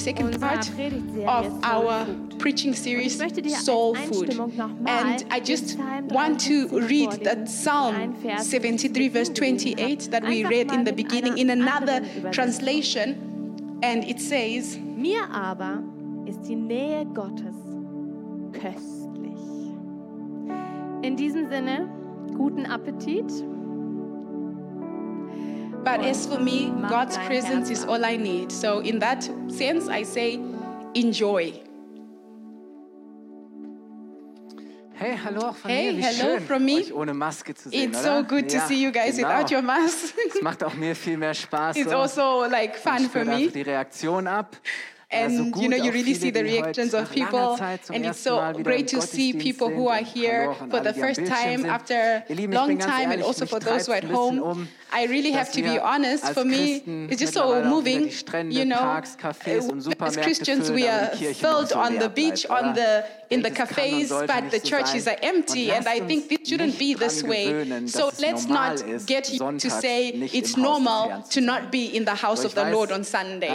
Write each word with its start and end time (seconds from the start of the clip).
second 0.00 0.40
part 0.40 0.68
of 1.26 1.62
our 1.62 2.06
preaching 2.38 2.74
series, 2.74 3.20
Soul 3.64 3.94
Food. 3.94 4.30
And 4.86 5.24
I 5.30 5.40
just 5.40 5.78
want 5.78 6.40
to 6.40 6.68
read 6.68 7.24
that 7.24 7.48
Psalm 7.48 8.16
73, 8.38 9.08
verse 9.08 9.28
28, 9.28 10.10
that 10.10 10.24
we 10.24 10.44
read 10.44 10.72
in 10.72 10.84
the 10.84 10.92
beginning 10.92 11.38
in 11.38 11.50
another 11.50 12.00
translation. 12.32 13.78
And 13.82 14.04
it 14.04 14.20
says, 14.20 14.78
Mir 14.78 15.24
aber 15.32 15.82
ist 16.26 16.42
die 16.46 16.56
Nähe 16.56 17.06
Gottes 17.14 17.56
köstlich. 18.52 19.38
In 21.02 21.16
diesem 21.16 21.48
Sinne, 21.48 21.88
guten 22.36 22.66
Appetit. 22.66 23.30
But 25.82 26.00
as 26.04 26.26
for 26.26 26.38
me, 26.38 26.72
God's 26.88 27.16
presence 27.18 27.70
is 27.70 27.84
all 27.84 28.04
I 28.04 28.16
need. 28.16 28.52
So, 28.52 28.80
in 28.80 28.98
that 28.98 29.22
sense, 29.48 29.88
I 29.88 30.02
say, 30.04 30.38
enjoy. 30.94 31.52
Hey, 35.00 35.16
auch 35.38 35.56
von 35.56 35.70
hey, 35.70 35.92
mir. 35.92 35.98
Wie 35.98 36.02
hello 36.02 36.36
schön, 36.36 36.46
from 36.46 36.64
me. 36.66 36.74
euch 36.74 36.92
ohne 36.92 37.14
Maske 37.14 37.54
zu 37.54 37.70
sehen, 37.70 37.90
It's 37.90 38.00
oder? 38.04 38.18
so 38.18 38.24
good 38.24 38.52
ja, 38.52 38.60
to 38.60 38.66
see 38.66 38.82
you 38.82 38.92
guys 38.92 39.16
genau. 39.16 39.28
without 39.28 39.50
your 39.50 39.62
mask. 39.62 40.14
Es 40.28 40.42
macht 40.42 40.62
auch 40.62 40.74
mir 40.74 40.94
viel 40.94 41.16
mehr 41.16 41.32
Spaß. 41.34 41.76
It's 41.76 41.90
also 41.90 42.44
like 42.44 42.76
fun 42.76 43.08
for 43.08 43.24
me. 43.24 43.48
die 43.48 43.62
Reaktion 43.62 44.26
ab 44.26 44.58
and 45.10 45.56
you 45.56 45.68
know 45.68 45.76
you 45.76 45.90
really 45.90 46.14
see 46.14 46.30
the 46.30 46.42
reactions 46.42 46.94
of 46.94 47.10
people 47.10 47.58
and 47.92 48.06
it's 48.06 48.20
so 48.20 48.52
great 48.62 48.86
to 48.88 49.02
see 49.02 49.32
people 49.32 49.68
who 49.68 49.88
are 49.88 50.02
here 50.02 50.54
for 50.70 50.80
the 50.80 50.94
first 50.94 51.26
time 51.26 51.66
after 51.66 52.22
a 52.28 52.46
long 52.46 52.78
time 52.78 53.10
and 53.10 53.22
also 53.22 53.44
for 53.44 53.58
those 53.58 53.86
who 53.86 53.92
are 53.92 53.96
at 53.96 54.04
home. 54.04 54.68
I 54.92 55.04
really 55.06 55.30
have 55.30 55.52
to 55.52 55.62
be 55.62 55.78
honest. 55.78 56.24
For 56.32 56.44
me 56.44 56.82
it's 57.10 57.20
just 57.20 57.34
so 57.34 57.64
moving 57.64 58.10
you 58.50 58.64
know 58.64 58.76
äh, 58.78 59.96
as 60.00 60.16
Christians 60.16 60.70
we 60.70 60.86
are 60.86 61.06
filled 61.34 61.72
on 61.72 61.98
the 61.98 62.08
beach 62.08 62.46
on 62.46 62.74
the 62.74 63.04
in 63.30 63.42
the 63.42 63.50
cafes 63.50 64.10
but 64.10 64.50
the 64.50 64.60
churches 64.60 65.06
are 65.06 65.20
uh, 65.22 65.32
empty 65.32 65.70
and 65.70 65.86
I 65.86 66.00
think 66.00 66.32
it 66.32 66.46
shouldn't 66.46 66.78
be 66.78 66.94
this 66.94 67.22
way. 67.22 67.44
so 67.86 68.10
let's 68.20 68.46
not 68.46 68.82
get 69.06 69.32
you 69.32 69.38
to 69.58 69.70
say 69.70 70.08
it's 70.08 70.56
normal 70.56 71.22
to 71.30 71.40
not 71.40 71.70
be 71.70 71.84
in 71.96 72.04
the 72.04 72.14
house 72.14 72.44
of 72.44 72.54
the 72.54 72.70
Lord 72.70 72.90
on 72.92 73.02
Sunday 73.04 73.54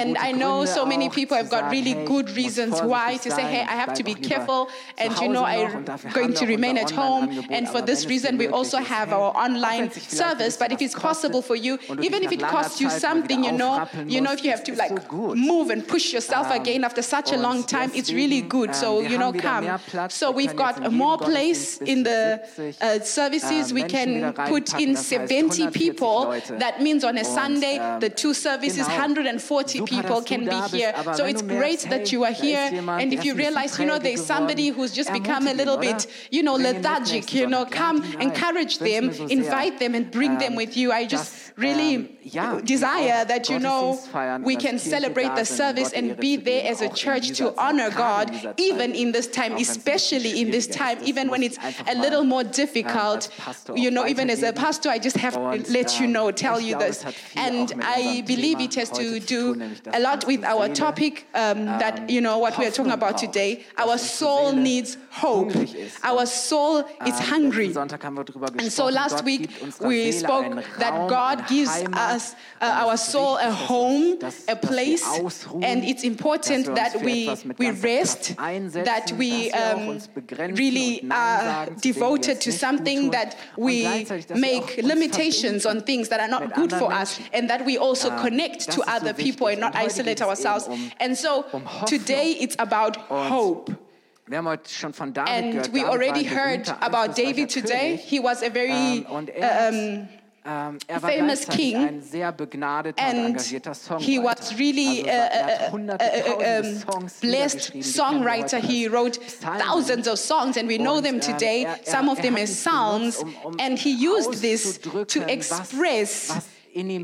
and 0.00 0.18
I 0.18 0.32
know 0.32 0.64
so 0.64 0.77
so 0.78 0.86
many 0.86 1.08
people 1.10 1.36
have 1.36 1.50
got 1.50 1.72
really 1.72 1.94
good 2.04 2.30
reasons 2.30 2.80
why 2.80 3.16
to 3.16 3.30
say, 3.32 3.42
hey, 3.42 3.62
I 3.62 3.76
have 3.82 3.94
to 3.94 4.04
be 4.04 4.14
careful 4.14 4.68
and 4.96 5.10
you 5.18 5.28
know 5.28 5.44
I'm 5.44 5.84
going 6.12 6.34
to 6.34 6.46
remain 6.46 6.78
at 6.78 6.90
home. 6.90 7.24
And 7.50 7.68
for 7.68 7.80
this 7.82 8.06
reason, 8.06 8.38
we 8.38 8.46
also 8.46 8.78
have 8.78 9.12
our 9.12 9.30
online 9.36 9.90
service. 9.90 10.56
But 10.56 10.70
if 10.70 10.80
it's 10.80 10.94
possible 10.94 11.42
for 11.42 11.56
you, 11.56 11.80
even 12.00 12.22
if 12.22 12.30
it 12.30 12.40
costs 12.40 12.80
you 12.80 12.90
something, 12.90 13.42
you 13.42 13.50
know, 13.50 13.88
you 14.06 14.20
know, 14.20 14.32
if 14.32 14.44
you 14.44 14.50
have 14.50 14.62
to 14.64 14.76
like 14.76 15.12
move 15.52 15.70
and 15.70 15.86
push 15.94 16.12
yourself 16.12 16.48
again 16.52 16.84
after 16.84 17.02
such 17.02 17.32
a 17.32 17.36
long 17.36 17.64
time, 17.64 17.90
it's 17.92 18.12
really 18.12 18.42
good. 18.42 18.72
So 18.74 19.00
you 19.00 19.18
know, 19.18 19.32
come. 19.32 19.64
So 20.10 20.30
we've 20.30 20.54
got 20.54 20.92
more 20.92 21.18
place 21.18 21.78
in 21.78 22.04
the 22.04 22.22
uh, 22.80 23.00
services. 23.00 23.72
We 23.72 23.82
can 23.82 24.32
put 24.32 24.78
in 24.78 24.94
70 24.94 25.70
people. 25.70 26.40
That 26.64 26.80
means 26.80 27.02
on 27.02 27.18
a 27.18 27.24
Sunday, 27.24 27.78
the 27.98 28.10
two 28.10 28.32
services, 28.32 28.86
140 28.86 29.82
people 29.82 30.22
can 30.22 30.44
be 30.44 30.67
here. 30.70 30.92
So 31.14 31.24
it's 31.24 31.42
great 31.42 31.80
that 31.90 32.12
you 32.12 32.24
are 32.24 32.32
here. 32.32 32.70
And 33.02 33.12
if 33.12 33.24
you 33.24 33.34
realize, 33.34 33.78
you 33.78 33.86
know, 33.86 33.98
there's 33.98 34.24
somebody 34.24 34.68
who's 34.68 34.92
just 34.92 35.12
become 35.12 35.46
a 35.46 35.54
little 35.54 35.76
bit, 35.76 36.06
you 36.30 36.42
know, 36.42 36.54
lethargic, 36.54 37.32
you 37.34 37.46
know, 37.46 37.64
come, 37.64 38.02
encourage 38.20 38.78
them, 38.78 39.10
invite 39.28 39.78
them, 39.78 39.94
and 39.94 40.10
bring 40.10 40.38
them 40.38 40.54
with 40.54 40.76
you. 40.76 40.92
I 40.92 41.06
just 41.06 41.47
really 41.58 41.94
ähm, 41.96 42.08
um, 42.08 42.18
yeah, 42.22 42.60
desire 42.60 43.24
that, 43.24 43.48
you 43.48 43.58
know, 43.58 43.98
we 44.42 44.56
can 44.56 44.78
celebrate 44.78 45.34
the 45.34 45.44
service 45.44 45.92
and 45.92 46.16
be 46.16 46.36
there 46.36 46.70
as 46.70 46.80
a 46.80 46.88
church 46.88 47.30
to 47.38 47.58
honor 47.58 47.90
God, 47.90 48.54
even 48.56 48.94
in 48.94 49.12
this 49.12 49.26
time, 49.26 49.56
especially 49.56 50.40
in 50.40 50.50
this 50.50 50.66
time, 50.66 50.98
even 51.02 51.28
when 51.28 51.42
it's 51.42 51.58
a 51.88 51.94
little 51.94 52.24
more 52.24 52.44
difficult. 52.44 53.28
You 53.74 53.90
know, 53.90 54.06
even 54.06 54.30
as 54.30 54.42
a 54.42 54.52
pastor, 54.52 54.88
I 54.88 54.98
just 54.98 55.16
have 55.16 55.34
to 55.34 55.72
let 55.72 56.00
you 56.00 56.06
know, 56.06 56.30
tell 56.30 56.60
you 56.60 56.78
this. 56.78 57.04
And 57.34 57.72
I 57.82 58.22
believe 58.26 58.60
it 58.60 58.74
has 58.74 58.90
to 58.90 59.20
do 59.20 59.60
a 59.92 60.00
lot 60.00 60.26
with 60.26 60.44
our 60.44 60.68
topic 60.68 61.26
um, 61.34 61.64
that, 61.64 62.08
you 62.08 62.20
know, 62.20 62.38
what 62.38 62.56
we 62.58 62.66
are 62.66 62.70
talking 62.70 62.92
about 62.92 63.18
today. 63.18 63.64
Our 63.76 63.98
soul 63.98 64.52
needs 64.52 64.96
hope. 65.10 65.52
Our 66.02 66.26
soul 66.26 66.84
is 67.06 67.18
hungry. 67.18 67.74
And 67.74 68.72
so 68.72 68.86
last 68.86 69.24
week 69.24 69.50
we 69.80 70.12
spoke 70.12 70.64
that 70.78 71.08
God 71.08 71.47
gives 71.48 71.70
us, 71.92 72.34
uh, 72.60 72.84
our 72.84 72.96
soul 72.96 73.36
a 73.38 73.50
home, 73.50 74.18
a 74.48 74.56
place, 74.56 75.04
and 75.62 75.84
it's 75.84 76.04
important 76.04 76.66
that 76.74 77.00
we, 77.02 77.28
we 77.58 77.70
rest, 77.70 78.36
that 78.36 79.12
we 79.16 79.50
um, 79.52 79.98
really 80.54 81.04
are 81.10 81.66
devoted 81.80 82.40
to 82.42 82.52
something, 82.52 83.10
that 83.10 83.36
we 83.56 84.06
make 84.34 84.76
limitations 84.82 85.66
on 85.66 85.80
things 85.82 86.08
that 86.10 86.20
are 86.20 86.28
not 86.28 86.54
good 86.54 86.72
for 86.72 86.92
us, 86.92 87.20
and 87.32 87.48
that 87.50 87.64
we 87.64 87.78
also 87.78 88.10
connect 88.20 88.70
to 88.70 88.82
other 88.86 89.12
people 89.14 89.46
and 89.48 89.60
not 89.60 89.74
isolate 89.74 90.22
ourselves. 90.22 90.68
And 91.00 91.16
so 91.16 91.44
today 91.86 92.32
it's 92.32 92.56
about 92.58 92.96
hope. 93.08 93.70
and 94.30 95.66
we 95.72 95.84
already 95.84 96.22
heard 96.24 96.68
about 96.82 97.16
David 97.16 97.48
today. 97.48 97.96
He 97.96 98.20
was 98.20 98.42
a 98.42 98.50
very 98.50 99.06
uh, 99.06 99.68
um, 99.68 100.08
um, 100.44 100.78
er 100.86 101.02
war 101.02 101.10
famous 101.10 101.46
king, 101.46 101.76
ein 101.76 102.00
sehr 102.00 102.32
begnadeter 102.32 103.02
and 103.02 103.18
und 103.18 103.26
engagierter 103.26 103.74
Songwriter. 103.74 104.04
He 104.04 104.18
was 104.18 104.58
really 104.58 105.00
also, 105.00 105.76
a, 105.90 105.98
a, 105.98 106.58
a, 106.60 107.00
blessed 107.20 107.82
songwriter. 107.82 108.58
He 108.58 108.88
wrote 108.88 109.18
thousands 109.18 110.08
of 110.08 110.18
songs, 110.18 110.56
and 110.56 110.68
we 110.68 110.78
und, 110.78 110.84
know 110.84 111.00
them 111.00 111.20
today. 111.20 111.64
Er, 111.64 111.72
er, 111.72 111.78
Some 111.84 112.08
of 112.08 112.22
them 112.22 112.36
as 112.36 112.62
songs, 112.62 113.22
um, 113.22 113.34
um 113.44 113.56
and 113.58 113.78
he 113.78 113.90
used 113.90 114.40
this 114.40 114.78
to 114.78 115.22
express 115.28 116.48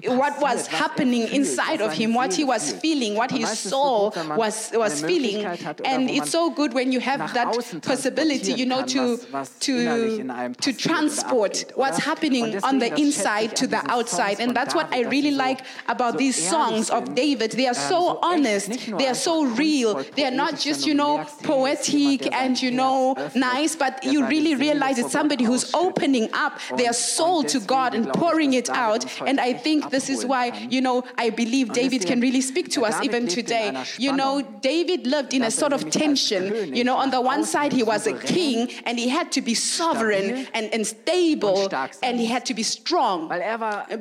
what 0.06 0.40
was 0.40 0.66
happening 0.66 1.28
inside 1.28 1.80
of 1.80 1.92
him, 1.92 2.14
what 2.14 2.34
he 2.34 2.44
was 2.44 2.72
feeling, 2.72 3.14
what 3.14 3.30
he 3.30 3.44
saw, 3.44 4.10
was, 4.36 4.70
was 4.74 5.02
feeling. 5.02 5.44
And 5.84 6.10
it's 6.10 6.30
so 6.30 6.50
good 6.50 6.72
when 6.72 6.92
you 6.92 7.00
have 7.00 7.34
that 7.34 7.54
possibility, 7.82 8.52
you 8.52 8.66
know, 8.66 8.84
to, 8.86 9.18
to, 9.60 10.52
to 10.60 10.72
transport 10.72 11.64
what's 11.74 11.98
happening 11.98 12.62
on 12.62 12.78
the 12.78 12.94
inside 12.98 13.56
to 13.56 13.66
the 13.66 13.82
outside. 13.90 14.40
And 14.40 14.54
that's 14.54 14.74
what 14.74 14.92
I 14.92 15.02
really 15.02 15.30
like 15.32 15.60
about 15.88 16.18
these 16.18 16.36
songs 16.36 16.90
of 16.90 17.14
David. 17.14 17.52
They 17.52 17.66
are 17.66 17.74
so 17.74 18.18
honest, 18.22 18.90
they 18.98 19.08
are 19.08 19.14
so 19.14 19.44
real, 19.44 20.04
they 20.16 20.24
are 20.24 20.30
not 20.30 20.58
just, 20.58 20.86
you 20.86 20.94
know, 20.94 21.24
poetic 21.42 22.32
and, 22.32 22.60
you 22.60 22.70
know, 22.70 23.16
nice, 23.34 23.76
but 23.76 24.04
you 24.04 24.26
really 24.26 24.54
realize 24.54 24.98
it's 24.98 25.12
somebody 25.12 25.44
who's 25.44 25.72
opening 25.74 26.28
up 26.32 26.58
their 26.76 26.92
soul 26.92 27.42
to 27.44 27.60
God 27.60 27.94
and 27.94 28.08
pouring 28.12 28.54
it 28.54 28.68
out. 28.70 29.04
And 29.22 29.40
I 29.40 29.52
think 29.64 29.90
this 29.96 30.06
is 30.14 30.20
why, 30.32 30.44
you 30.74 30.80
know, 30.86 30.96
I 31.24 31.26
believe 31.42 31.66
David 31.82 32.02
can 32.10 32.18
really 32.26 32.40
speak 32.52 32.66
to 32.76 32.80
us 32.88 32.96
even 33.06 33.22
today. 33.38 33.66
You 34.04 34.12
know, 34.20 34.32
David 34.72 35.00
lived 35.14 35.32
in 35.36 35.42
a 35.42 35.50
sort 35.50 35.72
of 35.76 35.80
tension. 35.90 36.42
You 36.78 36.84
know, 36.88 36.96
on 37.04 37.10
the 37.16 37.20
one 37.20 37.44
side, 37.54 37.72
he 37.72 37.84
was 37.92 38.02
a 38.06 38.16
king 38.36 38.58
and 38.86 38.94
he 38.98 39.08
had 39.18 39.28
to 39.36 39.40
be 39.50 39.54
sovereign 39.54 40.46
and, 40.56 40.64
and 40.74 40.82
stable 40.86 41.68
and 42.02 42.12
he 42.22 42.26
had 42.34 42.44
to 42.50 42.54
be 42.54 42.62
strong 42.62 43.16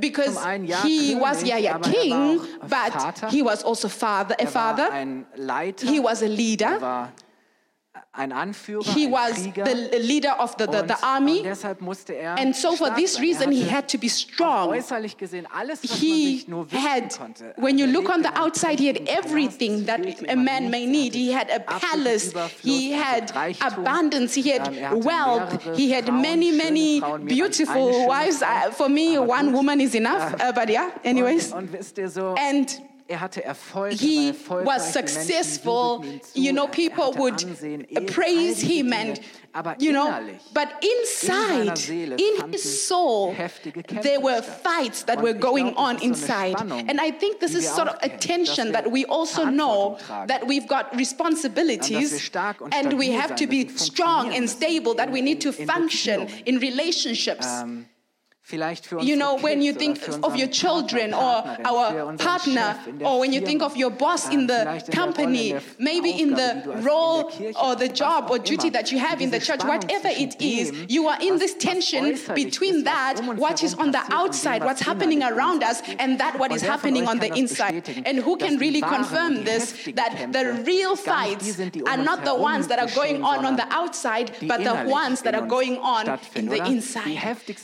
because 0.07 0.35
he 0.83 1.15
was, 1.15 1.37
yeah, 1.43 1.57
yeah, 1.57 1.77
king, 1.79 2.39
but 2.67 2.93
he 3.33 3.41
was 3.49 3.59
also 3.63 3.87
father, 3.87 4.35
a 4.39 4.47
father. 4.47 4.87
He 5.93 5.99
was 5.99 6.21
a 6.21 6.27
leader 6.27 6.73
ein 8.11 8.31
Anführer, 8.31 8.93
he 8.93 9.05
ein 9.05 9.11
was 9.11 9.43
Krieger, 9.43 9.65
the 9.65 9.97
leader 9.99 10.39
of 10.39 10.55
the, 10.57 10.65
the, 10.65 10.83
the 10.87 11.03
army. 11.03 11.39
Und 11.39 12.09
er 12.09 12.35
and 12.37 12.55
so 12.55 12.75
for 12.75 12.89
this 12.95 13.19
reason 13.19 13.51
he 13.51 13.63
had 13.63 13.87
to 13.87 13.97
be 13.97 14.07
strong. 14.07 14.71
Gesehen 15.17 15.47
alles, 15.51 15.81
was 15.83 15.99
he 15.99 16.45
man 16.47 16.47
nur 16.47 16.67
had, 16.71 17.09
konnte. 17.17 17.53
when 17.57 17.77
you 17.77 17.87
look 17.87 18.09
on 18.09 18.21
the 18.23 18.31
outside, 18.35 18.79
he 18.79 18.87
had 18.87 19.01
everything 19.07 19.85
that 19.85 19.99
a 20.29 20.35
man 20.35 20.69
may 20.69 20.85
need. 20.85 21.13
He 21.13 21.31
had 21.31 21.49
a 21.49 21.59
palace, 21.59 22.33
he 22.61 22.91
had 22.93 23.31
abundance, 23.61 24.33
he 24.33 24.49
had 24.49 24.93
wealth, 25.03 25.75
he 25.75 25.91
had 25.91 26.11
many, 26.11 26.51
many 26.51 27.01
beautiful 27.25 28.07
wives. 28.07 28.41
Uh, 28.41 28.71
for 28.71 28.89
me, 28.89 29.17
one 29.17 29.53
woman 29.53 29.81
is 29.81 29.95
enough, 29.95 30.33
uh, 30.39 30.51
but 30.51 30.69
yeah, 30.69 30.91
anyways. 31.03 31.51
And 31.51 32.92
aber 33.09 33.19
you 36.33 36.53
know, 36.53 36.67
people 36.67 37.13
would 37.17 37.43
praise 38.07 38.61
him 38.61 38.93
and, 38.93 39.19
you 39.77 39.91
know, 39.91 40.25
but 40.53 40.83
inside, 40.83 41.79
in 41.89 42.51
his 42.51 42.87
soul, 42.87 43.35
there 44.01 44.19
were 44.19 44.41
fights 44.41 45.03
that 45.03 45.21
were 45.21 45.33
going 45.33 45.75
on 45.75 45.97
ist 46.01 46.15
so 46.15 46.33
eine 46.33 46.53
inside. 46.53 46.89
And 46.89 46.99
I 46.99 47.11
think 47.11 47.39
this 47.39 47.53
is 47.55 47.69
sort 47.69 47.87
of 47.87 47.97
a 48.01 48.09
tension 48.09 48.71
that 48.71 48.89
we 48.89 49.05
also 49.05 49.45
know 49.45 49.97
that 50.27 50.47
we've 50.47 50.67
got 50.67 50.91
Und 50.91 50.97
dass 50.97 50.97
wir 50.97 50.97
responsibilities 50.99 52.31
and 52.71 52.93
we 52.93 53.11
have 53.11 53.35
to 53.35 53.47
be 53.47 53.67
strong 53.69 54.33
and 54.33 54.49
stable, 54.49 54.95
that 54.95 55.11
we 55.11 55.21
need 55.21 55.41
to 55.41 55.51
function 55.51 56.27
in 56.45 56.59
relationships. 56.59 57.47
You 58.51 59.15
know, 59.15 59.37
when 59.37 59.61
you 59.61 59.71
think 59.71 60.01
of 60.21 60.35
your 60.35 60.49
children 60.49 61.13
or 61.13 61.43
our 61.63 62.17
partner, 62.17 62.75
Chef 62.75 62.87
in 62.87 62.97
der 62.97 63.05
or 63.05 63.19
when 63.19 63.31
you 63.31 63.39
think 63.39 63.61
of 63.63 63.77
your 63.77 63.89
boss 63.89 64.27
ähm, 64.27 64.33
in 64.33 64.47
the 64.47 64.53
vielleicht 64.53 64.89
in 64.89 64.95
der 64.95 65.05
Rolle, 65.05 65.15
in 65.15 65.15
company, 65.15 65.55
maybe 65.79 66.09
in 66.09 66.29
the 66.31 66.35
die 66.35 66.61
du 66.63 66.73
hast 66.73 66.79
in 66.79 66.85
role 66.85 67.31
or 67.63 67.75
the 67.77 67.87
job 67.87 68.29
or 68.29 68.37
duty 68.39 68.69
that 68.69 68.91
you 68.91 68.99
have 68.99 69.21
in 69.21 69.31
the 69.31 69.39
church, 69.39 69.63
whatever 69.63 70.09
it 70.09 70.35
is, 70.41 70.73
you 70.89 71.07
are 71.07 71.17
in 71.21 71.39
this 71.39 71.55
tension 71.55 72.19
between 72.35 72.83
that, 72.83 73.15
um 73.21 73.37
what 73.37 73.63
is 73.63 73.75
on 73.75 73.91
the 73.91 73.97
passiert, 73.97 74.03
und 74.03 74.09
dem, 74.09 74.19
outside, 74.19 74.63
what's 74.65 74.81
happening 74.81 75.23
around 75.23 75.63
us, 75.63 75.81
and 75.97 76.19
that 76.19 76.37
what 76.37 76.51
is 76.51 76.61
happening 76.61 77.07
on 77.07 77.19
the 77.19 77.33
inside. 77.37 77.87
And 78.05 78.19
who 78.19 78.35
can 78.35 78.57
really 78.57 78.81
confirm 78.81 79.45
this, 79.45 79.71
that 79.95 80.33
the 80.33 80.61
real 80.67 80.95
gar 80.97 81.27
nicht 81.27 81.39
die 81.39 81.55
fights 81.55 81.57
die 81.57 81.79
um 81.79 81.87
are 81.87 82.03
not 82.03 82.25
the 82.25 82.35
ones 82.35 82.67
that 82.67 82.79
are 82.79 82.91
going 82.93 83.23
on 83.23 83.45
on 83.45 83.55
the 83.55 83.67
outside, 83.71 84.31
but 84.47 84.59
the 84.63 84.75
ones 84.89 85.21
that 85.21 85.33
are 85.33 85.47
going 85.47 85.77
on 85.77 86.19
in 86.35 86.49
the 86.49 86.59
inside. 86.65 87.17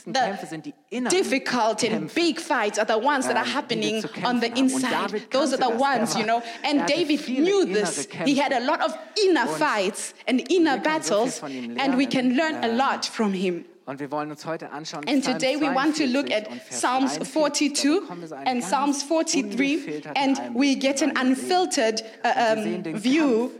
The 0.06 0.69
Kämpfe 0.70 0.80
sind 0.90 0.90
die 0.90 0.96
inneren 0.96 1.16
difficult 1.16 1.84
and 1.84 2.14
big 2.14 2.40
fights 2.40 2.78
are 2.78 2.86
the 2.86 2.98
ones 2.98 3.26
that 3.26 3.36
are 3.36 3.44
happening 3.44 4.04
on 4.24 4.40
the 4.40 4.48
inside. 4.56 5.22
Those 5.30 5.52
are 5.52 5.58
the. 5.58 5.80
Ones, 5.80 6.16
you 6.16 6.24
know. 6.24 6.42
And 6.64 6.86
David 6.86 7.26
knew 7.28 7.64
this. 7.64 8.06
He 8.24 8.36
had 8.36 8.52
a 8.52 8.60
lot 8.60 8.80
of 8.82 8.96
inner 9.24 9.46
fights 9.46 10.14
and 10.26 10.40
inner 10.50 10.76
wir 10.76 10.82
können 10.82 11.02
so 11.02 11.26
viel 11.26 11.68
battles, 11.68 11.78
and 11.78 11.96
we 11.96 12.06
can 12.06 12.36
learn 12.36 12.62
a 12.62 12.68
lot 12.68 13.06
from 13.06 13.32
him. 13.32 13.64
Und 13.86 13.98
wir 13.98 14.10
wollen 14.10 14.30
uns 14.30 14.46
heute 14.46 14.70
anschauen, 14.70 15.08
And 15.08 15.24
today 15.24 15.56
we 15.56 15.74
want 15.74 15.96
to 15.96 16.04
look 16.06 16.30
at 16.30 16.48
Psalms 16.70 17.18
42 17.18 17.94
Da 17.94 18.00
bekommen 18.00 18.20
wir 18.20 18.28
so 18.28 18.34
einen 18.36 18.46
and 18.46 18.62
Psalms 18.62 19.08
43, 19.08 20.06
and 20.14 20.38
we 20.54 20.76
get 20.76 21.02
an 21.02 21.16
unfiltered 21.16 22.02
uh, 22.22 22.56
um, 22.56 22.84
view 22.94 23.50
Kampf 23.50 23.50
in 23.50 23.50
seiner 23.50 23.59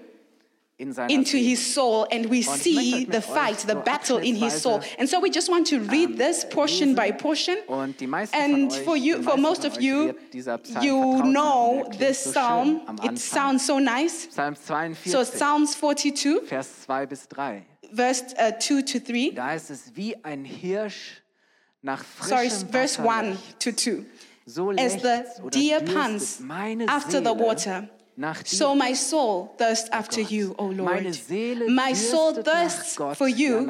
into 0.80 1.36
his 1.36 1.74
soul 1.74 2.06
and 2.10 2.26
we 2.26 2.42
see 2.42 3.04
the 3.04 3.20
fight, 3.20 3.58
the 3.58 3.74
battle 3.74 4.18
in 4.18 4.34
his 4.34 4.60
soul. 4.62 4.82
And 4.98 5.08
so 5.08 5.20
we 5.20 5.30
just 5.30 5.50
want 5.50 5.66
to 5.68 5.80
read 5.80 6.16
this 6.16 6.44
portion 6.44 6.94
by 6.94 7.12
portion. 7.12 7.58
Und 7.66 8.00
die 8.00 8.06
meisten 8.06 8.34
And 8.34 8.72
for 8.72 8.96
you, 8.96 9.22
for 9.22 9.36
most 9.36 9.64
of 9.64 9.80
you, 9.80 10.06
wird 10.06 10.32
dieser 10.32 10.58
Psalm 10.58 10.84
you 10.84 11.22
know 11.22 11.88
this 11.98 12.18
psalm. 12.18 12.80
It 13.02 13.18
sounds 13.18 13.66
so 13.66 13.78
nice. 13.78 14.28
Psalm 14.30 14.56
42, 14.56 15.12
So 15.12 15.24
Psalms 15.24 15.74
42, 15.76 16.46
Vers 16.46 16.82
2 16.86 17.06
bis 17.06 17.28
3. 17.28 17.62
verse 17.92 18.34
uh, 18.38 18.52
2 18.52 18.82
to 18.82 18.98
3. 19.00 19.32
Da 19.34 19.54
ist 19.54 19.70
es 19.70 19.92
wie 19.94 20.16
ein 20.24 20.44
Hirsch 20.44 21.22
nach 21.82 22.04
Sorry, 22.22 22.50
verse 22.50 22.98
1 22.98 23.38
to 23.58 23.72
2. 23.72 24.04
As 24.78 25.00
the 25.00 25.24
deer 25.50 25.80
pants 25.80 26.42
after 26.88 27.20
the 27.20 27.32
water. 27.32 27.88
So 28.44 28.74
my 28.74 28.94
soul 28.94 29.54
thirsts 29.56 29.88
oh 29.92 29.96
after 29.96 30.22
Gott. 30.22 30.30
you, 30.30 30.54
O 30.58 30.66
Lord. 30.66 31.04
My 31.68 31.92
soul 31.94 32.34
thirsts 32.42 32.96
Gott, 32.96 33.16
for 33.16 33.28
you, 33.28 33.66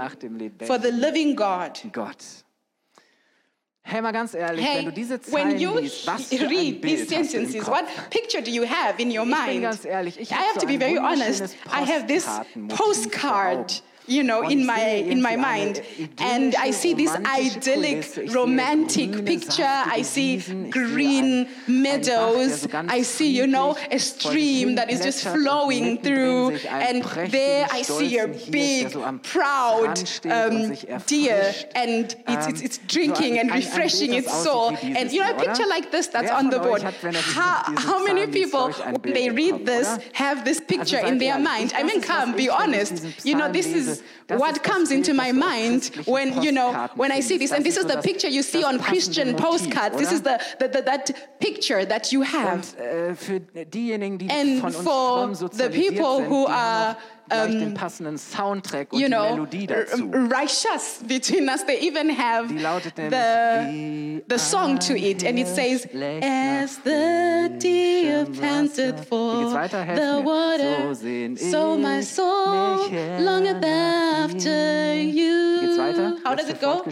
for 0.66 0.78
the 0.78 0.90
living 0.90 1.34
God. 1.37 1.78
Gott. 1.92 2.25
Hey, 3.82 4.02
mal 4.02 4.12
ganz 4.12 4.34
ehrlich, 4.34 4.64
wenn 4.64 4.72
Hey, 4.72 4.84
du 4.84 4.92
diese 4.92 5.19
when 5.32 5.48
Zeilen 5.48 5.58
you 5.58 5.78
liest, 5.78 6.06
was 6.06 6.26
für 6.26 6.44
ein 6.44 6.48
read 6.48 6.81
these 6.82 7.06
Bild 7.06 7.12
im 7.12 7.25
sentences, 7.25 7.66
what 7.66 7.84
picture 8.10 8.42
do 8.42 8.50
you 8.50 8.62
have 8.64 9.00
in 9.02 9.08
your 9.08 9.25
Ich 9.26 9.31
bin 9.31 9.46
mind? 9.46 9.62
ganz 9.62 9.84
ehrlich, 9.84 10.20
ich 10.20 10.31
I 10.31 10.34
have 10.34 10.54
so 10.54 10.60
to 10.60 10.66
be 10.66 10.78
very 10.78 10.96
honest. 10.98 11.56
I 11.66 11.81
have 11.90 12.06
this 12.06 12.26
postcard, 12.69 13.82
you 14.10 14.24
know, 14.24 14.42
in 14.42 14.66
my 14.66 14.80
in 14.80 15.22
my 15.22 15.36
mind, 15.36 15.82
and 16.18 16.54
I 16.56 16.72
see 16.72 16.94
this 16.94 17.12
idyllic, 17.14 18.02
Kulisse. 18.02 18.22
Ich 18.24 18.30
sehe 18.30 18.34
romantic 18.34 19.24
picture. 19.24 19.82
I 19.86 20.02
see 20.02 20.36
Wiesen. 20.36 20.66
Ich 20.66 20.74
sehe 20.74 20.84
green 20.84 21.24
ein- 21.24 21.38
ein 21.38 21.46
Bach, 21.46 21.64
der 21.66 21.82
meadows. 21.82 22.68
I 22.88 23.02
see, 23.02 23.30
you 23.30 23.46
know, 23.46 23.70
a 23.70 23.74
friedlich 23.74 23.90
vor 23.90 23.98
sich 23.98 24.02
stream 24.20 24.74
that 24.76 24.90
is 24.90 25.04
just 25.04 25.26
flowing 25.28 25.98
through, 26.02 26.58
and 26.68 27.04
there 27.30 27.66
I 27.72 27.82
see 27.82 28.18
a 28.18 28.26
big, 28.26 28.82
der 28.84 28.90
so 28.90 29.04
am 29.04 29.20
proud 29.20 29.86
Rand 29.86 30.08
steht 30.08 30.32
und 30.32 30.70
um, 30.90 31.00
deer, 31.06 31.54
and 31.74 32.16
it's 32.28 32.46
it's, 32.48 32.60
it's 32.62 32.78
Ähm, 32.78 32.86
drinking 32.88 33.38
and 33.38 33.52
refreshing 33.54 34.12
its 34.14 34.32
soul. 34.42 34.76
And 34.82 35.12
you 35.12 35.22
know, 35.22 35.30
a 35.30 35.34
picture 35.34 35.66
like 35.68 35.90
this 35.90 36.08
that's 36.08 36.30
on 36.32 36.50
the 36.50 36.58
board. 36.58 36.82
wenn 37.02 37.14
er 37.14 37.22
How, 37.22 37.62
how 37.76 38.04
many 38.04 38.26
people, 38.26 38.72
when 39.02 39.14
they 39.14 39.30
read 39.30 39.64
this, 39.66 39.88
have 40.14 40.44
this 40.44 40.60
picture 40.60 40.98
in 40.98 41.18
their 41.18 41.38
mind? 41.38 41.72
I 41.76 41.82
mean, 41.84 42.00
come, 42.00 42.34
be 42.34 42.48
honest. 42.50 43.04
You 43.24 43.36
know, 43.36 43.48
this 43.50 43.66
lese, 43.66 44.00
is 44.29 44.41
what 44.41 44.62
comes 44.62 44.91
into 44.91 45.14
my 45.14 45.31
was 45.31 45.37
du 45.37 45.41
auf 45.41 45.50
mind 45.50 46.06
when, 46.06 46.43
you 46.43 46.52
know, 46.52 46.88
when 46.97 47.12
I 47.12 47.20
see 47.20 47.38
this. 47.38 47.52
And 47.52 47.64
this 47.64 47.76
is 47.76 47.85
the 47.85 48.00
picture 48.02 48.29
you 48.29 48.43
see 48.43 48.64
on 48.64 48.79
Christian 48.79 49.35
postcards. 49.37 49.97
This 49.97 50.12
is 50.12 50.23
the, 50.23 50.41
the, 50.58 50.69
the, 50.69 50.82
that 50.82 51.41
picture 51.41 51.85
that 51.85 52.12
you 52.12 52.23
have. 52.23 52.76
Äh, 52.79 53.14
für 53.14 53.41
diejenigen, 53.64 54.19
die 54.19 54.31
And 54.31 54.73
for 54.73 55.29
the 55.35 55.69
people 55.70 56.25
who 56.25 56.47
are, 56.47 56.97
gleich 57.31 57.53
um, 57.55 57.59
den 57.61 57.75
passenden 57.75 58.19
Soundtrack 58.19 58.93
und 58.93 59.00
you 59.00 59.06
die 59.06 59.12
know, 59.12 59.31
Melodie 59.31 59.67
dazu. 59.67 60.11
righteous 60.12 61.00
between 61.06 61.49
us. 61.49 61.65
They 61.65 61.79
even 61.81 62.11
have 62.11 62.49
Die 62.49 62.91
the, 63.11 64.23
the 64.29 64.38
song 64.38 64.79
to 64.81 64.94
it, 64.97 65.25
and 65.25 65.38
it 65.38 65.47
says, 65.49 65.87
As 66.23 66.79
the 66.85 67.49
deer 67.59 68.27
Wasser." 68.41 68.94
for 69.09 69.35
Wie 69.35 69.43
geht's 69.44 69.55
weiter? 69.55 69.85
Helft 69.85 70.03
the 70.03 70.23
water, 70.25 70.94
So 71.50 71.77
my 71.79 72.03
soul 72.03 72.88
longeth 73.21 73.65
after 73.65 74.94
you. 74.94 75.61
Wie 75.61 75.67
geht's 75.67 75.79
weiter? 75.79 76.17
How 76.25 76.35
does 76.35 76.49
it 76.49 76.61
go? 76.61 76.82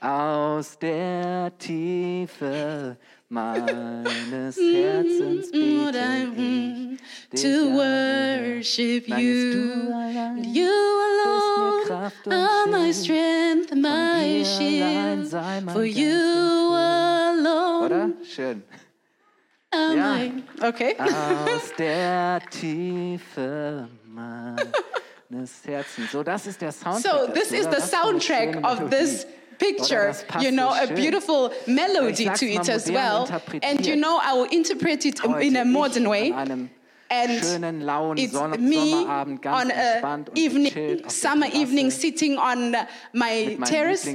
Aus 0.00 0.78
der 0.78 1.50
Tiefe 1.58 2.96
meines 3.30 4.56
mm, 4.56 4.74
Herzens 4.74 5.50
Lord, 5.52 5.92
bete 5.92 5.98
I 5.98 6.22
ich 6.24 6.38
want 6.38 7.00
to 7.42 7.76
worship 7.76 9.08
you. 9.08 9.52
du 9.52 9.92
allein 9.92 10.44
You 10.54 10.70
alone 10.70 11.84
Kraft 11.86 12.26
are 12.28 12.66
my 12.70 12.92
strength, 12.92 13.74
my 13.74 14.42
dir 14.42 14.84
allein 14.84 15.18
shield. 15.18 15.26
sei 15.28 15.62
For 15.72 15.84
you 15.84 16.74
alone 16.74 17.84
Oder? 17.86 18.10
Schön. 18.24 18.62
am 19.70 19.96
Ja. 19.96 20.16
I. 20.16 20.32
Okay. 20.62 20.96
Aus 20.98 21.72
der 21.78 22.40
Tiefe 22.50 23.88
meines 24.06 25.66
Herzens. 25.66 26.10
So, 26.12 26.22
das 26.22 26.46
ist 26.46 26.60
der 26.62 26.72
Soundtrack. 26.72 27.26
So 27.26 27.32
this 27.32 27.52
is 27.52 27.64
the 27.66 27.72
Was 27.76 27.90
für 27.90 27.96
eine 27.98 28.20
soundtrack 28.20 28.56
of 28.64 28.90
this 28.90 29.24
Melodie. 29.24 29.37
Picture, 29.58 30.14
you 30.40 30.50
know, 30.52 30.70
a 30.80 30.86
beautiful 30.92 31.52
melody 31.66 32.28
to 32.30 32.46
it 32.46 32.68
as 32.68 32.90
well. 32.90 33.28
And 33.62 33.84
you 33.86 33.96
know, 33.96 34.20
I 34.22 34.32
will 34.34 34.44
interpret 34.44 35.04
it 35.06 35.24
in 35.24 35.56
a 35.56 35.64
modern 35.64 36.08
way. 36.08 36.32
And 37.10 37.42
schönen, 37.42 37.80
lauen 37.80 38.18
it's 38.18 38.32
Sonn 38.32 38.50
me 38.60 38.76
Sommerabend 38.76 39.42
ganz 39.42 39.64
on 39.64 39.70
a 39.70 40.28
evening, 40.34 41.08
summer 41.08 41.46
evening, 41.54 41.90
sitting 41.90 42.36
on 42.36 42.76
my 43.12 43.56
terrace, 43.64 44.06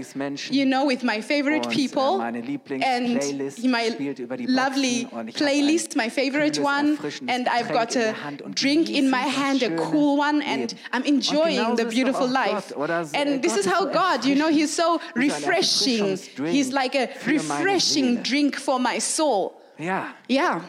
you 0.52 0.66
know, 0.66 0.88
with 0.88 1.04
my 1.04 1.22
favorite 1.22 1.66
Und, 1.66 1.74
äh, 1.74 1.76
people, 1.76 2.18
meine 2.20 2.44
and 2.84 3.64
my 3.64 3.90
spielt 3.92 4.20
über 4.20 4.38
die 4.38 4.46
lovely 4.46 5.04
Boxen 5.06 5.20
und 5.20 5.28
ich 5.30 5.36
hab 5.36 5.42
playlist, 5.42 5.96
my 5.96 6.10
favorite 6.10 6.62
one, 6.62 6.98
and 7.28 7.48
I've 7.50 7.72
got 7.72 7.96
a 7.96 8.14
drink 8.54 8.90
in 8.90 9.10
my 9.10 9.18
hand, 9.18 9.64
a 9.64 9.70
cool 9.92 10.20
one, 10.20 10.42
and. 10.42 10.76
I'm 10.94 11.04
enjoying 11.06 11.76
the 11.76 11.86
beautiful 11.86 12.28
life. 12.28 12.70
Gott, 12.70 12.78
oder? 12.78 13.06
So, 13.06 13.18
And 13.18 13.30
äh, 13.30 13.42
this 13.42 13.58
is 13.58 13.66
how 13.66 13.86
God, 13.86 14.26
you 14.26 14.36
know, 14.36 14.50
He's 14.50 14.76
so 14.76 15.00
Wie 15.16 15.30
so 15.30 15.36
ein 15.36 15.44
refreshing. 15.44 16.20
He's 16.46 16.72
like 16.72 16.96
a 16.96 17.10
refreshing 17.26 18.22
drink 18.22 18.58
for 18.58 18.80
my 18.80 19.00
soul. 19.00 19.54
Yeah. 19.80 20.14
Yeah. 20.28 20.62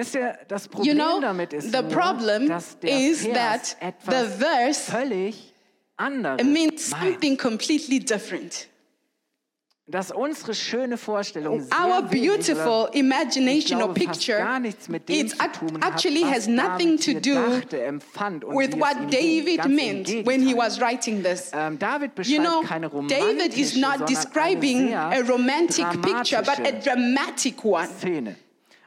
Wisst 0.00 0.14
ihr, 0.14 0.38
das 0.48 0.66
Problem 0.66 0.96
You 0.96 1.04
know, 1.04 1.20
damit 1.20 1.52
ist 1.52 1.72
the 1.72 1.82
nur, 1.82 1.90
problem 1.90 2.48
dass 2.48 2.78
der 2.78 2.98
is 2.98 3.26
Vers 3.26 3.76
that 3.78 3.94
the 4.06 4.26
verse 4.42 4.90
völlig 4.90 5.52
anderes 5.98 6.42
means 6.42 6.90
meint. 6.90 7.02
something 7.12 7.36
completely 7.36 7.98
different. 7.98 8.66
Dass 9.86 10.10
unsere 10.12 10.54
schöne 10.54 10.96
Vorstellung 10.96 11.66
Our 11.72 12.02
beautiful 12.02 12.88
imagination 12.92 13.82
or 13.82 13.92
glaube, 13.92 14.00
picture, 14.06 14.38
gar 14.38 14.60
nichts 14.60 14.88
mit 14.88 15.08
dem 15.08 15.26
it 15.26 15.30
zu 15.32 15.40
act- 15.40 15.58
tun 15.58 15.82
actually 15.82 16.22
hat, 16.22 16.34
has 16.36 16.46
nothing 16.46 16.96
to 16.96 17.14
do 17.14 17.34
dachte, 17.34 17.82
empfand 17.82 18.44
with 18.44 18.54
wie 18.54 18.64
es 18.68 18.72
ihm 18.74 18.80
what. 18.80 19.12
David 19.12 19.64
meant 19.66 20.26
when 20.26 20.40
he 20.46 20.54
was 20.56 20.80
writing 20.80 21.22
this. 21.24 21.50
Ähm, 21.52 21.76
David 21.78 22.12
You 22.24 22.40
know, 22.40 22.62
David 23.08 23.58
is 23.58 23.76
not 23.76 24.08
describing 24.08 24.94
a 24.94 25.20
romantic 25.28 25.84
picture, 26.00 26.40
but 26.40 26.60
a 26.60 26.72
dramatic 26.80 27.62
one. 27.64 27.88
Szene. 28.00 28.36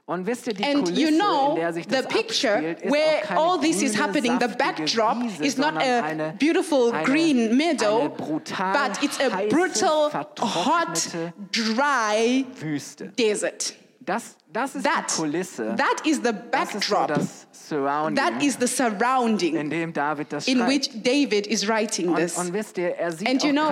Und 0.05 0.25
wisst 0.27 0.47
ihr, 0.47 0.53
die 0.53 0.65
And 0.65 0.83
Kulisse, 0.83 0.99
you 1.01 1.07
in 1.07 1.15
know, 1.17 1.55
der 1.55 1.71
sich 1.71 1.85
the 1.89 2.01
picture 2.05 2.55
abspielt, 2.55 2.81
ist 2.81 2.91
where 2.91 3.17
auch 3.23 3.27
keine 3.27 3.39
all 3.39 3.59
this 3.61 3.81
is 3.81 3.97
happening, 3.97 4.37
the 4.37 4.47
backdrop 4.49 5.17
Wiese, 5.23 5.41
is 5.45 5.57
not 5.57 5.75
a 5.77 6.01
eine, 6.03 6.33
beautiful 6.37 6.91
eine, 6.91 7.05
green 7.05 7.55
meadow, 7.55 8.09
but 8.09 9.01
it's 9.01 9.17
a 9.21 9.29
heiße, 9.29 9.49
brutal, 9.49 10.11
hot, 10.41 11.07
dry 11.53 12.45
Wüste. 12.59 13.13
desert. 13.17 13.75
Das, 14.05 14.35
das 14.51 14.75
ist 14.75 14.83
That, 14.83 15.05
die 15.09 15.21
Kulisse. 15.21 15.75
that 15.77 16.05
is 16.05 16.17
the 16.17 16.33
das 16.51 16.73
ist 16.75 16.83
so 16.89 16.95
backdrop. 16.95 17.07
das 17.07 17.47
Surrounding, 17.53 18.15
That 18.25 18.43
is 18.43 18.57
the 18.59 18.67
surrounding 18.67 19.55
in 19.55 19.69
dem 19.69 19.93
David 19.93 20.33
das 20.33 20.45
in 20.49 20.57
schreibt. 20.57 20.69
which 20.69 20.89
David 21.01 21.47
is 21.47 21.65
writing 21.69 22.09
und, 22.09 22.17
this. 22.17 22.37
und 22.37 22.51
wisst 22.51 22.77
ihr, 22.77 22.97
er 22.97 23.13
sieht 23.13 23.29
And 23.29 23.41
you 23.41 23.53
know, 23.53 23.69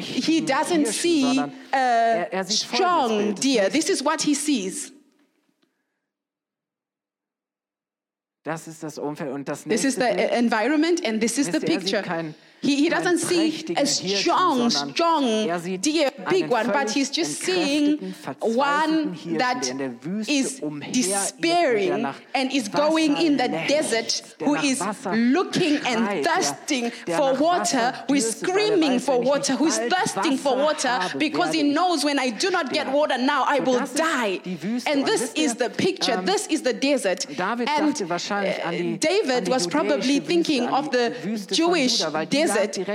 He 0.00 0.40
doesn't 0.40 0.86
Hirschen, 0.86 0.86
see 0.86 1.38
a 1.38 1.76
er, 1.76 2.32
er 2.32 2.44
strong 2.46 3.34
deer. 3.34 3.68
This 3.70 3.90
is 3.90 4.02
what 4.02 4.22
he 4.22 4.34
sees. 4.34 4.90
Das 8.42 8.66
ist 8.66 8.82
das 8.82 8.98
Umfeld 8.98 9.32
und 9.32 9.48
das 9.48 9.64
This 9.64 9.84
is 9.84 9.96
the 9.96 10.02
environment, 10.04 11.04
and 11.06 11.20
this 11.20 11.36
is 11.36 11.46
the 11.46 11.52
er 11.54 11.60
sieht 11.60 11.68
picture. 11.80 12.02
kein- 12.02 12.34
He, 12.62 12.76
he 12.76 12.88
doesn't 12.90 13.18
see 13.18 13.64
a 13.74 13.86
strong, 13.86 14.68
strong 14.68 15.24
er 15.48 15.58
deer, 15.78 16.10
big 16.28 16.50
one, 16.50 16.66
but 16.66 16.90
he's 16.90 17.08
just 17.08 17.40
seeing 17.40 18.14
one 18.40 19.16
that 19.38 19.62
der 19.62 19.70
in 19.70 19.78
der 19.78 19.90
Wüste 20.02 20.30
is 20.30 20.60
umherirrt 20.60 20.86
und 20.86 20.94
der 20.94 21.02
despairing 21.02 22.06
and 22.34 22.52
is 22.52 22.68
going 22.68 23.16
in 23.16 23.38
the 23.38 23.48
desert, 23.66 24.22
who 24.40 24.56
is 24.56 24.82
looking 25.14 25.78
and 25.86 26.22
thirsting 26.22 26.90
for 27.16 27.34
water, 27.34 27.94
who 28.08 28.14
is 28.14 28.38
screaming 28.38 29.00
for 29.00 29.20
water, 29.20 29.56
who 29.56 29.66
is 29.66 29.78
thirsting 29.78 30.36
for 30.36 30.54
water, 30.56 31.00
because 31.18 31.54
he 31.54 31.62
knows 31.62 32.04
when 32.04 32.18
I 32.18 32.28
do 32.28 32.50
not 32.50 32.72
get 32.72 32.92
water 32.92 33.16
now, 33.16 33.44
I 33.46 33.60
will 33.60 33.80
die. 33.94 34.40
And 34.86 35.06
this 35.06 35.32
is 35.34 35.54
the 35.54 35.70
picture, 35.70 36.12
ähm, 36.12 36.26
this 36.26 36.46
is 36.48 36.62
the 36.62 36.74
desert. 36.74 37.26
David 37.26 37.68
And 37.68 37.94
dachte 37.94 38.08
wahrscheinlich 38.08 38.62
an 38.64 38.72
die- 38.72 38.94
uh, 38.94 38.98
David 38.98 39.48
was 39.48 39.66
probably 39.66 40.20
thinking 40.20 40.68
of 40.68 40.90
the 40.90 41.14
Jewish 41.50 42.00
Juda, 42.00 42.12
weil 42.12 42.26
die 42.26 42.38
lag 42.38 42.49
desert 42.49 42.49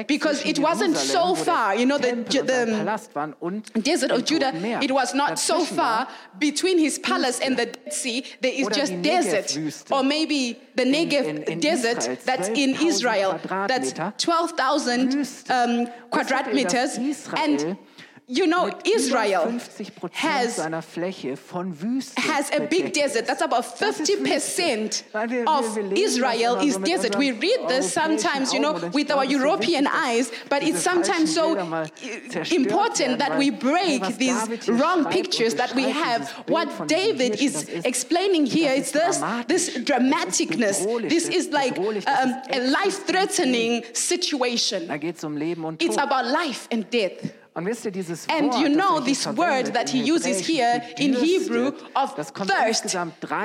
because 0.08 0.44
it 0.46 0.60
wasn't 0.60 0.96
so 0.96 1.14
Jerusalem, 1.14 1.30
wo 1.30 1.36
der 1.36 1.46
far. 1.46 1.76
You 1.76 1.86
know, 1.86 1.98
the, 1.98 2.10
Tempel 2.10 2.26
und 2.26 2.32
sein 2.32 2.68
the 2.68 2.74
Palast 2.74 3.16
waren 3.16 3.34
und 3.40 3.72
desert 3.88 4.12
of 4.12 4.24
Judah, 4.26 4.54
it 4.82 4.92
was 4.92 5.14
not 5.14 5.38
so 5.38 5.60
far 5.60 6.08
between 6.40 6.78
his 6.80 7.00
palace 7.00 7.40
and 7.40 7.58
the 7.58 7.66
Dead 7.66 7.94
Sea. 7.94 8.24
There 8.42 8.54
is 8.54 8.68
just 8.76 8.94
desert, 9.02 9.58
or 9.92 10.04
maybe 10.04 10.58
the 10.76 10.84
Negev 10.86 11.60
desert 11.60 12.20
that's 12.26 12.50
in 12.50 12.76
Israel. 12.76 13.40
That's 13.68 13.94
Quadratmeter. 13.94 14.18
12,000 14.18 15.14
Wüste. 15.14 15.50
um, 15.54 15.56
Wusstet 15.56 15.88
ihr, 15.88 15.94
quadratmeters. 16.12 16.96
dass 16.96 16.98
Israel 16.98 17.44
And 17.44 17.78
you 18.28 18.48
know, 18.48 18.66
mit 18.66 18.88
Israel 18.88 19.42
50 19.42 19.92
has 20.14 20.56
seiner 20.56 20.82
Fläche 20.82 21.38
von 21.38 21.80
Wüste 21.82 22.16
has 22.22 22.52
a 22.52 22.60
big 22.62 22.94
desert. 22.94 23.28
That's 23.28 23.42
about 23.42 23.64
50% 23.64 25.04
Weil 25.12 25.30
wir- 25.30 25.42
wir- 25.42 25.48
of 25.48 25.76
wir 25.76 25.84
lesen 25.84 25.90
das 25.96 26.00
Israel 26.16 26.68
is 26.68 26.80
desert. 26.80 27.20
We 27.20 27.32
read 27.32 27.68
this 27.68 27.94
sometimes, 27.94 28.52
you 28.52 28.60
know, 28.60 28.70
Augen 28.72 28.86
und 28.86 28.90
ich 28.90 28.94
with 28.96 29.14
our 29.14 29.24
es 29.24 29.30
ist 29.30 29.38
so 29.38 29.46
European 29.46 29.88
eyes, 29.88 30.32
but 30.50 30.64
it's 30.64 30.84
sometimes 30.84 31.34
so 31.34 31.42
falschen 31.42 31.56
Bilder 31.56 31.66
mal 31.66 31.86
zerstört 32.30 32.52
important 32.60 33.20
that 33.20 33.40
we 33.40 33.52
break 33.52 34.18
these 34.18 34.48
wrong 34.70 35.06
pictures 35.10 35.56
that 35.56 35.76
we 35.76 35.84
have. 35.84 36.28
What 36.48 36.68
David 36.90 37.40
is 37.42 37.68
explaining 37.84 38.46
here 38.46 38.76
das 38.76 38.92
this, 38.92 39.22
this 39.48 39.86
dramaticness. 39.86 40.86
This 41.08 41.30
is 41.30 41.52
like 41.52 41.78
um, 41.78 42.34
a 42.52 42.60
life-threatening 42.60 43.84
situation. 43.94 44.88
Da 44.88 44.98
geht 44.98 45.18
es 45.18 45.24
um 45.24 45.38
It's 45.80 45.98
about 45.98 46.26
life 46.32 46.68
and 46.72 46.86
death. 46.92 47.45
Und 47.56 47.66
wisst 47.66 47.86
ihr, 47.86 47.92
dieses 47.92 48.28
And 48.28 48.54
you 48.56 48.68
know 48.68 49.00
this 49.00 49.26
word 49.26 49.74
that 49.74 49.90
he 49.90 50.04
uses 50.04 50.46
here 50.46 50.82
in 50.98 51.16
Hebrew 51.16 51.72
of 51.94 52.14
thirst. 52.14 52.94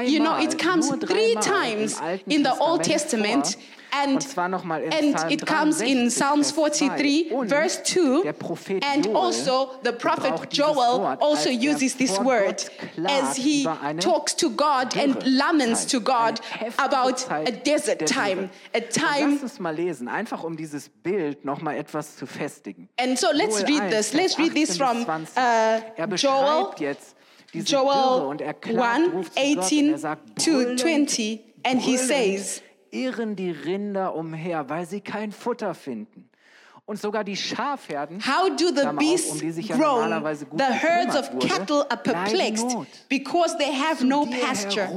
You 0.05 0.19
know, 0.19 0.37
it 0.37 0.59
comes 0.59 0.91
three 0.99 1.35
times 1.37 2.01
in 2.27 2.43
the 2.43 2.53
Old 2.59 2.83
Testament. 2.83 3.57
And, 3.93 4.15
und 4.15 4.23
zwar 4.23 4.49
nochmal 4.49 4.83
in 4.83 4.93
and 4.93 5.31
it 5.31 5.45
comes 5.47 5.81
in 5.81 6.11
Psalms 6.11 6.53
43, 6.55 7.33
verse 7.47 7.83
2. 7.83 8.23
And 8.83 9.09
also 9.15 9.71
the 9.83 9.93
prophet 9.93 10.53
Joel 10.53 11.17
also 11.21 11.49
er 11.49 11.55
uses 11.55 11.97
this 11.97 12.19
word 12.21 12.65
as 13.07 13.37
he 13.37 13.65
talks 14.01 14.35
to 14.37 14.51
God 14.51 14.97
and 14.97 15.17
laments 15.25 15.87
to 15.87 16.01
God 16.01 16.41
about 16.79 17.27
a 17.31 17.51
desert 17.51 18.07
time. 18.07 18.51
A 18.75 18.81
time 18.81 19.33
Lass 19.33 19.43
uns 19.43 19.59
mal 19.59 19.75
lesen, 19.75 20.09
einfach 20.09 20.45
um 20.45 20.57
dieses 20.57 20.89
Bild 20.89 21.45
nochmal 21.45 21.77
etwas 21.77 22.17
zu 22.17 22.27
festigen. 22.27 22.89
And 22.99 23.19
so 23.19 23.29
let's 23.33 23.63
read 23.67 23.91
this. 23.91 24.13
Let's 24.13 24.39
read 24.39 24.55
this 24.55 24.77
from 24.77 25.03
uh, 25.03 25.81
er 25.97 26.07
Joel, 26.15 26.75
Joel 27.53 28.41
er 28.41 28.55
klagt, 28.55 29.01
1, 29.01 29.13
ruft 29.13 29.35
zu 29.35 29.55
Gott 29.55 29.73
und 29.73 30.05
18 30.05 30.05
er 30.05 30.19
to 30.37 30.77
20. 30.77 31.41
And 31.63 31.81
he 31.81 31.99
says, 31.99 32.63
irren 32.93 33.37
die 33.37 33.51
Rinder 33.51 34.15
umher, 34.15 34.69
weil 34.69 34.87
sie 34.87 35.01
kein 35.01 35.33
Futter 35.33 35.75
finden. 35.75 36.30
Und 36.91 37.01
sogar 37.01 37.23
die 37.23 37.37
Schafherden, 37.37 38.19
How 38.27 38.49
do 38.51 38.67
the 38.67 38.81
Klammer 38.81 38.91
auf, 38.91 38.97
beasts 38.99 39.31
um 39.31 39.39
die 39.39 39.53
sich 39.53 39.69
ja 39.69 39.77
groan? 39.77 40.11
The 40.57 40.65
herds 40.65 41.15
of 41.15 41.33
wurde, 41.33 41.47
cattle 41.47 41.87
are 41.89 41.97
perplexed 42.03 42.67
because 43.09 43.57
they 43.59 43.73
have 43.73 44.05
no 44.05 44.27
pasture. 44.27 44.89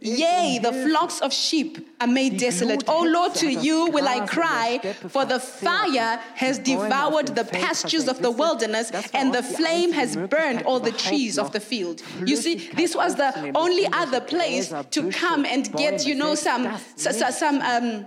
Yea, 0.00 0.58
um 0.58 0.62
the 0.62 0.72
flocks 0.88 1.20
of 1.20 1.32
sheep 1.32 1.84
are 1.98 2.06
made 2.06 2.36
desolate. 2.36 2.84
O 2.88 3.02
Lord, 3.02 3.34
to 3.34 3.46
Hitze 3.46 3.56
hat 3.56 3.56
das 3.56 3.64
you 3.64 3.86
will 3.90 4.06
I 4.06 4.20
Gras 4.20 4.68
in 4.74 4.80
der 4.82 4.94
cry, 4.94 5.08
for 5.08 5.24
the 5.26 5.40
fire 5.40 6.20
has 6.36 6.60
die 6.62 6.76
Bäume 6.76 6.78
auf 6.78 6.88
devoured 7.24 7.34
the 7.34 7.44
pastures 7.44 8.06
of 8.06 8.18
the 8.22 8.30
wilderness, 8.30 8.92
and 9.12 9.34
the 9.34 9.42
flame 9.42 9.90
has 9.94 10.14
burned 10.14 10.64
all 10.64 10.78
the 10.78 10.92
trees 10.92 11.38
of 11.40 11.50
the 11.50 11.58
field. 11.60 12.02
You 12.24 12.36
see, 12.36 12.70
this 12.76 12.94
was 12.94 13.16
the 13.16 13.32
only 13.56 13.88
other 13.92 14.20
place 14.20 14.72
to 14.92 15.10
come 15.10 15.44
and 15.44 15.68
get, 15.76 16.06
you 16.06 16.14
know, 16.14 16.36
some, 16.36 16.68
das 16.68 16.82
so- 16.94 17.10
so- 17.10 17.30
some, 17.32 17.60
um, 17.62 18.06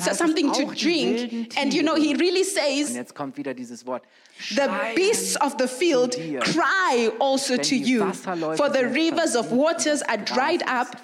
so- 0.00 0.12
something 0.12 0.52
to 0.52 0.64
drink. 0.74 1.56
And 1.56 1.72
you 1.72 1.82
know, 1.82 1.94
he 1.94 2.14
really 2.14 2.44
says, 2.44 2.94
jetzt 2.94 3.14
kommt 3.14 3.36
wieder 3.36 3.54
dieses 3.54 3.86
Wort. 3.86 4.02
The 4.54 4.70
beasts 4.94 5.36
of 5.36 5.56
the 5.58 5.66
field 5.66 6.16
cry 6.40 7.10
also 7.18 7.56
to 7.56 7.74
you, 7.74 8.12
for 8.12 8.68
the 8.68 8.86
rivers 8.86 9.34
of 9.34 9.50
waters 9.50 10.00
are 10.02 10.16
dried 10.16 10.62
up, 10.68 10.94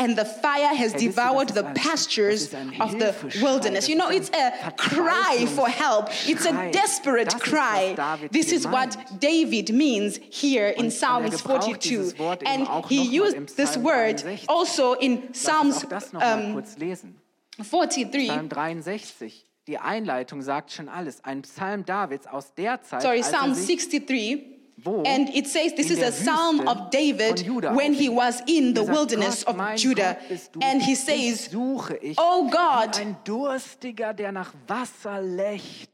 and 0.00 0.16
the 0.16 0.24
fire 0.24 0.74
has 0.74 0.92
Hey, 0.92 0.94
wisst 0.94 1.02
ihr, 1.02 1.10
devoured 1.10 1.48
the 1.50 1.62
pastures 1.74 2.48
das 2.50 2.60
ist 2.60 2.72
ein 2.74 2.80
of 2.80 2.90
the 2.98 3.40
wilderness. 3.40 3.88
You 3.88 3.96
know, 3.96 4.08
it's 4.10 4.30
a 4.30 4.72
cry 4.72 5.46
for 5.46 5.68
help. 5.68 6.08
It's 6.26 6.44
a 6.44 6.70
desperate 6.72 7.30
Das 7.30 7.34
ist, 7.34 7.52
was 7.52 7.96
cry. 7.96 8.28
This 8.30 8.52
is 8.52 8.66
what. 8.66 8.96
David 9.20 9.72
means 9.72 10.18
here 10.30 10.70
in 10.70 10.90
Psalms 10.90 11.40
42. 11.42 11.78
dieses 11.78 12.18
Wort 12.18 12.42
eben 12.42 12.50
And 12.50 12.86
he 12.88 12.96
noch 12.96 13.22
mal 13.22 13.34
im 13.34 13.42
used 13.44 13.56
this 13.56 13.76
word 13.76 14.24
also 14.48 14.94
in 14.94 15.32
Psalms 15.32 15.84
auch 15.84 15.88
das 15.88 16.12
noch 16.12 16.20
mal 16.20 16.54
um. 16.56 16.64
43. 17.62 18.28
Psalm 18.28 18.48
63. 18.48 19.46
Die 19.68 19.78
Einleitung 19.78 20.42
sagt 20.42 20.72
schon 20.72 20.88
alles. 20.88 21.24
Ein 21.24 21.42
Psalm 21.42 21.84
Davids 21.84 22.26
aus 22.26 22.54
der 22.54 22.82
Zeit, 22.82 23.02
sorry, 23.02 23.20
er 23.20 23.24
Psalm 23.24 23.54
sich 23.54 23.88
63. 23.88 24.52
Wo? 24.84 25.02
And 25.06 25.28
it 25.34 25.46
says 25.46 25.74
this 25.74 25.90
is 25.90 26.02
a 26.02 26.10
psalm 26.10 26.66
of 26.66 26.90
David 26.90 27.46
when 27.76 27.92
he 27.92 28.08
was 28.08 28.40
in 28.46 28.74
the 28.74 28.80
Er 28.80 28.88
wilderness 28.88 29.46
of 29.46 29.56
Judah. 29.76 30.16
Gott 30.18 30.28
bist 30.28 30.54
du. 30.54 30.60
And 30.60 30.82
he 30.82 30.96
says, 30.96 31.50
Oh 31.54 32.48
God, 32.50 32.98
ein 32.98 33.16
Durstiger, 33.22 34.12
der 34.12 34.32
nach 34.32 34.52
Wasser 34.66 35.20
lechzt. 35.20 35.90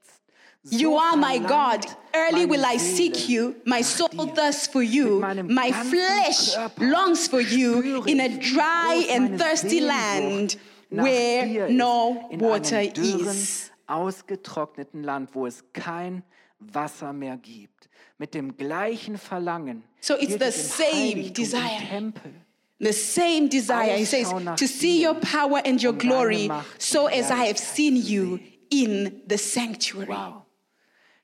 You 0.71 0.97
are 0.97 1.17
my 1.17 1.39
God. 1.39 1.87
Early 2.15 2.49
will 2.49 2.65
I 2.65 2.79
seek 2.79 3.29
you. 3.29 3.57
My 3.65 3.83
soul 3.83 4.09
thirsts 4.35 4.67
for 4.67 4.83
you. 4.83 5.21
My 5.21 5.73
flesh 5.73 6.57
longs 6.79 7.29
for 7.29 7.41
you 7.41 8.05
in 8.05 8.21
a 8.21 8.29
dry 8.29 9.07
and 9.11 9.39
thirsty 9.39 9.81
land 9.81 10.57
where 10.91 11.69
no 11.71 12.29
in 12.31 12.41
water 12.41 12.79
einem 12.79 12.93
dürren, 12.93 13.29
is. 13.37 13.71
ausgetrockneten 13.87 15.03
Land, 15.03 15.35
wo 15.35 15.47
es 15.47 15.65
kein 15.73 16.23
Wasser 16.59 17.13
mehr 17.13 17.37
gibt. 17.37 17.89
Mit 18.19 18.35
dem 18.35 18.57
gleichen 18.57 19.17
Verlangen. 19.17 19.85
So 20.01 20.15
it's 20.15 20.37
the 20.39 20.51
same 20.51 21.31
desire. 21.31 21.79
Tempel. 21.89 22.33
The 22.81 22.93
same 22.93 23.49
desire. 23.49 23.97
He 23.97 24.05
says, 24.05 24.29
to 24.57 24.67
see 24.67 25.03
your 25.03 25.15
power 25.15 25.61
and 25.65 25.81
your 25.83 25.93
glory, 25.93 26.49
so 26.79 27.07
as 27.07 27.31
I 27.31 27.47
have 27.47 27.59
seen 27.59 27.97
you 27.97 28.39
in 28.71 29.23
the 29.27 29.37
sanctuary. 29.39 30.09
Wow. 30.09 30.45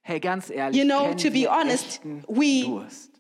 Hey, 0.03 0.19
ganz 0.21 0.51
ehrlich, 0.51 0.77
You 0.77 0.85
know, 0.85 1.15
to 1.15 1.31
be 1.31 1.47
honest, 1.47 2.01
we- 2.29 2.65
Durst? 2.65 3.14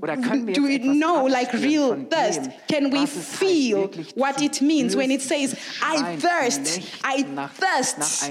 Oder 0.00 0.16
können 0.16 0.46
wir 0.46 0.54
Do 0.54 0.62
we 0.62 0.78
know, 0.78 1.26
like 1.26 1.52
real 1.52 1.96
thirst? 2.08 2.50
Can 2.68 2.92
we 2.92 3.02
was 3.02 3.16
es 3.16 3.16
heißt, 3.16 3.38
feel 3.38 3.90
what 4.14 4.40
it 4.40 4.60
means 4.60 4.96
when 4.96 5.10
it 5.10 5.22
says, 5.22 5.54
I 5.82 6.16
thirst, 6.16 6.80
I 7.04 7.22
lechzen 7.22 7.34
nach, 7.34 7.50
nach 7.50 7.58
thirst, 7.58 8.28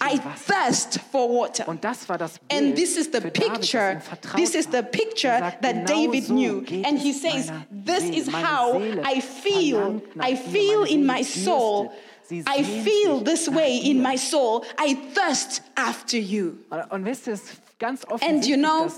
I 0.00 0.18
thirst 0.46 1.00
for 1.12 1.28
water? 1.28 1.68
Und 1.68 1.84
das 1.84 2.08
war 2.08 2.18
das 2.18 2.38
Bild 2.38 2.52
And 2.52 2.76
this 2.76 2.96
is 2.96 3.06
the 3.12 3.20
für 3.20 3.30
David, 3.30 3.50
das 3.50 3.60
picture, 3.60 4.02
this 4.36 4.54
is 4.54 4.66
the 4.70 4.78
Er 4.78 4.82
picture 4.82 5.40
that 5.60 5.86
David 5.86 6.28
knew. 6.28 6.64
And 6.84 6.98
he 6.98 7.12
says, 7.12 7.52
This 7.70 8.04
is 8.04 8.28
how 8.28 8.80
I 9.04 9.20
feel. 9.20 10.00
I 10.20 10.36
feel 10.36 10.84
in 10.84 11.04
my 11.04 11.22
soul. 11.22 11.92
I 12.46 12.62
feel 12.62 13.20
this 13.20 13.48
way 13.48 13.76
in 13.76 14.02
my 14.02 14.16
soul. 14.16 14.64
I 14.78 14.94
thirst 15.12 15.62
after 15.76 16.16
you. 16.16 16.58
And 16.70 16.90
Und 16.90 17.04
wisst 17.04 17.26
ihr, 17.26 17.34
es 17.34 17.42
ist 17.42 17.78
ganz 17.78 18.04
you 18.46 18.56
know, 18.56 18.88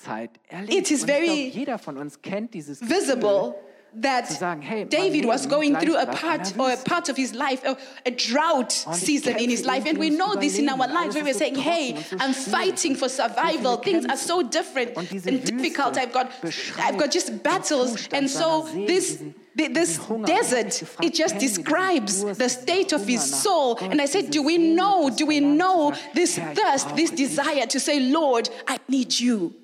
dass 0.00 0.08
David 0.08 0.30
eine 0.30 0.30
Wüstenzeit 0.30 0.30
erlebt. 0.48 0.74
it 0.74 0.90
is 0.90 1.04
very 1.04 1.26
glaub, 1.26 1.54
jeder 1.54 1.78
von 1.78 1.98
uns 1.98 2.20
kennt 2.20 2.54
dieses 2.54 2.80
visible 2.80 3.54
that 3.92 4.28
sagen, 4.28 4.62
hey, 4.62 4.84
David 4.84 5.24
was 5.26 5.48
going 5.48 5.76
through 5.76 5.96
a 5.96 6.06
part 6.06 6.56
or 6.56 6.70
a 6.70 6.76
part 6.76 7.08
of 7.08 7.16
his 7.16 7.34
life, 7.34 7.64
a, 7.64 7.76
a 8.06 8.10
drought 8.10 8.70
season 8.70 9.36
in 9.36 9.50
his 9.50 9.64
life. 9.64 9.84
And 9.86 9.98
we 9.98 10.10
know 10.10 10.34
this 10.36 10.58
in 10.58 10.68
our 10.68 10.76
lives 10.86 11.14
where 11.14 11.24
we're 11.24 11.30
Alles 11.30 11.36
ist 11.36 11.38
so 11.38 11.38
saying, 11.38 11.54
hey, 11.56 11.94
trocken 11.94 12.12
und 12.12 12.18
so 12.20 12.24
I'm 12.24 12.34
fighting 12.34 12.94
for 12.94 13.08
survival. 13.08 13.76
Things 13.78 14.06
are 14.06 14.16
so 14.16 14.42
different 14.42 14.96
and 14.96 15.44
difficult. 15.44 15.96
I've 15.96 16.12
got, 16.12 16.30
I've 16.78 16.98
got 16.98 17.10
just 17.10 17.42
battles. 17.42 18.08
And 18.12 18.30
so 18.30 18.68
this, 18.86 19.22
this 19.56 19.98
desert, 20.24 20.82
it 21.02 21.14
just 21.14 21.34
kennen 21.34 21.40
wir 21.42 21.48
diesen 21.48 21.64
describes 21.64 22.38
the 22.38 22.48
state 22.48 22.92
of 22.92 23.06
his 23.06 23.42
soul. 23.42 23.76
And 23.80 24.00
I 24.00 24.06
said, 24.06 24.30
do 24.30 24.42
we 24.42 24.56
know, 24.56 25.10
do 25.10 25.26
we 25.26 25.40
know 25.40 25.94
this 26.14 26.38
thirst, 26.38 26.94
this 26.94 27.10
desire 27.10 27.66
to 27.66 27.80
say, 27.80 27.98
Lord, 27.98 28.48
I 28.68 28.78
need 28.88 29.18
you. 29.18 29.54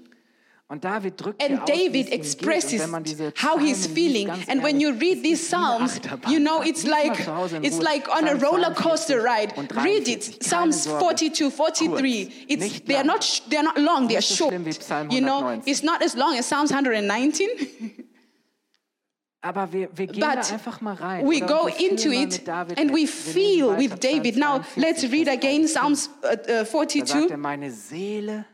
Und 0.69 0.83
David 0.85 1.15
drückt 1.17 1.41
And 1.41 1.61
David 1.69 1.77
es 1.77 1.85
ihm 1.85 1.93
geht. 1.93 2.13
Und 2.13 2.13
expresses 2.13 2.81
wenn 2.81 2.91
man 2.91 3.05
diese 3.05 3.33
how 3.41 3.57
he's 3.59 3.87
feeling. 3.87 4.29
And 4.49 4.65
when 4.65 4.81
you 4.81 4.91
read 4.91 5.23
these 5.23 5.43
ist 5.43 5.53
wie 5.53 5.57
eine 5.57 5.69
Psalms, 5.79 6.01
you 6.29 6.41
know, 6.41 6.61
it's 6.63 6.85
like 6.85 7.15
zu 7.25 7.37
Hause 7.37 7.57
in 7.57 7.65
it's 7.65 7.81
like 7.81 8.09
on 8.09 8.27
a 8.27 8.35
roller 8.35 8.75
coaster 8.75 9.23
ride. 9.23 9.55
Read 9.77 10.09
it. 10.09 10.43
Psalms 10.43 10.83
Sorge. 10.83 10.99
42, 10.99 11.51
43. 11.51 12.47
It's 12.49 12.81
they're 12.81 13.05
not 13.05 13.23
they're 13.49 13.63
not 13.63 13.79
long. 13.79 14.09
Short. 14.09 14.51
schlimm 14.51 14.65
wie 14.65 14.73
Psalm 14.73 15.11
You 15.11 15.21
know, 15.21 15.63
it's 15.65 15.85
not 15.85 16.03
as 16.03 16.17
long 16.17 16.37
as 16.37 16.47
Psalms 16.47 16.73
119. 16.73 17.49
Aber 19.43 19.73
wir, 19.73 19.89
wir 19.95 20.07
gehen 20.09 20.21
But 20.21 20.51
da 20.51 20.81
mal 20.81 20.95
rein. 20.95 21.25
we 21.25 21.39
go 21.39 21.61
Und 21.61 21.67
wir 21.67 21.75
fühlen 21.75 21.91
into 21.91 22.11
it 22.11 22.49
and 22.49 22.93
we 22.93 23.07
feel 23.07 23.77
with 23.79 24.01
David. 24.01 24.37
Now 24.37 24.63
let's 24.75 25.05
read 25.05 25.29
again 25.29 25.69
13. 25.69 25.69
Psalms 25.69 26.11
uh, 26.25 26.33
uh, 26.33 26.37
Da 26.47 26.65
sagt 26.65 26.71
42. 26.73 28.45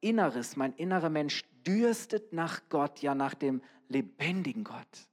er, 0.00 0.08
Inneres, 0.08 0.56
mein 0.56 0.72
innerer 0.74 1.10
Mensch 1.10 1.44
dürstet 1.66 2.32
nach 2.32 2.62
Gott, 2.68 3.02
ja 3.02 3.14
nach 3.14 3.34
dem 3.34 3.62
lebendigen 3.88 4.64
Gott. 4.64 5.09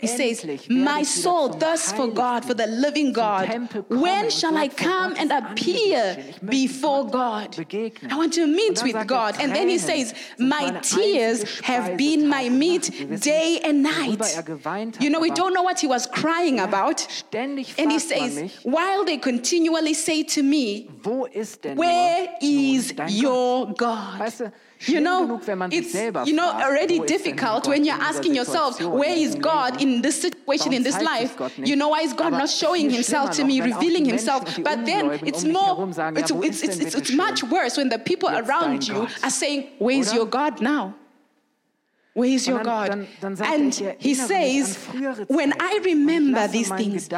He 0.00 0.06
says, 0.06 0.68
My 0.68 1.02
soul 1.02 1.52
thirsts 1.52 1.92
for 1.92 2.08
God, 2.08 2.44
for 2.44 2.54
the 2.54 2.66
living 2.66 3.12
God. 3.12 3.48
When 3.88 4.30
shall 4.30 4.56
I 4.56 4.68
come 4.68 5.14
and 5.16 5.30
appear 5.30 5.98
Angesicht 5.98 6.12
stehen? 6.12 6.28
Ich 6.28 6.42
möchte 6.42 6.50
before 6.50 7.06
God? 7.06 7.58
I 8.10 8.16
want 8.16 8.34
to 8.34 8.46
meet 8.46 8.82
with 8.82 8.94
er, 8.94 9.04
God. 9.04 9.40
And 9.40 9.54
then 9.54 9.68
he 9.68 9.78
says, 9.78 10.14
My 10.38 10.70
tears 10.80 11.60
have 11.60 11.96
been 11.96 12.28
my 12.28 12.48
meat 12.48 12.84
Tag 12.84 13.00
und 13.00 13.10
Nacht. 13.10 13.10
Wir 13.10 13.10
wissen 13.10 13.24
day 13.24 13.60
and 13.64 13.82
night. 13.82 14.36
er 14.36 15.02
You 15.02 15.10
know, 15.10 15.20
we 15.20 15.30
don't 15.30 15.52
know 15.52 15.62
what 15.62 15.80
he 15.80 15.86
was 15.86 16.06
crying 16.06 16.60
about. 16.60 17.06
And 17.32 17.92
he 17.92 17.98
says, 17.98 18.52
While 18.62 19.04
they 19.04 19.18
continually 19.18 19.94
say 19.94 20.22
to 20.24 20.42
me, 20.42 20.88
wo 21.02 21.26
ist 21.26 21.62
denn 21.64 21.76
Where 21.76 22.28
is 22.40 22.94
your 23.08 23.72
God? 23.74 24.20
You 24.86 25.00
know, 25.00 25.26
genug, 25.26 25.46
wenn 25.46 25.58
man 25.58 25.70
sich 25.70 25.94
it's 25.94 26.28
you 26.28 26.34
know 26.34 26.50
already 26.50 26.98
wo 26.98 27.04
ist 27.04 27.10
denn 27.10 27.36
difficult 27.36 27.68
when 27.68 27.84
you're 27.84 28.00
asking 28.00 28.34
Situation, 28.34 28.78
where 28.78 29.14
is 29.14 29.36
God 29.36 29.80
in 29.80 30.02
this 30.02 30.20
situation, 30.20 30.72
in 30.72 30.82
this 30.82 31.00
life? 31.00 31.28
sich 31.28 31.36
Gott 31.36 31.58
nicht? 31.58 31.68
You 31.68 31.76
know, 31.76 31.90
why 31.90 32.04
is 32.04 32.14
God 32.14 32.32
not 32.32 32.48
showing 32.48 32.90
Himself 32.90 33.30
to 33.36 33.44
me, 33.44 33.58
noch, 33.58 33.66
wenn 33.66 33.72
auch 33.72 33.80
revealing 33.80 34.04
Himself? 34.06 34.42
Menschen 34.44 34.64
und 34.64 34.68
die 34.68 34.76
But 34.76 34.86
then 34.86 35.10
it's 35.26 35.44
more, 35.44 35.88
it's, 36.16 36.30
it's, 36.62 36.78
it's, 36.78 36.94
it's, 36.94 37.12
much 37.12 37.42
worse 37.44 37.76
when 37.76 37.90
the 37.90 37.98
people 37.98 38.28
around 38.28 38.86
you 38.86 39.06
are 39.22 39.30
saying, 39.30 39.68
where 39.78 39.98
is 39.98 40.12
your 40.12 40.26
God 40.26 40.60
now? 40.60 40.94
Where 42.14 42.28
is 42.28 42.46
your 42.46 42.62
God? 42.62 43.06
sagt 43.20 43.40
er, 43.40 43.54
and 43.54 43.74
he 43.98 44.14
says, 44.14 44.76
when 45.28 45.54
I 45.58 45.80
remember 45.82 46.46
these 46.46 46.68
things, 46.68 47.08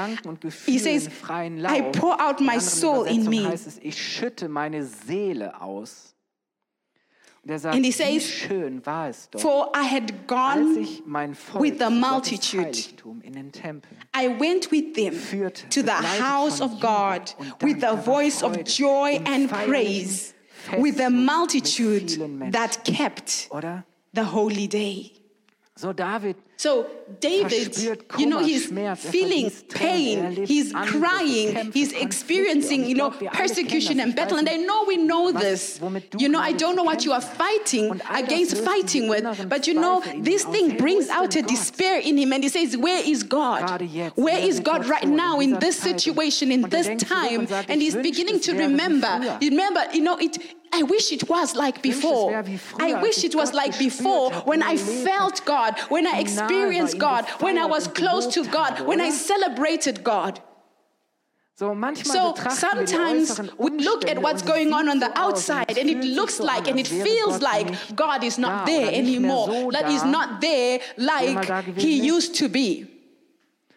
he 0.66 0.78
says, 0.78 1.08
I 1.28 1.90
pour 1.92 2.20
out 2.20 2.40
my 2.40 2.58
soul 2.58 3.04
in 3.04 3.28
me. 3.28 3.44
heißt 3.44 3.66
es, 3.66 3.78
ich 3.82 4.00
schütte 4.00 4.48
meine 4.48 4.84
Seele 4.84 5.60
aus. 5.60 6.14
Und 7.33 7.33
er 7.52 7.58
sagt, 7.58 7.74
And 7.74 7.84
he 7.84 7.92
says, 7.92 8.28
schön 8.28 8.84
war 8.86 9.08
es 9.08 9.28
doch, 9.30 9.40
For 9.40 9.72
I 9.74 9.84
had 9.84 10.26
gone 10.26 10.78
ich 10.80 11.02
mein 11.06 11.34
Volk 11.34 11.62
with 11.62 11.78
the 11.78 11.90
multitude. 11.90 12.76
I 14.14 14.28
went 14.28 14.70
with 14.70 14.94
them 14.94 15.14
Führte, 15.14 15.68
to 15.70 15.82
the 15.82 15.92
house 15.92 16.60
of 16.60 16.80
God 16.80 17.34
with 17.62 17.80
da 17.80 17.94
voice 17.94 18.42
of 18.42 18.64
joy 18.64 19.20
and 19.26 19.50
praise, 19.50 20.34
with 20.78 20.96
the 20.96 21.10
multitude 21.10 22.18
that 22.52 22.84
kept 22.84 23.48
oder? 23.50 23.84
the 24.12 24.24
holy 24.24 24.66
day. 24.66 25.12
So 25.76 25.92
David 25.92 26.36
So 26.56 26.86
David, 27.20 27.76
you 28.18 28.26
know, 28.26 28.38
he's 28.38 28.70
er 28.70 28.96
feeling 28.96 29.46
er 29.46 29.74
pain, 29.74 30.46
he's 30.46 30.72
crying, 30.72 31.72
he's 31.72 31.92
experiencing, 31.92 32.84
you 32.84 32.94
know, 32.94 33.10
glaub, 33.10 33.20
wir 33.20 33.30
alle 33.30 33.38
persecution 33.38 34.00
and 34.00 34.14
battle. 34.14 34.38
And 34.38 34.48
I 34.48 34.56
know 34.56 34.84
we 34.86 34.96
know 34.96 35.32
this. 35.32 35.80
You 36.16 36.28
know, 36.28 36.40
I 36.40 36.52
don't 36.52 36.76
know 36.76 36.84
what 36.84 37.04
you 37.04 37.12
are 37.12 37.20
fighting 37.20 37.90
Und 37.90 38.02
all 38.02 38.22
das 38.22 38.24
against 38.24 38.58
fighting 38.58 39.08
with, 39.08 39.24
but 39.48 39.66
you 39.66 39.74
know, 39.74 40.00
this 40.22 40.44
thing 40.44 40.64
aus. 40.64 40.70
Hey, 40.70 40.76
wo 40.76 40.78
brings 40.78 41.08
out 41.10 41.36
a 41.36 41.42
despair 41.42 41.98
in 42.00 42.16
him, 42.16 42.32
and 42.32 42.42
he 42.42 42.48
says, 42.48 42.76
Where 42.76 43.02
is 43.04 43.22
God? 43.24 43.62
Gerade 43.62 43.84
jetzt, 43.84 44.16
in 44.16 44.24
Where 44.24 44.38
is 44.38 44.60
God 44.60 44.88
right 44.88 45.08
now 45.08 45.40
in 45.40 45.58
this 45.58 45.76
situation, 45.78 46.50
in 46.52 46.64
er 46.64 46.68
this 46.68 46.88
time? 47.02 47.46
And 47.68 47.82
he's 47.82 47.96
beginning 47.96 48.40
to 48.40 48.52
remember. 48.52 49.38
Remember, 49.40 49.84
you 49.92 50.02
know, 50.02 50.16
it. 50.18 50.38
I 50.76 50.82
wish 50.82 51.12
it 51.12 51.28
was 51.28 51.54
like 51.54 51.82
before. 51.82 52.32
wäre 52.32 52.46
wie 52.46 52.58
früher, 52.58 52.84
I 52.84 53.00
wish 53.00 53.22
it 53.22 53.34
was 53.36 53.52
like 53.52 53.78
before 53.78 54.32
when 54.44 54.60
I 54.60 54.76
felt 54.76 55.44
God, 55.44 55.78
when 55.88 56.04
I 56.04 56.24
war, 56.24 56.43
experienced 56.44 56.98
God, 56.98 57.24
when 57.40 57.58
I 57.58 57.66
was 57.66 57.88
close 57.88 58.26
to 58.34 58.44
God, 58.44 58.80
when 58.80 59.00
I 59.00 59.10
celebrated 59.10 60.04
God. 60.04 60.40
So 61.56 61.72
So 62.02 62.32
betrachten 62.32 62.78
wir 62.78 62.84
die 62.84 63.24
sometimes 63.24 63.52
we 63.58 63.70
look 63.78 64.10
at 64.10 64.20
what's 64.20 64.42
going 64.42 64.72
on 64.72 64.88
on 64.88 64.98
the 64.98 65.06
so 65.06 65.12
aus 65.14 65.48
und 65.48 65.56
outside 65.56 65.78
and 65.78 65.88
it 65.88 66.04
looks 66.04 66.40
like 66.40 66.66
and 66.66 66.80
it 66.80 66.88
feels 66.88 67.40
like 67.40 67.68
God 67.94 68.24
is 68.24 68.38
not 68.38 68.66
there 68.66 68.88
oder 68.88 68.90
nicht 68.90 69.20
mehr 69.20 69.30
anymore, 69.30 69.72
that 69.72 69.88
he's 69.88 70.04
not 70.04 70.40
there 70.40 70.80
er 70.80 70.80
like 70.96 71.78
he 71.78 72.10
used 72.10 72.36
to 72.36 72.48
be. 72.48 72.88
Und 72.88 72.88
wisst 72.88 72.88
ihr, 72.88 72.92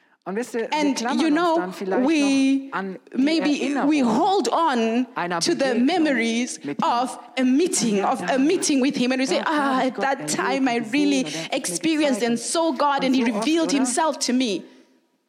wir 0.08 0.17
And 0.28 1.00
you 1.22 1.30
know, 1.30 1.72
we 2.06 2.70
noch 2.70 2.80
an 2.80 2.94
die 2.94 3.18
maybe 3.18 3.74
we 3.86 4.00
hold 4.00 4.50
on 4.50 5.08
to 5.40 5.56
the 5.56 5.74
memories 5.76 6.60
of 6.84 7.18
a 7.38 7.46
meeting, 7.46 8.04
of 8.04 8.22
a 8.30 8.38
meeting 8.38 8.82
with 8.82 8.98
him, 8.98 9.14
and 9.14 9.22
we 9.22 9.26
say, 9.26 9.42
ah, 9.46 9.84
at 9.84 9.96
that 9.96 10.28
time 10.28 10.68
I 10.68 10.80
really 10.92 11.24
gesehen 11.24 11.34
und 11.34 11.34
er 11.34 11.44
hat 11.44 11.52
mich 11.52 11.54
experienced 11.54 12.24
and 12.24 12.38
saw 12.38 12.74
God, 12.74 13.06
and 13.06 13.16
He 13.16 13.24
revealed? 13.24 13.72
Himself 13.72 14.20
to 14.20 14.34
me. 14.34 14.64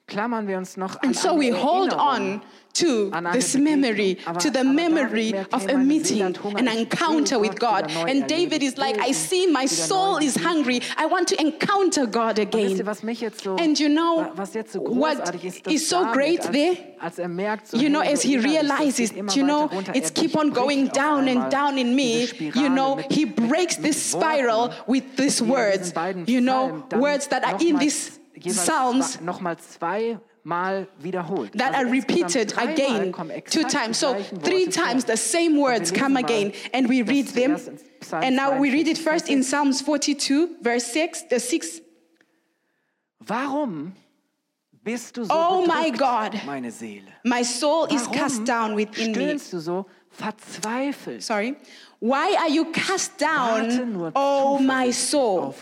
Klammern 0.08 0.48
wir 0.48 0.58
uns 0.58 0.76
noch 0.76 0.96
an 0.96 1.08
And 1.08 1.16
so 1.16 1.38
we 1.38 1.52
hold 1.52 1.92
on 1.92 2.42
to 2.74 3.10
this 3.32 3.56
memory, 3.56 4.16
to 4.38 4.50
the 4.50 4.62
memory 4.64 5.34
of 5.52 5.68
a 5.68 5.76
meeting, 5.76 6.18
Seele 6.18 6.26
hat 6.28 6.42
Hunger, 6.42 6.58
an 6.58 6.68
encounter 6.68 7.40
with 7.40 7.58
God. 7.58 7.90
And 7.90 8.26
David 8.28 8.62
is 8.62 8.76
like, 8.78 8.98
I 8.98 9.12
see 9.12 9.46
my 9.46 9.66
soul 9.66 10.18
is 10.18 10.36
hungry. 10.36 10.80
I 10.96 11.06
want 11.06 11.28
to 11.28 11.40
encounter 11.40 12.06
God 12.06 12.38
Und 12.38 12.54
wisst 12.54 12.54
ihr, 12.54 12.70
again. 12.74 12.86
was 12.86 13.02
mich 13.02 13.20
jetzt 13.20 13.42
so, 13.42 13.56
And 13.56 13.78
you 13.78 13.88
know 13.88 14.30
what 14.34 14.54
is 14.54 14.72
so 14.72 14.80
what 14.80 15.18
großartig 15.18 15.44
ist, 15.44 15.66
dass 15.66 15.72
is 15.74 15.88
so 15.88 16.04
David, 16.04 16.12
great 16.14 16.42
there? 16.52 16.76
er 17.00 17.58
You 17.72 17.88
know, 17.88 18.00
as 18.00 18.22
he 18.22 18.36
realizes, 18.38 19.12
you 19.12 19.44
know, 19.44 19.68
it's 19.94 20.10
er 20.10 20.14
keep 20.14 20.36
on 20.36 20.50
going 20.50 20.88
down 20.88 21.28
and 21.28 21.50
down 21.50 21.78
in 21.78 21.94
me. 21.94 22.28
You 22.54 22.68
know, 22.68 22.98
he 23.10 23.24
breaks 23.24 23.76
this 23.76 24.10
spiral 24.12 24.72
with 24.86 25.04
these 25.16 25.40
er 25.40 25.46
words. 25.46 25.92
You 26.26 26.40
know, 26.40 26.84
words 26.92 27.28
that 27.28 27.44
are 27.44 27.56
in 27.60 27.76
nochmal- 27.76 28.17
these 28.42 28.54
jeweils 28.54 28.66
Psalms 28.66 29.12
zwei- 29.14 29.24
nochmal 29.24 29.56
zweimal 29.56 30.86
wiederholt. 31.02 31.52
that 31.52 31.74
are 31.74 31.86
repeated 31.86 32.52
again 32.56 33.12
two 33.50 33.64
times. 33.64 33.98
So 33.98 34.14
three 34.42 34.66
times 34.66 35.04
the 35.04 35.16
same 35.16 35.56
words 35.58 35.90
come 35.90 36.16
again, 36.16 36.52
and 36.72 36.88
we 36.88 37.02
read 37.02 37.28
them. 37.28 37.56
zuerst 37.56 37.68
in 37.68 37.78
Psalm 38.02 38.22
And 38.24 38.36
now 38.36 38.58
we 38.58 38.70
read 38.70 38.88
it 38.88 38.98
first 38.98 39.28
in 39.28 39.42
Psalms 39.42 39.80
42, 39.82 40.56
verse 40.62 40.84
6, 40.92 41.22
the 41.30 41.38
6. 41.40 41.80
Warum 43.26 43.92
bist 44.84 45.16
du 45.16 45.24
so 45.24 45.30
Oh 45.34 45.66
my 45.66 45.90
God. 45.90 46.40
meine 46.46 46.70
Seele? 46.70 47.12
My 47.24 47.42
soul 47.42 47.86
is 47.90 48.06
cast 48.08 48.44
down 48.46 48.74
within 48.74 49.12
me. 49.12 49.14
stöhnst 49.14 49.52
du 49.52 49.60
so 49.60 49.86
verzweifelt? 50.10 51.22
Sorry. 51.22 51.56
Why 52.00 52.36
are 52.38 52.48
you 52.48 52.66
cast 52.72 53.18
down, 53.18 54.12
oh 54.14 54.58
my 54.60 54.90
soul? 54.92 55.52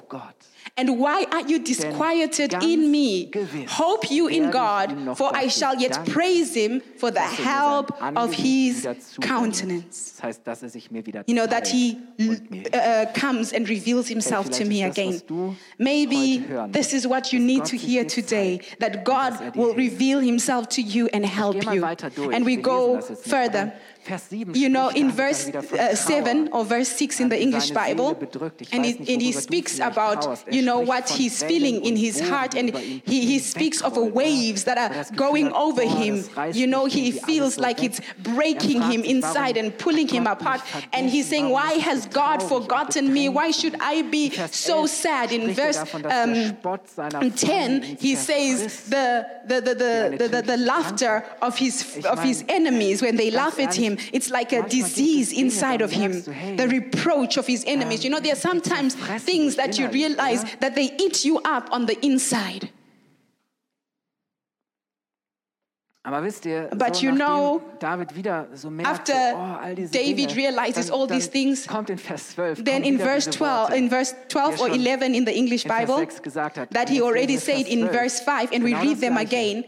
And 0.79 1.01
why 1.01 1.25
are 1.33 1.41
you 1.41 1.59
disquieted 1.59 2.53
in 2.63 2.91
me? 2.91 3.31
Hope 3.67 4.11
you 4.11 4.27
in 4.29 4.53
werde 4.53 4.91
ich 4.91 4.99
ihm 4.99 5.07
God, 5.07 5.17
for 5.17 5.35
I 5.35 5.49
shall 5.49 5.75
yet 5.81 5.99
praise 6.05 6.53
him 6.53 6.83
for 6.99 7.09
the 7.11 7.15
dass 7.15 7.31
er 7.31 7.31
mir 7.31 7.37
sein 7.37 7.47
help 7.47 7.91
of 7.93 8.03
Angesicht 8.03 8.41
his 8.43 8.83
wieder 8.83 9.01
zuwendet. 9.01 9.31
countenance. 9.31 10.13
Das 10.17 10.23
heißt, 10.23 10.41
dass 10.47 10.63
er 10.63 10.69
sich 10.69 10.91
mir 10.91 11.07
wieder 11.07 11.23
You 11.27 11.35
know, 11.35 11.47
that 11.47 11.67
zeigt 11.67 11.69
he 11.69 11.97
und 12.19 12.51
mir 12.51 12.61
hilft. 12.61 12.77
uh, 12.77 13.07
comes 13.19 13.55
and 13.55 13.67
reveals 13.71 14.07
himself 14.09 14.51
to 20.69 20.83
you 20.83 21.09
and 21.15 21.25
help 21.25 21.65
you. 21.73 21.83
And 22.33 22.45
we 22.45 22.57
go 22.57 23.01
du 23.01 23.73
you 24.53 24.69
know, 24.69 24.89
in 24.91 25.11
verse 25.11 25.49
uh, 25.49 25.95
7 25.95 26.49
or 26.53 26.65
verse 26.65 26.89
6 26.89 27.21
in 27.21 27.29
the 27.29 27.41
English 27.41 27.71
Bible, 27.71 28.17
and 28.73 28.85
he, 28.85 28.99
and 29.13 29.23
he 29.23 29.33
speaks 29.33 29.79
about, 29.79 30.45
you 30.51 30.63
know, 30.63 30.81
what 30.81 31.09
he's 31.09 31.43
feeling 31.43 31.85
in 31.85 31.97
his 31.97 32.21
heart, 32.21 32.55
and 32.55 32.77
he, 32.77 33.01
he 33.05 33.39
speaks 33.39 33.81
of 33.83 33.97
waves 33.97 34.65
that 34.65 34.79
are 34.79 35.15
going 35.17 35.53
over 35.53 35.83
him. 35.83 36.25
You 36.53 36.67
know, 36.67 36.87
he 36.87 37.13
feels 37.13 37.59
like 37.59 37.83
it's 37.83 38.01
breaking 38.19 38.83
him 38.83 39.03
inside 39.03 39.57
and 39.57 39.77
pulling 39.77 40.09
him 40.09 40.27
apart. 40.27 40.63
And 40.93 41.11
he's 41.11 41.29
saying, 41.29 41.51
Why 41.51 41.75
has 41.75 42.07
God 42.07 42.43
forgotten 42.43 43.13
me? 43.13 43.29
Why 43.29 43.51
should 43.51 43.77
I 43.81 44.03
be 44.03 44.31
so 44.31 44.87
sad? 44.87 45.33
In 45.33 45.53
verse 45.53 45.79
um, 45.95 46.57
um 46.99 47.31
10, 47.31 47.83
he 47.83 48.15
says, 48.15 48.85
the, 48.85 49.27
the, 49.47 49.61
the, 49.61 49.75
the, 49.75 50.17
the, 50.19 50.29
the, 50.29 50.43
the 50.43 50.57
laughter 50.57 51.25
of 51.43 51.57
his, 51.59 52.05
of 52.07 52.23
his 52.23 52.45
enemies 52.49 53.03
when 53.03 53.17
they 53.17 53.31
laugh 53.31 53.59
at 53.59 53.75
him 53.75 53.96
it's 54.13 54.31
like 54.31 54.53
a 54.53 54.63
disease 54.69 55.33
inside 55.33 55.81
of 55.83 55.91
him. 55.93 56.23
The 56.57 56.69
reproach 56.69 57.37
of 57.37 57.47
his 57.47 57.65
enemies. 57.67 58.05
You 58.05 58.11
know, 58.11 58.21
there 58.21 58.33
are 58.33 58.37
sometimes 58.51 58.95
things 59.23 59.57
that 59.57 59.79
you 59.79 59.89
realize 59.89 60.45
that 60.61 60.75
they 60.75 60.95
eat 60.99 61.25
you 61.25 61.41
up 61.45 61.69
on 61.73 61.87
the 61.87 61.97
inside. 62.05 62.71
but 66.79 67.03
you 67.03 67.11
know, 67.11 67.61
after 68.85 69.13
David 69.91 70.37
realizes 70.37 70.89
all 70.89 71.07
these 71.09 71.27
things, 71.27 71.67
then 72.65 72.85
in 72.85 72.97
verse 72.97 73.27
12, 73.27 73.73
in 73.73 73.89
verse 73.89 74.15
12 74.29 74.61
or 74.61 74.69
11 74.71 75.15
in 75.17 75.25
the 75.25 75.35
English 75.35 75.65
Bible, 75.65 76.07
that 76.71 76.89
he 76.89 77.01
already 77.03 77.37
said 77.39 77.67
in 77.67 77.89
verse 77.89 78.21
5, 78.21 78.53
and 78.53 78.63
we 78.63 78.75
read 78.75 78.99
them 79.01 79.17
again 79.17 79.65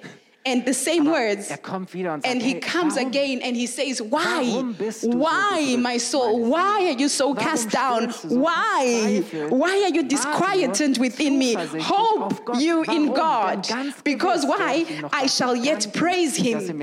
and 0.52 0.64
the 0.64 0.74
same 0.74 1.06
Aber 1.06 1.12
words. 1.12 1.50
Er 1.50 1.58
kommt 1.58 1.92
wieder 1.92 2.14
und 2.14 2.22
sagt, 2.22 2.34
and 2.34 2.42
he 2.42 2.54
hey, 2.54 2.60
comes 2.60 2.96
warum? 2.96 3.08
again 3.08 3.40
and 3.42 3.56
he 3.56 3.66
says, 3.66 4.00
Why? 4.00 4.62
Why, 5.02 5.74
so 5.74 5.78
my 5.78 5.98
soul? 5.98 6.50
Why 6.50 6.88
are 6.88 6.98
you 6.98 7.08
so 7.08 7.34
cast 7.34 7.70
down? 7.70 8.10
So 8.12 8.28
why? 8.28 9.22
Why 9.50 9.82
are 9.84 9.94
you 9.94 10.02
disquieted 10.02 10.98
within 10.98 11.38
me? 11.38 11.54
Hope 11.80 12.58
you 12.58 12.84
in 12.84 13.12
God. 13.12 13.66
Because 14.04 14.44
why? 14.44 14.86
I 15.12 15.26
shall 15.26 15.54
yet 15.54 15.86
praise 15.94 16.36
him. 16.36 16.82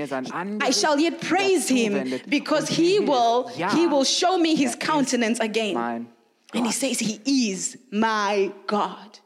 I 0.60 0.70
shall 0.70 0.98
yet 0.98 1.20
praise 1.20 1.68
him 1.68 2.20
because 2.28 2.68
he 2.68 3.00
will 3.00 3.48
he 3.48 3.86
will 3.86 4.04
show 4.04 4.38
me 4.38 4.54
his 4.54 4.76
countenance 4.76 5.40
again. 5.40 6.06
And 6.54 6.66
he 6.66 6.72
says, 6.72 6.98
He 6.98 7.50
is 7.50 7.76
my 7.90 8.52
God. 8.66 9.18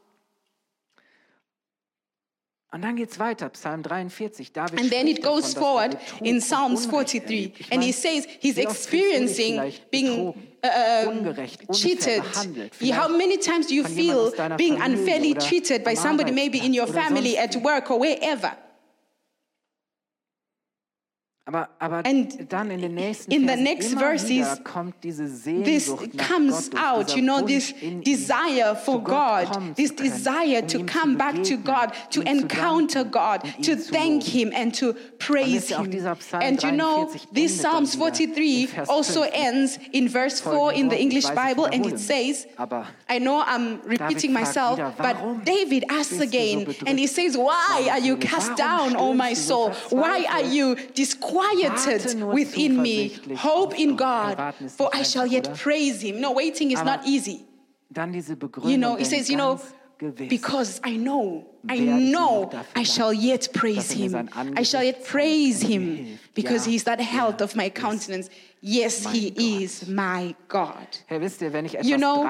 Und 2.73 2.83
dann 2.83 2.95
geht's 2.95 3.19
weiter, 3.19 3.51
Psalm 3.53 3.83
43. 3.83 4.53
David 4.53 4.79
and 4.79 4.91
then 4.91 5.09
it 5.09 5.23
goes 5.23 5.55
davon, 5.55 5.63
forward 5.63 5.99
in 6.23 6.41
Psalms 6.41 6.87
43, 6.87 7.53
and 7.73 7.83
he 7.83 7.91
says 7.91 8.29
he's 8.39 8.59
experiencing 8.59 9.73
being 9.91 10.35
uh, 10.63 11.09
um, 11.09 11.35
cheated. 11.73 12.23
How 12.93 13.09
many 13.09 13.39
times 13.39 13.67
do 13.67 13.75
you 13.75 13.83
feel 13.83 14.33
being 14.57 14.81
unfairly 14.81 15.35
treated 15.35 15.83
by 15.83 15.95
somebody, 15.95 16.31
maybe 16.31 16.65
in 16.65 16.73
your 16.73 16.87
family, 16.87 17.37
at 17.37 17.57
work 17.57 17.91
or 17.91 17.99
wherever? 17.99 18.57
Aber, 21.46 21.70
aber 21.79 22.03
and 22.05 22.53
dann 22.53 22.70
in 22.70 22.83
den 22.83 22.94
nächsten 22.94 23.33
in 23.33 23.48
the 23.48 23.57
next 23.57 23.94
verses, 23.98 24.62
kommt 24.62 24.94
diese 25.03 25.24
this 25.64 25.90
comes 26.18 26.70
Gott, 26.70 26.81
out, 26.81 27.16
you 27.16 27.22
know, 27.22 27.40
this 27.40 27.72
desire 28.05 28.76
for 28.76 29.03
God, 29.03 29.48
this 29.74 29.90
desire 29.90 30.61
to 30.66 30.85
come 30.85 31.16
back 31.16 31.42
to 31.42 31.57
God, 31.57 31.92
to 32.11 32.20
encounter 32.22 33.05
God, 33.05 33.42
to 33.62 33.74
thank 33.74 34.22
Him 34.22 34.53
and 34.55 34.74
to 34.74 34.92
praise 35.18 35.70
Him. 35.70 35.90
And 36.35 36.62
you 36.62 36.72
know, 36.72 37.11
this 37.33 37.59
Psalms 37.59 37.94
43 37.94 38.68
also 38.88 39.22
ends 39.22 39.79
in 39.92 40.09
verse 40.09 40.40
4 40.40 40.74
in 40.74 40.88
the 40.88 41.00
English 41.00 41.29
Bible, 41.31 41.64
and 41.64 41.87
it 41.87 41.98
says, 41.98 42.46
I 43.09 43.18
know 43.18 43.42
I'm 43.44 43.81
repeating 43.83 44.35
myself, 44.35 44.79
but 44.98 45.44
David 45.46 45.85
asks 45.88 46.20
again, 46.20 46.72
and 46.87 46.98
he 46.98 47.07
says, 47.07 47.35
Why 47.37 47.88
are 47.90 47.98
you 47.98 48.18
cast 48.18 48.57
down, 48.57 48.94
O 48.94 49.14
my 49.14 49.33
soul? 49.33 49.70
Why 49.88 50.26
are 50.29 50.42
you 50.44 50.76
disquieted? 50.92 51.30
quieted 51.31 52.23
within 52.23 52.83
me 52.83 52.95
hope 53.37 53.79
in 53.79 53.97
God, 53.97 54.55
for 54.71 54.90
I 54.93 55.03
shall 55.03 55.27
yet 55.27 55.55
praise 55.57 56.01
Him. 56.01 56.21
No, 56.21 56.33
waiting 56.33 56.71
is 56.71 56.83
not 56.83 57.07
easy. 57.07 57.45
You 58.64 58.79
know, 58.79 58.97
He 58.97 59.05
says, 59.05 59.29
you 59.31 59.37
know, 59.37 59.61
because 60.16 60.81
I 60.83 60.97
know, 60.97 61.47
I 61.69 61.79
know 61.79 62.51
I 62.75 62.85
shall 62.85 63.12
yet 63.12 63.49
praise 63.53 63.90
Him. 63.90 64.29
I 64.35 64.62
shall 64.62 64.83
yet 64.83 65.05
praise 65.05 65.61
Him 65.61 66.19
because 66.35 66.64
He's 66.64 66.85
that 66.85 67.01
health 67.01 67.40
of 67.40 67.55
my 67.55 67.69
countenance. 67.69 68.31
Yes, 68.62 69.07
He 69.07 69.62
is 69.62 69.88
my 69.88 70.35
God. 70.49 70.88
You 71.83 71.99
know, 71.99 72.23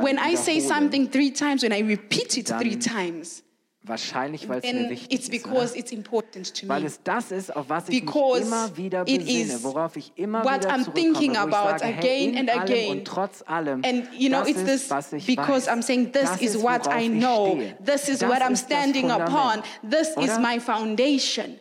when 0.00 0.18
I 0.18 0.34
say 0.34 0.60
something 0.60 1.08
three 1.08 1.30
times, 1.30 1.62
when 1.62 1.72
I 1.72 1.80
repeat 1.80 2.38
it 2.38 2.48
three 2.48 2.76
times, 2.76 3.42
Wahrscheinlich, 3.84 4.48
weil 4.48 4.60
es 4.62 4.72
mir 4.72 4.90
wichtig 4.90 5.18
it's 5.18 5.28
because 5.28 5.76
ist. 5.76 5.76
It's 5.76 5.92
important 5.92 6.54
to 6.54 6.66
me. 6.66 6.68
Weil 6.72 6.84
es 6.84 7.02
das 7.02 7.32
ist, 7.32 7.54
auf 7.56 7.68
was 7.68 7.88
ich 7.88 8.04
because 8.04 8.40
mich 8.40 8.46
immer 8.46 8.76
wieder 8.76 9.04
besinne, 9.04 9.62
worauf 9.64 9.96
ich 9.96 10.12
immer 10.14 10.44
wieder 10.44 10.70
I'm 10.70 10.84
thinking 10.94 11.30
wo 11.30 11.32
ich 11.32 11.38
about 11.38 11.78
sage, 11.80 11.84
hey, 11.86 12.26
in 12.26 12.48
again 12.48 12.60
allem 12.60 12.98
und 12.98 13.04
trotz 13.04 13.42
allem, 13.44 13.82
and 13.84 14.08
you 14.16 14.28
know, 14.28 14.38
das 14.38 14.48
it's 14.50 14.64
this, 14.64 14.82
ist, 14.82 14.90
was 14.90 15.12
ich 15.12 15.26
because 15.26 15.66
weiß. 15.66 15.68
I'm 15.68 15.82
saying 15.82 16.12
this 16.12 16.30
das 16.30 16.40
is 16.40 16.62
what 16.62 16.86
I 16.86 17.08
know, 17.08 17.60
this 17.84 18.08
is 18.08 18.20
das 18.20 18.30
what 18.30 18.40
I'm 18.40 18.54
standing 18.56 19.10
upon, 19.10 19.64
this 19.82 20.16
oder? 20.16 20.26
is 20.26 20.38
my 20.38 20.60
foundation. 20.60 21.58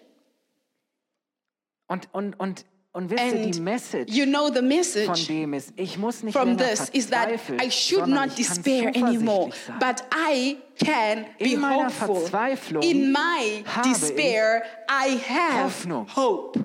Und, 1.88 2.08
und, 2.14 2.40
und 2.40 2.66
Und 2.94 3.10
wisst 3.10 3.22
and 3.22 3.46
ihr, 3.46 3.52
die 3.52 3.62
Message 3.62 4.12
you 4.12 4.26
know 4.26 4.50
the 4.54 4.62
message 4.62 5.06
von 5.06 5.26
dem 5.28 5.54
ist, 5.54 5.72
ich 5.78 5.98
muss 5.98 6.24
nicht 6.24 6.38
from 6.38 6.58
this 6.58 6.90
is 6.90 7.10
that 7.10 7.30
I 7.62 7.70
should 7.70 8.08
not 8.08 8.38
despair 8.38 8.90
anymore, 8.94 9.52
but 9.80 10.04
I 10.12 10.58
can 10.78 11.26
be 11.40 11.56
hopeful. 11.56 12.28
In 12.82 13.14
my 13.14 13.64
despair, 13.84 14.64
I 14.90 15.16
have 15.26 15.72
Hoffnung. 15.72 16.08
hope. 16.10 16.58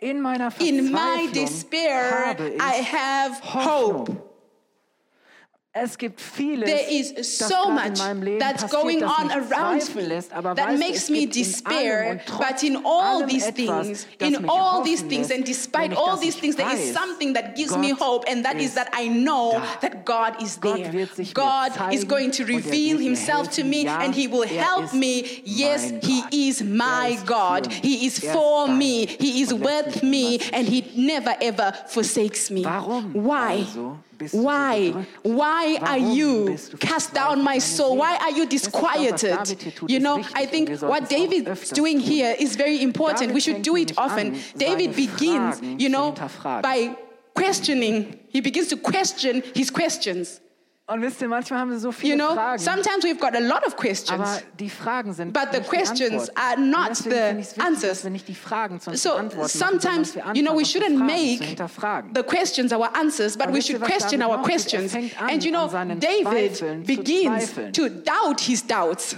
In, 0.00 0.26
in 0.60 0.92
my 0.92 1.28
despair, 1.32 2.36
I 2.60 2.82
have 2.82 3.38
hope. 3.40 4.33
Es 5.76 5.98
gibt 5.98 6.20
vieles, 6.20 6.66
There 6.70 6.86
is 6.88 7.26
so 7.26 7.68
much 7.68 7.98
that's 8.38 8.62
going 8.70 9.02
on 9.02 9.28
around 9.32 9.82
me 9.96 10.04
that 10.54 10.78
makes 10.78 11.10
me 11.10 11.26
despair. 11.26 12.22
But 12.38 12.62
in 12.62 12.76
all 12.84 13.26
these 13.26 13.50
things, 13.50 14.06
in 14.20 14.48
all 14.48 14.84
these 14.84 15.02
things, 15.02 15.32
and 15.32 15.44
despite 15.44 15.92
all 15.92 16.16
these 16.16 16.36
things, 16.36 16.54
there 16.54 16.70
is 16.70 16.92
something 16.94 17.32
that 17.32 17.56
gives 17.56 17.76
me 17.76 17.90
hope, 17.90 18.24
and 18.28 18.44
that 18.44 18.60
is 18.60 18.74
that 18.74 18.88
I 18.92 19.08
know 19.08 19.60
that 19.80 20.04
God 20.04 20.40
is 20.40 20.58
there. 20.58 20.92
God 21.34 21.72
is 21.92 22.04
going 22.04 22.30
to 22.30 22.44
reveal 22.44 22.98
Himself 22.98 23.50
to 23.56 23.64
me, 23.64 23.84
and 23.88 24.14
He 24.14 24.28
will 24.28 24.46
help 24.46 24.94
me. 24.94 25.42
Yes, 25.44 25.90
He 26.02 26.22
is 26.48 26.62
my 26.62 27.18
God. 27.26 27.66
He 27.66 28.06
is 28.06 28.20
for 28.20 28.68
me. 28.68 29.06
He 29.06 29.42
is 29.42 29.52
with 29.52 30.04
me, 30.04 30.38
and 30.52 30.68
He 30.68 30.92
never 30.94 31.34
ever 31.40 31.72
forsakes 31.88 32.48
me. 32.48 32.62
Why? 32.62 33.66
Why? 34.32 35.06
Why 35.22 35.78
are 35.80 35.98
you 35.98 36.56
cast 36.80 37.14
down, 37.14 37.42
my 37.42 37.58
soul? 37.58 37.96
Why 37.96 38.16
are 38.16 38.30
you 38.30 38.46
disquieted? 38.46 39.72
You 39.88 40.00
know, 40.00 40.22
I 40.34 40.46
think 40.46 40.80
what 40.80 41.08
David's 41.08 41.70
doing 41.70 42.00
here 42.00 42.34
is 42.38 42.56
very 42.56 42.82
important. 42.82 43.34
We 43.34 43.40
should 43.40 43.62
do 43.62 43.76
it 43.76 43.96
often. 43.98 44.38
David 44.56 44.94
begins, 44.96 45.60
you 45.62 45.88
know, 45.88 46.14
by 46.44 46.96
questioning. 47.34 48.20
He 48.28 48.40
begins 48.40 48.68
to 48.68 48.76
question 48.76 49.42
his 49.54 49.70
questions. 49.70 50.40
Und 50.86 51.00
wisst 51.00 51.22
ihr, 51.22 51.28
manchmal 51.28 51.60
haben 51.60 51.78
so 51.78 51.92
viele 51.92 52.12
you 52.12 52.18
know, 52.18 52.34
Fragen. 52.34 52.58
Sometimes 52.58 53.04
we've 53.04 53.18
got 53.18 53.34
a 53.34 53.40
lot 53.40 53.66
of 53.66 53.74
questions. 53.74 54.20
Aber 54.20 54.42
die 54.58 54.68
Fragen 54.68 55.14
sind 55.14 55.32
But 55.32 55.48
the 55.52 55.60
questions 55.60 56.28
are 56.36 56.60
not 56.60 56.94
the 56.96 57.42
answers. 57.58 58.02
Die 58.02 58.34
Fragen 58.34 58.78
zu 58.78 58.94
so 58.94 59.14
Antworten 59.14 59.48
sometimes, 59.48 60.14
you 60.34 60.42
know, 60.42 60.54
we 60.54 60.64
shouldn't 60.64 60.98
make 60.98 61.56
the 61.56 62.22
questions 62.22 62.70
our 62.70 62.94
answers, 62.94 63.34
but 63.34 63.46
Aber 63.46 63.56
we 63.56 63.62
should 63.62 63.80
question 63.80 64.22
our 64.22 64.42
questions. 64.42 64.94
Er 64.94 65.30
and 65.30 65.42
you 65.42 65.52
know, 65.52 65.68
David 65.68 66.86
begins 66.86 67.54
to 67.72 67.88
doubt 67.88 68.42
his 68.42 68.62
doubts. 68.66 69.16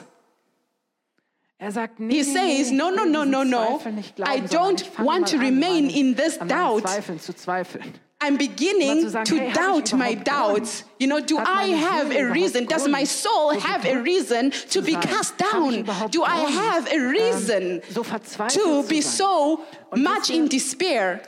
Er 1.59 1.73
sagt, 1.73 1.99
nee, 1.99 2.19
he 2.19 2.23
says, 2.23 2.71
no, 2.71 2.91
no, 2.91 3.05
no, 3.05 3.25
no, 3.25 3.43
no. 3.43 3.81
I 4.25 4.41
don't 4.41 4.85
want 4.99 5.27
to 5.29 5.39
remain 5.39 5.91
in 5.91 6.15
this 6.15 6.39
doubt. 6.39 6.83
Zweifeln 6.83 7.19
zu 7.19 7.35
zweifeln. 7.35 7.95
I'm 8.21 8.37
beginning 8.39 9.13
to 9.25 9.53
doubt 9.53 9.93
my 9.93 10.15
doubts. 10.15 10.85
You 10.99 11.07
know, 11.07 11.21
do 11.21 11.37
I 11.39 11.65
have 11.69 12.11
a 12.11 12.25
reason? 12.25 12.65
Does 12.65 12.89
my 12.89 13.05
soul 13.05 13.51
have 13.61 13.85
a 13.85 14.01
reason 14.01 14.53
to 14.71 14.81
be 14.83 14.95
cast 14.97 15.37
down? 15.39 15.83
Do 16.11 16.23
I 16.25 16.37
have 16.39 16.91
a 16.91 16.99
reason 16.99 17.83
to 18.51 18.85
be 18.89 19.01
so 19.03 19.65
much 19.95 20.31
in 20.31 20.49
despair? 20.49 21.23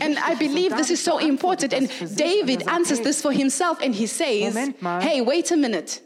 and 0.00 0.18
I 0.18 0.34
believe 0.34 0.74
this 0.76 0.90
is 0.90 1.02
so 1.04 1.18
important. 1.18 1.72
And 1.74 1.88
David 2.16 2.66
answers 2.66 3.00
this 3.00 3.20
for 3.20 3.30
himself 3.30 3.78
and 3.82 3.94
he 3.94 4.06
says, 4.06 4.54
Hey, 5.02 5.20
wait 5.20 5.50
a 5.50 5.56
minute. 5.56 6.00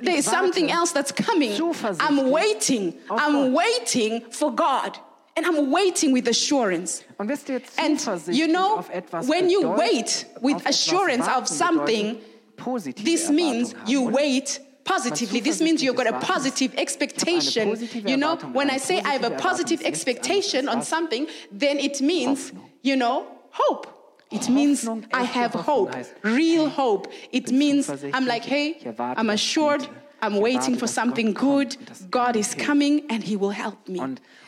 There 0.00 0.16
is 0.16 0.24
something 0.24 0.70
else 0.72 0.92
that's 0.92 1.12
coming. 1.12 1.52
I'm 2.00 2.30
waiting. 2.30 2.94
I'm 3.10 3.52
waiting 3.52 4.22
for 4.30 4.50
God 4.50 4.98
and 5.36 5.46
I'm 5.46 5.70
waiting 5.70 6.12
with 6.12 6.28
assurance. 6.28 7.04
Und 7.18 7.28
wisst 7.28 7.48
ihr, 7.48 7.60
And 7.78 7.98
you 8.28 8.48
know, 8.48 8.84
when 9.26 9.48
you 9.48 9.68
wait 9.68 10.26
with 10.40 10.66
assurance 10.66 11.26
of 11.28 11.48
something, 11.48 12.18
positive 12.56 13.04
This 13.04 13.30
means 13.30 13.74
you 13.86 14.02
wait 14.02 14.60
positively. 14.84 15.40
This 15.40 15.60
means 15.60 15.82
you've 15.82 15.96
got 15.96 16.06
a 16.06 16.18
positive 16.18 16.74
expectation. 16.76 17.76
You 18.06 18.16
know, 18.16 18.36
when 18.52 18.70
I 18.70 18.78
say 18.78 19.00
I 19.00 19.12
have 19.12 19.24
a 19.24 19.30
positive 19.36 19.82
expectation 19.82 20.68
on 20.68 20.82
something, 20.82 21.26
then 21.50 21.78
it 21.78 22.00
means, 22.00 22.52
you 22.82 22.96
know, 22.96 23.26
hope. 23.50 23.86
It 24.30 24.48
means 24.48 24.88
I 25.12 25.24
have 25.24 25.52
hope, 25.52 25.94
real 26.22 26.68
hope. 26.68 27.12
It 27.32 27.52
means 27.52 27.88
I'm 28.14 28.26
like, 28.26 28.44
hey, 28.44 28.78
I'm 28.98 29.28
assured, 29.30 29.86
I'm 30.22 30.36
waiting 30.36 30.76
for 30.76 30.86
something 30.86 31.32
good. 31.34 31.76
God 32.10 32.36
is 32.36 32.54
coming 32.54 33.04
and 33.10 33.22
He 33.22 33.36
will 33.36 33.50
help 33.50 33.86
me. 33.88 34.00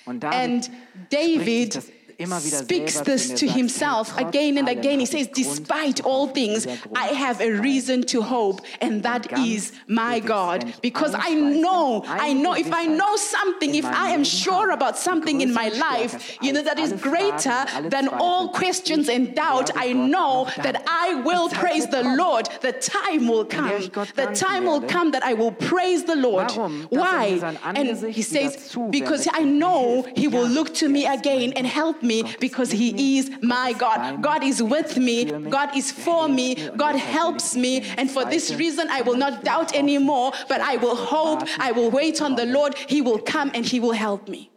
Und, 0.06 0.22
David 0.22 0.34
And 0.34 0.70
David 1.10 1.80
sich 2.16 2.26
das 2.26 2.26
immer 2.26 2.44
wieder 2.44 2.58
speaks 2.58 3.02
this 3.02 3.34
to 3.34 3.46
himself 3.46 4.16
again 4.16 4.58
and 4.58 4.68
again. 4.68 5.00
He 5.00 5.06
says, 5.06 5.28
Despite 5.28 6.04
all 6.04 6.28
things, 6.28 6.66
I 6.94 7.06
have 7.14 7.40
a 7.40 7.50
reason 7.50 8.02
to 8.06 8.22
hope, 8.22 8.60
and 8.80 9.02
that 9.02 9.38
is 9.38 9.72
my 9.86 10.20
God. 10.20 10.64
Because 10.82 11.14
I 11.14 11.34
know, 11.34 12.04
I 12.06 12.32
know, 12.32 12.54
if 12.54 12.72
I 12.72 12.86
know 12.86 13.16
something, 13.16 13.74
if 13.74 13.84
I 13.84 14.10
am 14.10 14.24
sure 14.24 14.70
about 14.70 14.96
something 14.96 15.40
in 15.40 15.52
my 15.52 15.70
größer 15.70 15.74
und 15.74 15.76
stärker 15.76 16.00
life, 16.00 16.38
you 16.40 16.52
know, 16.52 16.62
that 16.62 16.78
is 16.78 16.92
greater 16.92 17.66
than 17.88 18.08
all 18.08 18.48
questions 18.48 19.08
and 19.08 19.34
doubt, 19.34 19.70
I 19.76 19.92
know 19.92 20.46
that. 20.62 20.82
I 20.86 21.14
will 21.14 21.48
praise 21.48 21.86
the 21.86 22.02
Lord. 22.02 22.48
The 22.60 22.72
time 22.72 23.28
will 23.28 23.44
come. 23.44 23.90
The 24.14 24.30
time 24.34 24.64
will 24.64 24.80
come 24.82 25.10
that 25.12 25.22
I 25.22 25.34
will 25.34 25.52
praise 25.52 26.04
the 26.04 26.16
Lord. 26.16 26.50
Er 26.50 26.68
Why? 26.90 27.40
And 27.64 27.88
he 28.12 28.22
says, 28.22 28.76
because 28.90 29.28
I 29.32 29.42
know 29.42 30.06
he 30.16 30.28
will 30.28 30.46
look 30.46 30.74
to 30.74 30.88
me 30.88 31.06
er 31.06 31.12
again 31.12 31.52
and 31.54 31.66
help 31.66 32.02
me 32.04 32.22
because 32.40 32.70
he 32.70 33.18
is 33.18 33.30
my 33.42 33.72
God. 33.72 34.22
God 34.22 34.44
is 34.44 34.62
with 34.62 34.96
me. 34.98 35.24
God 35.50 35.76
is 35.76 35.90
for 35.90 36.28
me. 36.28 36.54
God 36.76 36.96
helps 36.96 37.56
me. 37.56 37.80
And 37.98 38.10
for 38.10 38.24
this 38.24 38.54
reason, 38.54 38.88
I 38.90 39.00
will 39.02 39.16
not 39.16 39.44
doubt 39.44 39.74
anymore, 39.74 40.32
but 40.48 40.60
I 40.60 40.76
will 40.76 40.96
hope. 40.96 41.48
I 41.58 41.72
will 41.72 41.90
wait 41.90 42.20
on 42.22 42.36
the 42.36 42.46
Lord. 42.46 42.76
He 42.88 43.00
will 43.02 43.18
come 43.18 43.50
and 43.54 43.64
he 43.64 43.80
will 43.80 43.92
help 43.92 44.28
me. 44.28 44.50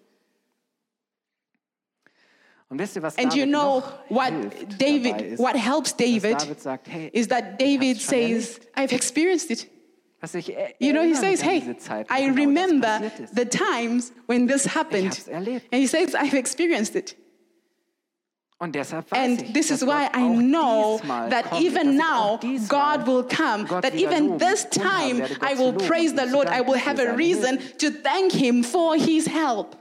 Und 2.69 2.79
wisst 2.81 2.97
ihr, 2.97 3.01
was 3.01 3.15
And 3.17 3.33
you 3.33 3.45
know 3.45 3.81
what 4.09 4.33
David, 4.77 5.39
what 5.39 5.55
helps 5.55 5.93
David 5.93 6.37
David 6.37 6.59
sagt, 6.59 6.87
hey, 6.87 7.09
is 7.13 7.29
that 7.29 7.57
David 7.57 7.97
says. 8.01 8.59
I've 8.75 8.91
experienced 8.91 9.51
it. 9.51 9.67
Er- 10.21 10.73
You 10.79 10.93
know, 10.93 11.03
he 11.03 11.13
says, 11.15 11.41
Hey, 11.41 11.59
diese 11.61 11.77
Zeit, 11.77 12.09
wo 12.09 12.15
I 12.15 12.27
remember 12.27 13.11
the 13.33 13.45
times 13.45 14.11
when 14.25 14.47
this 14.47 14.65
happened. 14.65 15.17
And 15.31 15.79
he 15.81 15.87
says, 15.87 16.15
I've 16.15 16.33
experienced 16.33 16.95
it. 16.95 17.15
Und 18.59 18.73
deshalb 18.73 19.11
weiß 19.11 19.19
And 19.19 19.53
this 19.53 19.69
is 19.69 19.83
why 19.83 20.09
I 20.15 20.27
know 20.35 20.99
that 21.29 21.45
even 21.59 21.95
now 21.95 22.39
God 22.67 23.05
will 23.05 23.23
come, 23.23 23.67
that 23.81 23.93
even 23.93 24.39
this 24.39 24.65
time 24.69 25.21
I 25.41 25.53
will 25.55 25.73
praise 25.73 26.15
the 26.15 26.25
Lord. 26.25 26.47
I 26.47 26.61
will 26.61 26.79
have 26.79 26.99
a 26.99 27.15
reason 27.15 27.59
to 27.77 27.91
thank 27.91 28.31
Him 28.31 28.63
for 28.63 28.95
His 28.95 29.27
help. 29.27 29.75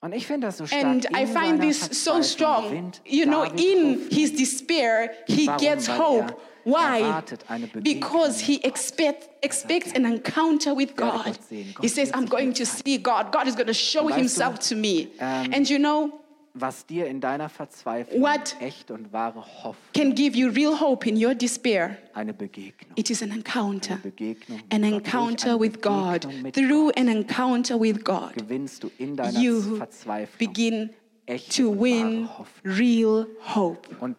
Und 0.00 0.12
ich 0.14 0.26
das 0.26 0.58
so 0.58 0.66
stark. 0.66 0.84
And 0.84 1.06
I 1.14 1.26
find 1.26 1.60
this 1.60 1.80
so 2.04 2.22
strong. 2.22 2.92
You 3.04 3.24
know, 3.24 3.44
in 3.44 4.08
his 4.10 4.32
despair, 4.32 5.12
he 5.28 5.46
gets 5.58 5.86
hope. 5.86 6.30
er 6.30 6.36
Why? 6.64 7.00
erwartet 7.00 7.44
eine 7.48 7.66
Begegnung 7.66 7.82
Because 7.82 8.40
he 8.40 8.62
expect, 8.64 9.28
expects 9.42 9.92
an 9.94 10.04
encounter 10.04 10.74
with 10.76 10.96
God. 10.96 11.24
Gott 11.24 11.38
sehen. 11.48 11.72
Gott 11.74 11.84
He 11.84 11.88
says, 11.88 12.10
I'm 12.12 12.26
going 12.26 12.52
to 12.54 12.64
see 12.64 12.98
God. 12.98 13.32
God 13.32 13.46
is 13.46 13.54
going 13.54 13.66
to 13.68 13.74
show 13.74 14.02
Und 14.02 14.10
weißt 14.10 14.16
du, 14.16 14.20
himself 14.20 14.58
to 14.68 14.76
me. 14.76 15.08
ähm, 15.20 15.52
And 15.52 15.68
you 15.70 15.78
know, 15.78 16.21
Was 16.54 16.84
dir 16.84 17.06
in 17.06 17.20
deiner 17.20 17.48
Verzweiflung 17.48 18.20
What 18.20 18.56
echt 18.60 18.90
und 18.90 19.12
wahre 19.12 19.40
Hoffnung, 19.40 19.74
can 19.94 20.14
give 20.14 20.36
you 20.36 20.48
real 20.50 20.78
hope 20.78 21.08
in 21.08 21.16
your 21.22 21.34
despair. 21.34 21.96
eine 22.12 22.34
Begegnung. 22.34 22.92
It 22.96 23.08
is 23.10 23.22
an 23.22 23.30
encounter. 23.32 23.94
Eine 23.94 24.02
Begegnung 24.02 24.60
An 24.70 24.84
encounter 24.84 25.58
with 25.58 25.80
God. 25.80 26.28
Through 26.52 26.92
an 26.96 27.08
encounter 27.08 27.80
with 27.80 28.04
God, 28.04 28.34
gewinnst 28.34 28.82
du 28.84 28.90
in 28.98 29.16
deiner 29.16 29.38
you 29.40 29.76
Verzweiflung 29.76 30.38
begin 30.38 30.90
echte 31.24 31.62
to 31.62 31.70
und 31.70 31.80
win 31.80 32.24
wahre 32.28 32.38
Hoffnung. 32.38 32.74
real 32.76 33.26
hope. 33.54 33.88
Und, 34.00 34.16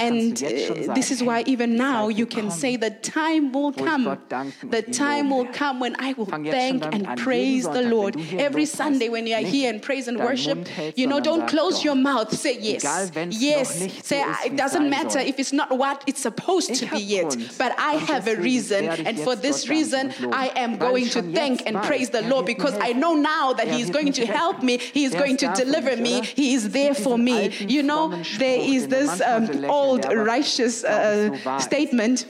And 0.00 0.34
du 0.40 0.44
jetzt 0.44 0.66
schon 0.66 0.78
uh, 0.78 0.82
sagen, 0.84 0.94
this 0.94 1.10
is 1.10 1.22
why 1.22 1.42
even 1.46 1.76
now 1.76 2.08
you 2.08 2.26
can 2.26 2.50
say 2.50 2.76
the 2.76 2.90
time 2.90 3.52
will 3.52 3.72
come. 3.72 4.16
The 4.70 4.82
time 4.82 5.30
will 5.30 5.46
come 5.46 5.80
when 5.80 5.94
I 5.98 6.14
will 6.16 6.26
Fang 6.26 6.44
jetzt 6.44 6.68
schon 6.68 6.80
thank 6.80 6.94
and 6.94 7.16
praise 7.18 7.64
the 7.68 7.82
Lord. 7.82 8.14
du 8.14 8.20
hier 8.20 8.40
im 8.40 8.46
Every 8.46 8.66
Sunday 8.66 9.08
when 9.08 9.26
you 9.26 9.34
are 9.34 9.42
here 9.44 9.70
and 9.70 9.80
praise 9.82 10.08
and 10.08 10.18
worship, 10.18 10.66
you 10.96 11.06
know, 11.06 11.20
don't 11.20 11.46
close 11.46 11.84
your 11.84 11.94
mouth. 11.94 12.32
Say 12.34 12.58
yes. 12.60 12.84
Egal, 12.84 13.10
wenn's 13.14 13.34
noch 13.34 13.42
Yes. 13.42 13.68
Say 14.02 14.22
so 14.22 14.30
ist, 14.30 14.44
"I- 14.44 14.46
it 14.48 14.56
doesn't 14.58 14.88
matter 14.88 15.20
if 15.20 15.38
it's 15.38 15.52
not 15.52 15.70
what 15.70 16.02
it's 16.06 16.20
supposed 16.22 16.74
to 16.74 16.86
be 16.86 17.00
yet, 17.00 17.36
but 17.58 17.72
I 17.78 17.94
have 18.10 18.26
a 18.26 18.36
reason, 18.36 18.88
and 19.06 19.18
for 19.20 19.36
this 19.36 19.68
reason. 19.68 20.12
I 20.32 20.50
am 20.56 20.76
going 20.78 21.08
to 21.10 21.22
thank 21.22 21.62
and 21.66 21.80
praise 21.82 22.10
the 22.10 22.22
Lord 22.22 22.46
because 22.46 22.74
I 22.80 22.92
know 22.92 23.14
now 23.14 23.52
that 23.54 23.68
He 23.68 23.80
is 23.80 23.90
going 23.90 24.12
to 24.12 24.26
help 24.26 24.62
me. 24.62 24.78
He 24.78 25.04
is 25.04 25.14
going 25.14 25.36
to 25.38 25.48
deliver 25.54 25.96
me. 25.96 26.22
He 26.34 26.54
is 26.54 26.70
there 26.70 26.94
for 26.94 27.16
me. 27.18 27.50
You 27.68 27.82
know, 27.82 28.10
there 28.38 28.58
is 28.60 28.88
this 28.88 29.20
um, 29.20 29.43
belächeln, 29.46 29.70
old 29.70 30.04
righteous 30.06 30.84
uh, 30.84 31.28
so 31.38 31.44
wahr 31.44 31.58
ist. 31.58 31.64
statement, 31.64 32.26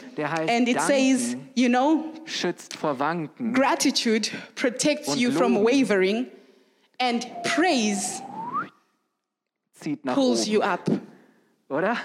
and 0.49 0.69
it 0.69 0.81
says, 0.81 1.37
you 1.55 1.69
know, 1.69 2.05
schützt 2.25 2.77
vor 2.77 2.99
Wanken. 2.99 3.53
gratitude 3.53 4.31
protects 4.55 5.17
you 5.17 5.31
from 5.31 5.65
wavering, 5.65 6.27
and 7.01 7.27
praise 7.45 8.23
pulls 10.15 10.47
you 10.49 10.63
up. 10.63 10.89
oder? 11.69 11.97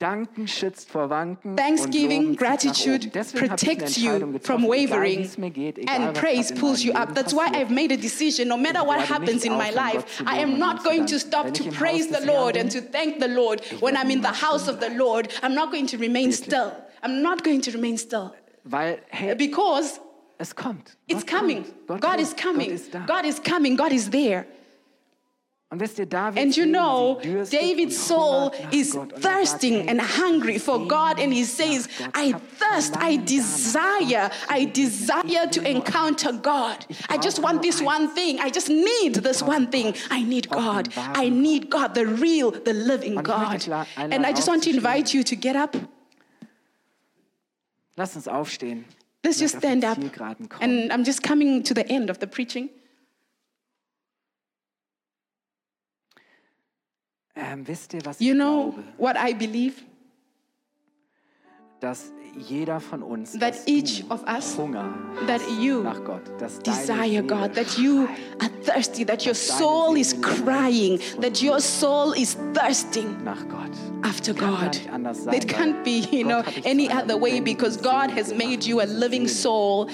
Danken 0.00 0.48
schützt 0.48 0.90
vor 0.90 1.10
Wanken. 1.10 1.56
Thanksgiving, 1.56 2.28
und 2.28 2.40
Loben 2.40 2.58
zieht 2.58 2.70
nach 2.70 2.74
gratitude 2.74 3.06
oben. 3.06 3.12
Deswegen 3.12 3.50
hab 3.50 3.62
ich 3.62 3.68
eine 3.68 3.76
protects 3.76 3.96
you 3.96 4.38
from 4.42 4.64
wavering, 4.64 5.18
wie 5.18 5.24
es 5.24 5.36
mir 5.36 5.50
geht, 5.50 5.90
and 5.90 6.14
praise 6.14 6.54
pulls 6.54 6.82
you 6.82 6.94
up. 6.94 7.14
That's 7.14 7.34
why. 7.34 7.48
I've 7.52 7.70
made 7.70 7.92
a 7.92 7.98
decision. 7.98 8.48
No 8.48 8.56
matter 8.56 8.82
what 8.82 8.98
happens 9.00 9.44
in 9.44 9.52
my 9.52 9.70
life, 9.70 10.22
I 10.26 10.38
am 10.42 10.58
not 10.58 10.82
going 10.84 11.04
to 11.06 11.18
stop 11.18 11.52
to 11.52 11.64
praise 11.70 12.08
the 12.08 12.24
Lord 12.24 12.56
and 12.56 12.70
to 12.72 12.80
thank 12.80 13.20
the 13.20 13.28
Lord. 13.28 13.60
When 13.80 13.94
I'm 13.94 14.10
in 14.10 14.22
the 14.22 14.32
house 14.32 14.68
of 14.68 14.80
the 14.80 14.88
Lord, 14.88 15.28
I'm 15.42 15.54
not 15.54 15.70
going 15.70 15.86
to 15.88 15.98
remain 15.98 16.32
still. 16.32 16.72
I'm 17.02 17.22
not 17.22 17.44
going 17.44 17.60
to 17.62 17.70
remain 17.72 17.98
still 17.98 18.34
because 19.36 20.00
it's 20.38 20.54
coming. 20.54 21.64
God 21.86 22.20
is 22.20 22.32
coming. 22.32 22.70
Gott 22.70 22.74
ist 22.74 22.90
da. 22.90 23.06
God 23.06 23.26
is 23.26 23.38
coming. 23.38 23.76
God 23.76 23.92
is 23.92 24.08
there. 24.08 24.46
Und 24.46 24.46
wisst 24.46 24.46
ihr, 24.46 24.46
David 24.46 25.59
And 25.72 26.56
you 26.56 26.66
know, 26.66 27.20
David's 27.22 27.96
soul 27.96 28.52
is 28.72 28.96
er 28.96 29.06
thirsting 29.06 29.88
and 29.88 30.00
hungry 30.00 30.58
for 30.58 30.84
God, 30.84 31.20
and 31.20 31.32
he 31.32 31.44
says. 31.44 31.88
I 32.12 32.32
thirst, 32.32 32.96
I 32.96 33.16
desire, 33.18 34.30
I 34.48 34.64
Gott 34.64 34.74
zu 34.74 34.82
begegnen. 34.82 34.90
desire 34.90 35.46
to 35.46 35.70
encounter 35.70 36.32
God. 36.32 36.86
I 37.08 37.18
just 37.18 37.38
want 37.40 37.62
this 37.62 37.80
one 37.80 38.08
thing. 38.08 38.40
I 38.40 38.50
just 38.50 38.68
need 38.68 39.22
this 39.22 39.42
one 39.42 39.68
thing. 39.70 39.94
I 40.10 40.24
need 40.24 40.48
God. 40.50 40.88
I 40.96 41.28
need 41.28 41.70
God, 41.70 41.94
the 41.94 42.04
real, 42.04 42.50
the 42.50 42.72
living 42.72 43.16
Und 43.16 43.28
ich 43.28 43.34
möchte 43.34 43.46
God. 43.46 43.58
dich 43.60 43.66
la- 43.68 43.86
einladen, 43.96 44.12
And 44.12 44.26
I 44.26 44.32
just 44.32 44.48
want 44.48 44.64
to 44.64 44.70
invite 44.70 45.14
you 45.14 45.22
to 45.22 45.36
get 45.36 45.54
up. 45.54 45.76
Lass 47.96 48.16
uns 48.16 48.26
aufstehen. 48.26 48.84
Let's 49.22 49.38
just 49.38 49.58
stand 49.58 49.84
up. 49.84 49.98
And 50.60 50.90
I'm 50.90 51.04
just 51.04 51.22
coming 51.22 51.62
to 51.62 51.74
the 51.74 51.86
end 51.88 52.10
of 52.10 52.18
the 52.18 52.26
preaching. 52.26 52.70
Ähm, 57.36 57.66
wisst 57.66 57.94
ihr, 57.94 58.04
was 58.04 58.20
You 58.20 58.32
ich 58.32 58.38
know 58.38 58.72
glaube? 58.72 58.82
what 58.98 59.16
I 59.16 59.32
believe? 59.34 59.74
Dass 61.80 62.12
jeder 62.48 62.78
von 62.78 63.02
uns, 63.02 63.38
That 63.38 63.54
each 63.66 64.04
of 64.10 64.22
us, 64.28 64.56
Hunger 64.56 64.94
that 65.26 65.40
you 65.58 65.82
nach 65.82 66.04
Gott, 66.04 66.22
dass 66.38 66.58
desire 66.58 67.22
God, 67.22 67.54
that 67.54 67.78
you 67.78 68.06
are 68.40 68.50
thirsty, 68.64 69.04
that 69.04 69.24
your 69.24 69.34
soul 69.34 69.96
is 69.96 70.14
crying, 70.20 71.00
that 71.20 71.42
your 71.42 71.58
soul 71.60 72.12
is 72.12 72.36
thirsting 72.54 73.16
nach 73.24 73.48
Gott. 73.48 73.70
after 74.02 74.32
God. 74.34 74.76
It 75.32 75.48
can't 75.48 75.82
be, 75.84 76.00
you 76.12 76.24
know, 76.24 76.42
Gott 76.42 76.46
hat 76.46 76.54
dich 76.56 76.62
zu 76.64 76.68
any 76.68 76.88
other 76.90 77.16
way 77.16 77.40
because 77.40 77.76
God 77.78 78.10
has 78.10 78.32
made 78.34 78.64
you 78.64 78.80
a 78.80 78.86
living 78.86 79.26
soul. 79.26 79.88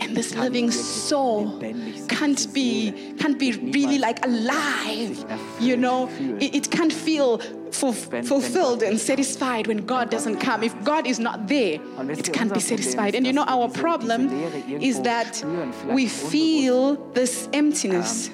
And 0.00 0.16
this 0.16 0.34
living 0.34 0.70
soul 0.70 1.60
can't 2.08 2.52
be 2.52 3.14
can't 3.18 3.38
be 3.38 3.52
really 3.52 3.98
like 3.98 4.24
alive. 4.24 5.24
You 5.60 5.76
know, 5.76 6.08
it, 6.40 6.54
it 6.54 6.70
can't 6.70 6.92
feel 6.92 7.38
fulfilled 7.72 8.82
and 8.82 8.98
satisfied 9.00 9.66
when 9.66 9.84
God 9.84 10.10
doesn't 10.10 10.38
come. 10.38 10.62
If 10.62 10.74
God 10.84 11.06
is 11.06 11.18
not 11.18 11.48
there, 11.48 11.80
it 12.10 12.32
can't 12.32 12.52
be 12.52 12.60
satisfied. 12.60 13.14
And 13.14 13.26
you 13.26 13.32
know, 13.32 13.44
our 13.46 13.68
problem 13.68 14.30
is 14.68 15.00
that 15.02 15.42
we 15.86 16.06
feel 16.06 16.96
this 17.12 17.48
emptiness. 17.52 18.30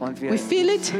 We 0.00 0.38
feel 0.38 0.68
it 0.68 0.92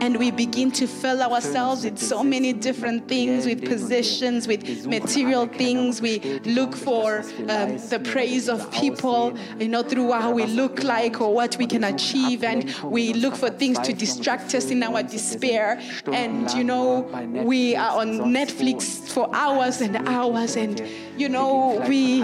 and 0.00 0.18
we 0.18 0.30
begin 0.30 0.70
to 0.72 0.86
fill 0.86 1.22
ourselves 1.22 1.84
with 1.84 1.98
so 1.98 2.22
many 2.22 2.52
different 2.52 3.08
things, 3.08 3.46
with 3.46 3.64
possessions, 3.64 4.46
with 4.46 4.86
material 4.86 5.46
things. 5.46 6.02
We 6.02 6.20
look 6.44 6.76
for 6.76 7.20
um, 7.48 7.78
the 7.88 8.00
praise 8.04 8.48
of 8.48 8.70
people, 8.70 9.36
you 9.58 9.68
know, 9.68 9.82
through 9.82 10.12
how 10.12 10.32
we 10.32 10.46
look 10.46 10.82
like 10.84 11.20
or 11.20 11.34
what 11.34 11.56
we 11.56 11.66
can 11.66 11.84
achieve. 11.84 12.44
And 12.44 12.74
we 12.84 13.14
look 13.14 13.34
for 13.34 13.48
things 13.48 13.78
to 13.80 13.92
distract 13.92 14.54
us 14.54 14.70
in 14.70 14.82
our 14.82 15.02
despair. 15.02 15.80
And, 16.12 16.50
you 16.52 16.64
know, 16.64 17.00
we 17.44 17.76
are 17.76 17.98
on 18.00 18.20
Netflix 18.32 19.08
for 19.08 19.34
hours 19.34 19.80
and 19.80 19.96
hours. 20.06 20.56
And, 20.56 20.80
you 21.16 21.28
know, 21.28 21.82
we 21.88 22.22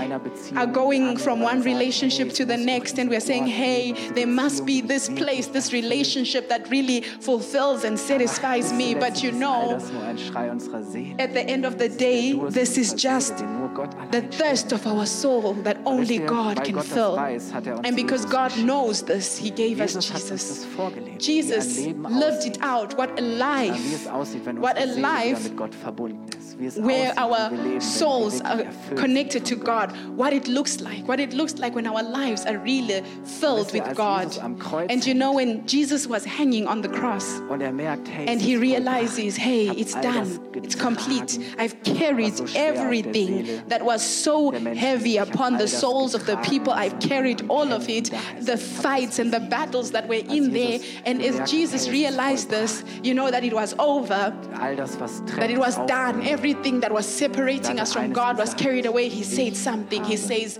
are 0.56 0.66
going 0.66 1.16
from 1.16 1.40
one 1.40 1.62
relationship 1.62 2.32
to 2.32 2.44
the 2.44 2.56
next. 2.56 2.98
And 2.98 3.08
we're 3.08 3.20
saying, 3.20 3.46
hey, 3.46 3.92
there 4.10 4.26
must 4.26 4.66
be 4.66 4.80
this 4.80 5.08
place, 5.08 5.46
this 5.48 5.72
relationship 5.72 6.48
that 6.48 6.68
really 6.70 7.02
fulfills 7.02 7.84
and 7.84 7.98
satisfies 7.98 8.72
me. 8.72 8.94
But 8.94 9.22
you 9.22 9.32
know, 9.32 9.72
das 9.72 9.92
nur 9.92 10.02
ein 10.02 10.18
Schrei 10.18 10.50
unserer 10.50 10.82
Seele. 10.82 11.16
at 11.18 11.32
the 11.32 11.42
end 11.42 11.64
of 11.64 11.78
the 11.78 11.88
day, 11.88 12.32
this 12.50 12.76
is 12.76 12.92
just 12.92 13.38
Seele, 13.38 13.48
den 13.48 13.58
nur 13.58 13.68
Gott 13.68 13.90
the 14.12 14.22
thirst 14.22 14.72
of 14.72 14.86
our 14.86 15.06
soul 15.06 15.54
that 15.62 15.78
only 15.84 16.18
God 16.18 16.62
can 16.64 16.80
fill. 16.80 17.16
er 17.16 17.80
And 17.84 17.96
because 17.96 18.24
God 18.24 18.52
knows 18.56 19.02
this, 19.02 19.36
He 19.38 19.50
gave 19.50 19.80
us 19.80 19.94
Jesus 19.94 20.10
hat 20.10 20.20
uns 20.20 20.30
das 20.30 20.40
Jesus. 20.40 20.66
vorgelebt. 20.76 21.22
Jesus 21.22 21.76
wie 21.76 21.80
ein 21.80 22.02
Leben 22.02 22.18
lived 22.18 22.46
it 22.46 22.62
out. 22.62 22.96
What 22.96 23.10
a 23.18 23.22
life 23.22 23.94
es 23.94 24.06
aussieht, 24.06 24.44
wenn 24.44 24.60
What 24.60 24.76
a 24.76 24.82
unsere 24.82 24.94
Seele 24.94 24.96
wieder 24.96 25.08
life 25.08 25.42
mit 25.44 25.56
Gott 25.56 25.74
verbunden 25.74 26.26
ist. 26.38 26.58
Wie 26.58 26.66
es 26.66 26.76
where 26.76 27.12
our 27.16 27.50
wir 27.50 27.50
leben, 27.50 27.64
wenn 27.64 27.74
wir 27.74 27.80
souls 27.80 28.40
are 28.42 28.64
connected 28.96 29.44
to 29.44 29.54
sind 29.54 29.64
von 29.64 29.66
Gott. 29.66 29.80
God, 29.80 30.16
what 30.16 30.32
it 30.32 30.48
looks 30.48 30.80
like, 30.80 31.06
what 31.06 31.20
it 31.20 31.32
looks 31.32 31.58
like 31.58 31.74
when 31.74 31.86
our 31.86 32.02
lives 32.02 32.44
are 32.46 32.58
really 32.58 33.02
filled 33.24 33.72
with 33.72 33.96
God. 33.96 34.28
Jesus 34.28 34.42
am 34.42 34.58
Kreuz 34.58 34.86
And 34.90 35.04
you 35.06 35.14
know, 35.14 35.32
when 35.32 35.66
Jesus 35.66 36.06
was 36.06 36.24
hanging 36.24 36.66
on 36.66 36.82
the 36.82 36.88
cross 36.88 37.40
Und 37.48 37.62
merkt, 37.72 38.08
hey, 38.08 38.26
and 38.26 38.40
he 38.40 38.56
realizes, 38.56 39.36
hey, 39.36 39.68
it's 39.68 39.94
done, 39.94 40.26
it's 40.54 40.74
complete. 40.74 41.38
I've 41.58 41.82
carried 41.82 42.36
so 42.36 42.46
schwer 42.46 42.70
auf 42.70 42.74
der 42.74 42.84
everything 42.84 43.62
that 43.68 43.84
was 43.84 44.02
so 44.02 44.50
heavy 44.50 45.10
liegt. 45.10 45.14
Ich 45.14 45.20
hab 45.20 45.28
upon 45.34 45.58
the 45.58 45.68
souls 45.68 46.14
of 46.14 46.26
the 46.26 46.36
people. 46.38 46.72
I've 46.72 46.98
carried 47.00 47.44
all 47.48 47.72
of 47.72 47.88
it, 47.88 48.10
the 48.40 48.56
fights 48.56 49.18
and 49.18 49.32
the 49.32 49.40
battles 49.40 49.90
that 49.92 50.08
were 50.08 50.22
in 50.28 50.52
there. 50.52 50.80
And 51.04 51.22
as 51.22 51.50
Jesus 51.50 51.70
hey, 51.70 51.76
es 51.76 51.86
ist 51.86 51.90
realized 51.90 52.50
this, 52.50 52.84
you 53.02 53.14
know 53.14 53.30
that 53.30 53.44
it 53.44 53.52
was 53.52 53.74
over. 53.78 54.34
all 54.60 54.76
das, 54.76 54.96
was 54.96 55.20
trennt, 55.22 55.40
that 55.40 55.50
it 55.50 55.58
was 55.58 55.76
done. 55.86 56.26
Everything 56.26 56.80
that 56.80 56.92
was 56.92 57.06
separating 57.06 57.80
us 57.80 57.92
from 57.92 58.12
God 58.12 58.38
was 58.38 58.54
gesagt, 58.54 58.69
carried 58.70 58.86
away. 58.86 59.08
He 59.08 59.22
said 59.22 59.56
something. 59.56 60.04
He 60.04 60.16
says, 60.16 60.58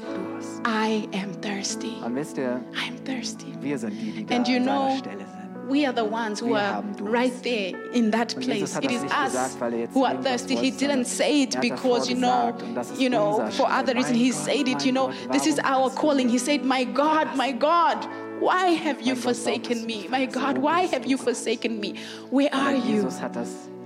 I 0.64 1.08
am 1.12 1.32
thirsty. 1.34 1.96
Wisst 2.08 2.38
ihr, 2.38 2.60
I'm 2.74 2.96
thirsty. 3.04 3.54
wir 3.60 3.78
sind 3.78 3.92
die, 3.92 4.10
die 4.12 4.24
da 4.24 4.34
And 4.34 4.48
you 4.48 4.58
know, 4.58 5.00
we 5.68 5.86
are 5.86 5.92
the 5.92 6.04
ones 6.04 6.40
who 6.40 6.54
are 6.54 6.82
right 6.98 7.32
there 7.42 7.76
in 7.92 8.10
that 8.10 8.34
place. 8.34 8.76
It 8.76 8.90
is 8.90 9.04
us 9.04 9.32
gesagt, 9.32 9.60
weil 9.60 9.74
jetzt 9.74 9.94
who 9.94 10.04
are 10.04 10.20
thirsty. 10.22 10.56
He 10.56 10.70
didn't 10.72 11.06
say 11.06 11.42
it 11.42 11.60
because, 11.60 12.10
you 12.10 12.16
know, 12.16 12.52
davor 12.52 12.52
gesagt, 12.52 12.62
und 12.62 12.74
das 12.74 12.90
ist 12.90 13.00
you 13.00 13.10
know, 13.10 13.50
for 13.52 13.70
other 13.70 13.94
reason. 13.94 14.14
He 14.14 14.32
said 14.32 14.66
it, 14.66 14.84
you 14.84 14.92
know, 14.92 15.12
this 15.30 15.46
is 15.46 15.60
our 15.62 15.90
calling. 15.90 16.28
He 16.28 16.38
said, 16.38 16.64
My 16.64 16.84
God, 16.84 17.36
my 17.36 17.52
God. 17.52 18.08
Why 18.40 18.68
have 18.68 19.02
you 19.02 19.14
Mein 19.14 19.20
Gott, 19.20 19.34
warum 19.34 19.34
forsaken 19.34 19.86
me? 19.86 20.08
My 20.08 20.24
God, 20.24 20.56
why 20.56 20.86
have 20.86 21.04
you 21.04 21.18
forsaken 21.18 21.78
me? 21.78 21.96
Where 22.30 22.48
are 22.54 22.74
you? 22.74 23.10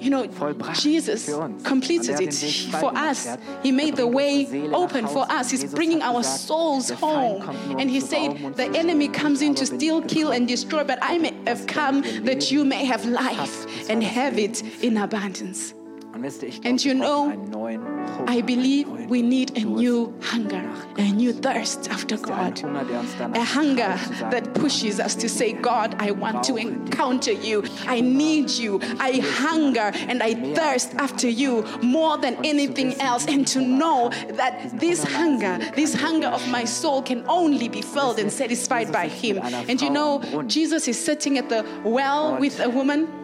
Jesus 0.05 0.41
hat 0.41 0.61
das 0.61 0.85
You 0.85 1.37
know, 1.39 1.49
Jesus 1.49 1.65
completed 1.65 2.21
it 2.21 2.33
den 2.33 2.43
Weg 2.43 2.71
frei 2.71 2.81
for 2.81 2.93
us. 2.93 3.29
He 3.63 3.73
made 3.73 3.97
the 3.97 4.07
way 4.07 4.45
unsere 4.45 4.51
Seele 4.51 4.69
nach 4.69 4.79
open 4.79 5.09
for 5.09 5.27
us. 5.31 5.51
He's 5.51 5.65
bringing 5.65 6.03
our 6.03 6.23
souls 6.23 6.91
home. 6.91 7.43
um 7.43 7.79
And 7.79 7.91
he 7.91 8.01
said, 8.01 8.37
The 8.57 8.71
enemy 8.79 9.09
comes 9.09 9.43
in 9.43 9.55
to 9.55 9.67
steal, 9.67 10.03
kill, 10.03 10.33
and 10.33 10.47
destroy, 10.47 10.85
but 10.85 10.99
I 11.03 11.19
may 11.19 11.33
have 11.47 11.67
come 11.67 12.03
that 12.25 12.51
you 12.51 12.65
may 12.65 12.85
have 12.85 13.05
life 13.07 13.37
Fast, 13.37 13.69
das 13.69 13.89
war 13.89 13.91
and 13.91 14.03
have 14.03 14.39
it 14.39 14.63
in 14.83 14.97
abundance. 14.97 15.75
Und 16.15 16.23
wisst 16.23 16.45
ihr, 16.45 16.49
ich 16.49 16.65
And 16.65 16.81
you 16.85 16.95
know, 16.95 17.29
einen 17.29 17.51
neuen 17.51 17.83
Hunger, 17.83 18.31
I 18.31 18.41
believe 18.41 18.89
we 19.09 19.21
need 19.21 19.59
a 19.59 19.65
new 19.65 20.13
hunger, 20.33 20.63
a 20.97 21.13
new 21.13 21.33
thirst 21.33 21.91
after 21.91 22.15
Wisst 22.15 22.29
ihr, 22.29 22.37
ein 22.37 22.55
God. 22.55 22.63
Hunger, 22.63 22.85
der 22.85 23.01
uns 23.01 23.11
danach 23.19 23.41
A 23.41 23.61
hunger 23.61 23.75
treibt, 23.75 24.07
zu 24.07 24.15
sagen, 24.15 24.31
that 24.31 24.55
pushes 24.55 25.01
us 25.01 25.17
to 25.17 25.29
say, 25.29 25.53
God, 25.53 25.97
I 26.01 26.13
want 26.13 26.45
to 26.45 26.57
encounter 26.57 27.33
you. 27.33 27.65
I 27.89 28.01
need 28.01 28.49
you. 28.51 28.79
I 29.01 29.21
hunger 29.43 29.91
and 30.09 30.23
I 30.23 30.35
thirst 30.55 30.95
after 30.99 31.29
you 31.29 31.65
more 31.83 32.17
than 32.17 32.37
anything 32.45 32.95
else. 33.01 33.27
And 33.27 33.45
to 33.49 33.61
know 33.61 34.11
that 34.37 34.79
this 34.79 35.03
hunger, 35.03 35.59
this 35.75 35.95
hunger 35.95 36.29
of 36.29 36.47
my 36.49 36.65
soul 36.65 37.03
can 37.03 37.25
only 37.27 37.69
be 37.69 37.83
filled 37.83 38.21
and 38.21 38.31
satisfied 38.31 38.93
by 38.93 39.09
Him. 39.09 39.41
And 39.69 39.83
you 39.83 39.91
know, 39.91 40.23
Jesus 40.47 40.87
is 40.87 40.97
sitting 40.97 41.39
at 41.39 41.49
the 41.49 41.65
well 41.83 42.39
with 42.39 42.61
a 42.61 42.71
woman. 42.71 43.24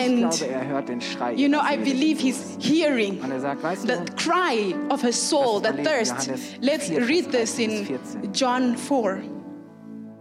And 0.00 0.30
glaube, 0.30 0.66
hört 0.68 0.88
den 0.88 1.00
Schrei 1.00 1.34
you 1.34 1.48
know, 1.48 1.60
I 1.60 1.76
believe 1.76 2.20
he's 2.20 2.56
hearing 2.60 3.18
er 3.22 3.56
the 3.76 3.98
cry 4.16 4.74
of 4.90 5.02
her 5.02 5.12
soul, 5.12 5.60
the 5.60 5.68
Lass 5.68 5.78
uns 5.78 5.78
mal 5.78 6.24
thirst. 6.26 6.58
Let's 6.60 6.90
read 6.90 7.30
this 7.32 7.58
in 7.58 7.86
John 8.32 8.76
4. 8.76 9.22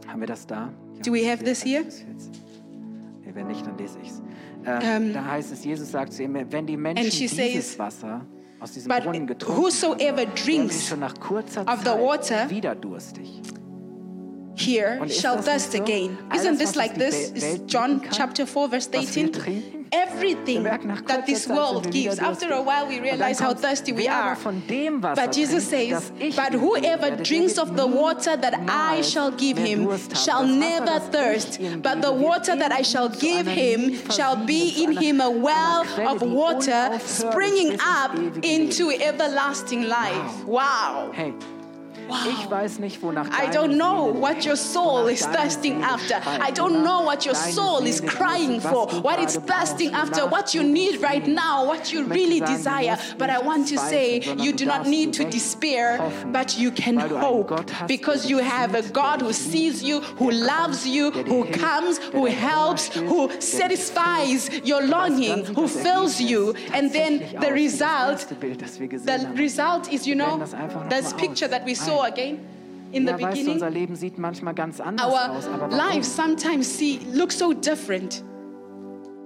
haben 0.07 0.19
wir 0.19 0.27
das 0.27 0.45
da? 0.45 0.69
Do 1.03 1.13
we 1.13 1.29
have 1.29 1.43
this 1.43 1.63
here? 1.63 1.83
13 1.83 2.13
bis 2.15 2.25
14. 2.27 2.31
Nee, 3.25 3.31
wenn 3.33 3.47
nicht, 3.47 3.65
dann 3.65 3.77
lese 3.77 3.97
ich 4.01 4.09
es. 4.09 4.19
Äh, 4.65 4.79
Ähm, 4.97 5.13
da 5.13 5.23
heißt 5.25 5.51
es, 5.53 5.63
Jesus 5.63 5.91
sagt 5.91 6.11
zu 6.13 6.23
ihm, 6.23 6.35
wenn 6.49 6.65
die 6.67 6.75
Menschen 6.75 7.05
and 7.05 7.13
she 7.13 7.27
dieses 7.27 7.37
says, 7.71 7.79
Wasser 7.79 8.21
aus 8.59 8.73
diesem 8.73 8.89
"But 8.89 9.03
Brunnen 9.03 9.25
getrunken 9.27 9.61
whosoever 9.63 9.97
haben, 9.97 10.17
werden 10.17 10.31
sie 10.35 10.43
drinks 10.43 10.87
schon 10.87 10.99
nach 10.99 11.17
kurzer 11.19 11.61
of 11.61 11.79
the 11.79 11.85
Zeit 11.85 12.01
water 12.01 12.49
wieder 12.49 12.75
durstig. 12.75 13.41
Here 14.59 15.07
shall 15.09 15.41
thirst 15.41 15.73
again. 15.73 16.17
Isn't 16.33 16.57
this 16.57 16.75
like 16.75 16.95
this? 16.95 17.31
Is 17.31 17.59
John 17.65 18.01
chapter 18.11 18.45
4, 18.45 18.69
verse 18.69 18.89
18? 18.91 19.79
Everything 19.91 20.63
Wir 20.63 20.71
merken 20.71 20.87
nach 20.87 21.01
that 21.07 21.25
this 21.25 21.47
world 21.47 21.83
sind 21.83 21.93
wir 21.95 22.01
wieder 22.01 22.15
gives, 22.15 22.19
after 22.19 22.53
a 22.53 22.61
while 22.61 22.87
we 22.87 22.99
realize 23.01 23.39
how 23.39 23.55
thirsty 23.55 23.91
we 23.91 24.07
are. 24.07 24.35
von 24.35 24.61
dem 24.67 25.01
Wasser 25.01 25.15
But 25.15 25.35
Jesus 25.35 25.67
says, 25.67 26.11
But 26.35 26.53
whoever 26.53 27.09
drinks 27.23 27.57
of 27.57 27.75
the 27.75 27.87
water 27.87 28.37
that 28.37 28.53
I 28.67 29.01
shall 29.01 29.31
give 29.31 29.57
him 29.57 29.89
shall 30.13 30.45
never 30.45 30.99
thirst, 30.99 31.59
but 31.81 32.01
the 32.01 32.11
water 32.11 32.55
that 32.55 32.71
I 32.71 32.83
shall 32.83 33.09
give 33.09 33.47
him 33.47 33.95
shall 34.11 34.35
be 34.35 34.83
in 34.83 34.91
him 34.95 35.21
a 35.21 35.29
well 35.31 35.85
of 36.07 36.21
water 36.21 36.99
springing 37.03 37.79
up 37.81 38.15
into 38.43 38.91
everlasting 38.91 39.87
life. 39.87 40.45
Wow. 40.45 41.11
Ich 42.09 42.49
weiß 42.49 42.79
nicht, 42.79 43.01
wonach 43.01 43.27
I 43.27 43.47
don't 43.51 43.77
know 43.77 44.13
what 44.13 44.45
your 44.45 44.55
soul 44.55 45.07
is 45.07 45.25
thirsting 45.25 45.83
after. 45.83 46.15
I 46.25 46.51
don't 46.51 46.83
know 46.83 47.03
what 47.03 47.25
your 47.25 47.35
soul 47.35 47.85
is 47.85 48.01
crying 48.01 48.59
for, 48.61 48.87
what 49.01 49.19
it's 49.19 49.37
thirsting 49.37 49.93
after, 49.93 50.25
what 50.25 50.53
you 50.53 50.63
need 50.63 51.01
right 51.01 51.25
now, 51.27 51.65
what 51.65 51.91
you 51.91 52.05
really 52.05 52.39
desire. 52.39 52.97
But 53.17 53.29
I 53.29 53.39
want 53.39 53.67
to 53.69 53.77
say, 53.77 54.21
you 54.37 54.53
do 54.53 54.65
not 54.65 54.87
need 54.87 55.13
to 55.13 55.23
despair, 55.23 55.99
but 56.31 56.57
you 56.57 56.71
can 56.71 56.95
weil 56.95 57.09
du 57.09 57.15
einen 57.15 57.23
hope 57.23 57.87
because 57.87 58.29
you 58.29 58.39
have 58.39 58.75
a 58.75 58.81
God 58.91 59.21
who 59.21 59.33
sees 59.33 59.83
you, 59.83 60.01
who 60.17 60.31
loves 60.31 60.85
you, 60.85 61.11
who 61.11 61.45
comes, 61.45 61.99
who 62.13 62.25
helps, 62.25 62.87
who 62.95 63.29
satisfies 63.39 64.49
your 64.63 64.81
longing, 64.81 65.45
who 65.55 65.67
fills 65.67 66.19
you. 66.19 66.53
And 66.73 66.91
then 66.91 67.19
the 67.39 67.49
aus 67.49 67.55
wie 67.55 67.65
das 67.65 67.73
result 67.73 68.09
erste 68.11 68.35
Bild, 68.35 68.61
das 68.61 68.79
wir 68.79 68.87
gesehen 68.87 69.35
The 69.35 69.41
result 69.41 69.91
is, 69.91 70.05
you 70.05 70.15
know, 70.15 70.37
blenden 70.37 70.39
das 70.39 70.53
einfach 70.53 70.83
noch 70.83 70.89
this 70.89 71.13
picture 71.13 71.49
that 71.49 71.65
we 71.65 71.75
saw 71.75 71.98
Ein. 72.03 72.11
again 72.13 72.39
in 72.91 73.05
the 73.05 73.11
ja, 73.11 73.13
weißt 73.13 73.23
du, 73.23 73.27
beginning. 73.29 73.53
unser 73.53 73.69
Leben 73.69 73.95
sieht 73.95 74.17
manchmal 74.17 74.53
ganz 74.53 74.79
anders 74.79 75.05
Our 75.05 75.37
aus, 75.37 75.47
aber 75.47 75.67
lives 75.69 76.15
sometimes 76.15 76.77
see 76.77 76.99
look 77.13 77.31
so 77.31 77.53
different. 77.53 78.23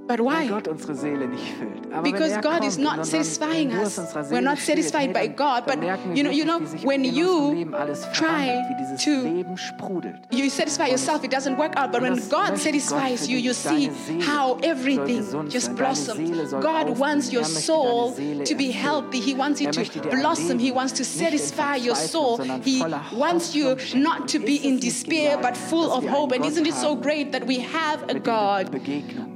But 0.05 0.19
why? 0.19 0.47
Gott 0.47 0.67
unsere 0.67 0.95
Seele 0.95 1.27
nicht 1.27 1.43
füllt. 1.57 1.93
Aber 1.93 2.03
Because 2.03 2.33
er 2.33 2.41
God 2.41 2.65
is 2.65 2.77
not 2.77 3.05
satisfying 3.05 3.71
us. 3.71 3.97
We're 4.29 4.41
not 4.41 4.57
satisfied 4.57 5.13
by 5.13 5.27
God, 5.27 5.65
but 5.65 5.77
you 6.13 6.23
know, 6.23 6.31
you 6.31 6.43
know, 6.43 6.59
when 6.83 7.05
you 7.05 7.65
try 8.13 8.47
verwandelt, 8.47 8.69
wie 8.69 8.75
dieses 8.79 9.03
to- 9.03 10.35
You 10.35 10.49
satisfy 10.49 10.89
yourself, 10.89 11.23
it 11.23 11.31
doesn't 11.31 11.57
work 11.57 11.77
out. 11.77 11.91
But 11.91 12.01
when 12.01 12.19
God 12.29 12.57
satisfies 12.57 13.27
you, 13.29 13.37
you 13.37 13.53
see 13.53 13.91
how 14.19 14.57
everything 14.61 15.23
just 15.49 15.73
blossoms. 15.75 16.51
God 16.51 16.97
wants 16.99 17.31
your 17.31 17.43
Er 17.43 17.45
soul 17.45 18.13
to 18.45 18.55
be 18.55 18.71
healthy. 18.71 19.21
He 19.21 19.35
wants 19.35 19.61
you 19.61 19.67
Er 19.67 19.71
to 19.71 19.79
möchte 19.79 19.99
dir 20.01 20.11
ein 20.11 20.19
blossom. 20.19 20.59
He 20.59 20.71
wants 20.73 20.93
to 20.93 21.03
satisfy 21.05 21.77
your 21.77 21.95
soul. 21.95 22.39
He 22.63 22.83
wants 23.15 23.53
you 23.55 23.77
not 23.95 24.27
to 24.27 24.39
be 24.39 24.55
in 24.57 24.79
despair, 24.79 25.37
but 25.37 25.55
full 25.55 25.89
of 25.89 26.03
hope. 26.09 26.35
And 26.35 26.45
isn't 26.45 26.67
it 26.67 26.75
so 26.75 26.95
great 26.95 27.31
that 27.31 27.47
we 27.47 27.59
have 27.59 28.03
a 28.09 28.13
mit 28.13 28.25
dem 28.25 28.33
wir 28.33 28.63
God 28.63 29.32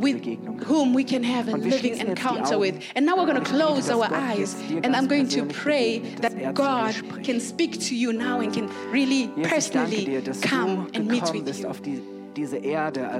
with 0.00 0.64
whom 0.64 0.94
we 0.94 1.04
can 1.04 1.22
have 1.22 1.48
a 1.48 1.56
living 1.56 1.72
schließen 1.72 2.08
jetzt 2.08 2.08
die 2.08 2.10
encounter 2.10 2.58
with. 2.58 2.74
And 2.94 3.06
now 3.06 3.16
we're 3.16 3.26
going 3.26 3.42
to 3.42 3.50
close 3.50 3.90
our 3.90 4.08
eyes 4.12 4.54
and 4.82 4.94
I'm 4.96 5.06
going 5.06 5.28
to 5.28 5.44
pray 5.46 5.98
that 6.20 6.54
God 6.54 6.94
can 7.24 7.40
speak 7.40 7.80
to 7.80 7.94
you 7.94 8.12
now 8.12 8.40
and 8.40 8.52
can 8.52 8.68
really 8.90 9.28
personally 9.44 10.22
come 10.42 10.90
and 10.94 11.06
meet 11.06 11.30
with 11.32 11.86
you. 11.86 12.02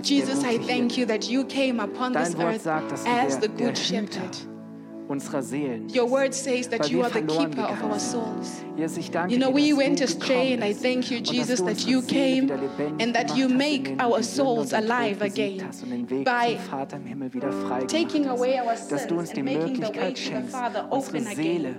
Jesus, 0.03 0.45
ich 0.45 0.67
danke 0.67 1.07
personally 1.07 1.29
dir, 3.57 3.71
dass 3.71 4.11
come 4.13 4.56
unserer 5.09 5.43
Seelen. 5.43 5.89
Your 5.89 6.07
word 6.07 6.35
says 6.35 6.69
that 6.69 6.91
you 6.91 7.03
are 7.03 7.11
the 7.11 7.23
keeper 7.23 7.63
of 7.63 7.83
our 7.85 7.99
souls. 7.99 8.63
you 9.29 9.39
know, 9.39 9.51
we 9.51 9.73
went 9.73 10.01
astray, 10.01 10.53
and 10.53 10.63
I 10.63 10.75
thank 10.75 11.11
you, 11.11 11.21
Jesus, 11.21 11.61
that 11.63 11.87
you 11.87 12.03
came 12.03 12.51
and 13.01 13.15
that 13.15 13.35
you 13.37 13.49
make 13.49 13.95
our 13.99 14.23
souls 14.23 14.73
alive 14.73 15.23
again 15.23 15.71
by 16.25 16.59
taking 17.89 18.27
away 18.27 18.59
our 18.59 18.77
sins 18.77 19.31
and 19.33 19.45
making 19.45 19.81
the 19.81 19.91
way 19.91 20.13
to 20.13 20.31
the 20.31 20.43
Father 20.49 20.87
open 20.91 21.27
again. 21.27 21.77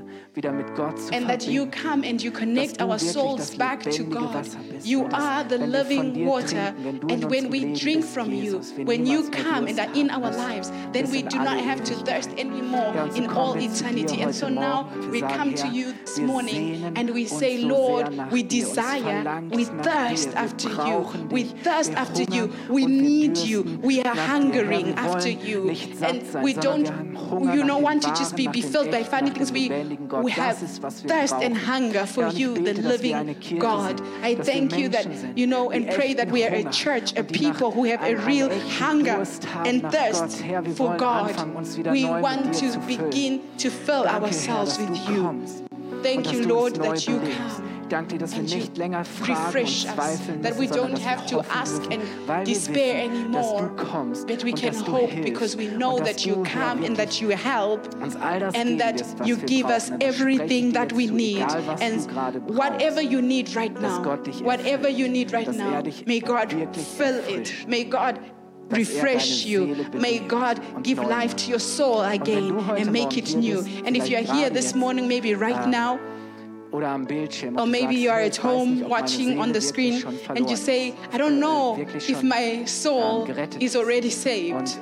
and 1.11 1.29
that 1.29 1.47
you 1.47 1.67
come 1.67 2.03
and 2.03 2.21
you 2.21 2.31
connect 2.31 2.81
our 2.81 2.97
souls 2.97 3.55
back 3.55 3.81
to 3.83 4.03
God. 4.03 4.47
You 4.83 5.07
are 5.11 5.43
the 5.43 5.57
living 5.59 6.25
water, 6.25 6.73
and 7.09 7.25
when 7.25 7.49
we 7.49 7.73
drink 7.73 8.03
from 8.05 8.31
you, 8.33 8.59
when 8.85 9.05
you 9.05 9.29
come 9.29 9.67
and 9.67 9.79
are 9.79 9.93
in 9.93 10.09
our 10.09 10.31
lives, 10.31 10.71
then 10.93 11.09
we 11.11 11.21
do 11.21 11.37
not 11.37 11.59
have 11.59 11.83
to 11.83 11.93
thirst 12.05 12.29
anymore 12.37 12.93
in 13.17 13.29
all 13.29 13.57
eternity. 13.57 14.21
And 14.21 14.33
so 14.33 14.47
now 14.49 14.89
we 15.11 15.21
come 15.21 15.53
to 15.55 15.67
you 15.67 15.93
this 15.93 16.19
morning 16.19 16.93
and 16.95 17.09
we 17.13 17.25
say, 17.25 17.57
Lord, 17.57 18.31
we 18.31 18.43
desire, 18.43 19.41
we 19.49 19.65
thirst 19.65 20.29
after 20.29 20.69
you, 20.69 21.27
we 21.29 21.43
thirst 21.43 21.91
after 21.93 22.23
you, 22.23 22.53
we 22.69 22.85
need 22.85 23.37
you, 23.37 23.79
we 23.81 24.01
are 24.01 24.15
hungering 24.15 24.93
after 24.93 25.29
you. 25.29 25.69
And 26.01 26.43
we 26.43 26.53
don't, 26.53 26.85
you 27.53 27.65
don't 27.65 27.81
want 27.81 28.03
to 28.03 28.09
just 28.09 28.35
be, 28.35 28.47
be 28.47 28.61
filled 28.61 28.91
by 28.91 29.03
funny 29.03 29.31
things. 29.31 29.51
We, 29.51 29.69
we 30.21 30.31
have 30.31 30.57
thirst 30.57 31.35
and 31.35 31.57
hunger 31.57 32.05
for 32.05 32.27
you, 32.27 32.55
the 32.55 32.73
living 32.73 33.35
God. 33.59 34.01
I 34.21 34.35
thank 34.35 34.77
you 34.77 34.89
that, 34.89 35.37
you 35.37 35.47
know, 35.47 35.71
and 35.71 35.89
pray 35.89 36.13
that 36.13 36.29
we 36.29 36.45
are 36.45 36.53
a 36.53 36.63
church, 36.71 37.15
a 37.17 37.23
people 37.23 37.71
who 37.71 37.85
have 37.85 38.03
a 38.03 38.15
real 38.25 38.49
hunger 38.71 39.25
and 39.65 39.81
thirst 39.91 40.43
for 40.75 40.95
God. 40.97 41.35
We 41.87 42.05
want 42.05 42.53
to 42.55 42.79
be 42.79 42.97
begin 43.09 43.41
to 43.57 43.69
fill 43.69 44.05
ourselves 44.07 44.77
with 44.77 45.09
you. 45.09 45.45
Thank 46.03 46.31
you, 46.31 46.43
Lord, 46.45 46.75
that 46.75 47.07
you 47.07 47.19
come. 47.19 47.77
Danke 47.89 48.15
dir, 48.15 48.19
dass 48.19 48.35
wir 48.35 48.43
nicht 48.43 48.77
länger 48.77 49.05
fragen 49.05 49.59
und 49.59 49.69
zweifeln 49.69 50.41
müssen, 50.41 50.59
we 50.59 50.67
sondern 50.67 50.91
dass 50.91 51.31
wir 51.31 51.37
hoffen 51.37 51.89
dürfen, 51.89 52.01
weil 52.25 52.45
wir 52.45 52.55
wissen, 52.55 52.73
But 52.73 53.35
dass 53.35 53.55
du 53.55 53.69
kommst 53.75 54.21
und 54.23 54.31
dass 54.31 54.43
du 54.43 54.55
hilfst 54.57 54.87
und 54.89 56.07
dass 56.07 56.23
du, 56.23 56.43
Herr, 56.43 56.75
wirklich 56.75 57.29
help, 57.29 58.03
uns 58.03 58.15
all 58.17 58.39
das 58.39 58.55
and 58.55 58.65
geben 58.65 58.79
wirst, 58.79 59.19
was 59.19 59.29
wir 59.29 59.35
give 59.45 59.67
brauchen. 59.67 59.93
Und 59.93 60.01
everything 60.03 60.73
that 60.73 60.91
we 60.91 61.11
need. 61.11 61.39
Was 61.65 61.81
and 61.81 62.07
whatever 62.49 63.01
you 63.01 63.21
need 63.21 63.55
right 63.55 63.73
now, 63.73 63.81
dass 63.81 64.03
Gott 64.03 64.27
dich 64.27 64.41
erfüllt, 64.41 64.65
whatever 64.65 64.89
you 64.89 65.07
need 65.07 65.33
right 65.33 65.47
dass 65.47 65.57
er 65.57 65.81
dich 65.81 66.01
now, 66.01 66.07
may 66.07 66.19
God 66.19 66.51
wirklich 66.57 66.85
fill 66.85 67.19
erfrischt. 67.19 67.61
it. 67.61 67.69
May 67.69 67.85
God 67.85 68.15
refresh 68.69 69.45
you. 69.45 69.87
May 69.93 70.19
God 70.19 70.83
give 70.83 70.99
life 70.99 71.35
to 71.37 71.49
your 71.49 71.59
soul 71.59 72.01
again 72.01 72.57
and 72.59 72.91
make 72.91 73.17
it 73.17 73.35
new. 73.35 73.65
And 73.85 73.95
if 73.95 74.09
you 74.09 74.17
are 74.17 74.21
here 74.35 74.49
this 74.49 74.75
morning, 74.75 75.07
maybe 75.07 75.33
right 75.33 75.67
now, 75.67 75.99
or 76.71 77.65
maybe 77.65 77.95
you 77.95 78.09
are 78.09 78.19
at 78.19 78.35
home 78.35 78.81
watching 78.89 79.39
on 79.39 79.53
the 79.53 79.61
screen 79.61 80.03
and 80.29 80.49
you 80.49 80.57
say, 80.57 80.93
I 81.13 81.17
don't 81.17 81.39
know 81.39 81.77
if 81.79 82.23
my 82.23 82.65
soul 82.65 83.29
is 83.59 83.75
already 83.75 84.09
saved 84.09 84.77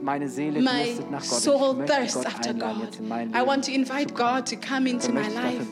meine 0.00 0.28
Seele 0.28 0.60
my 0.60 0.96
nach 1.10 1.20
Gott. 1.20 1.40
soul 1.40 1.86
thirsts 1.86 2.24
after 2.24 2.54
God. 2.54 2.96
I 3.34 3.42
want 3.42 3.64
to 3.64 3.72
invite 3.72 4.14
God 4.14 4.46
to 4.46 4.56
come 4.56 4.86
into 4.86 5.12
my 5.12 5.28
life. 5.28 5.70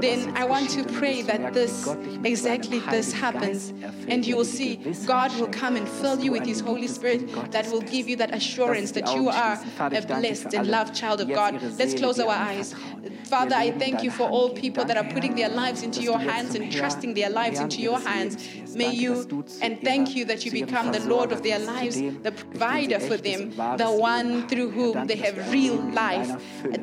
Then 0.00 0.36
I 0.36 0.44
want 0.44 0.70
to 0.70 0.84
pray 0.84 1.22
that 1.22 1.52
this, 1.52 1.86
exactly 2.24 2.80
this 2.90 3.12
happens. 3.12 3.72
And 4.08 4.26
you 4.26 4.36
will 4.36 4.44
see 4.44 4.76
God 5.06 5.32
will 5.38 5.48
come 5.48 5.76
and 5.76 5.88
fill 5.88 6.20
you 6.20 6.32
with 6.32 6.46
His 6.46 6.60
Holy 6.60 6.88
Spirit 6.88 7.28
that 7.50 7.66
will 7.70 7.82
give 7.82 8.08
you 8.08 8.16
that 8.16 8.34
assurance 8.34 8.92
that 8.92 9.12
you 9.14 9.28
are 9.28 9.58
a 9.78 10.00
blessed 10.02 10.54
and 10.54 10.68
loved 10.68 10.94
child 10.94 11.20
of 11.20 11.28
God. 11.28 11.60
Let's 11.78 11.94
close 11.94 12.18
our 12.18 12.30
eyes. 12.30 12.74
Father, 13.24 13.56
I 13.56 13.70
thank 13.72 14.02
you 14.02 14.10
for 14.10 14.28
all 14.28 14.50
people 14.50 14.84
that 14.84 14.96
are 14.96 15.04
putting 15.12 15.34
their 15.34 15.50
lives 15.50 15.82
into 15.82 16.00
your 16.00 16.18
hands 16.18 16.54
and 16.54 16.72
trusting 16.72 17.14
their 17.14 17.28
lives 17.28 17.60
into 17.60 17.80
your 17.80 17.98
hands. 17.98 18.38
May 18.74 18.92
you, 18.92 19.26
and 19.60 19.80
thank 19.82 20.16
you 20.16 20.24
that 20.26 20.44
you 20.44 20.50
become 20.52 20.92
the 20.92 21.00
Lord 21.00 21.32
of 21.32 21.42
their 21.42 21.58
lives, 21.58 21.96
the 21.96 22.32
provider 22.32 22.98
for 23.00 23.16
them 23.16 23.47
the 23.56 23.90
one 23.90 24.48
through 24.48 24.70
whom 24.70 25.06
they 25.06 25.16
have 25.16 25.50
real 25.50 25.76
life. 25.92 26.30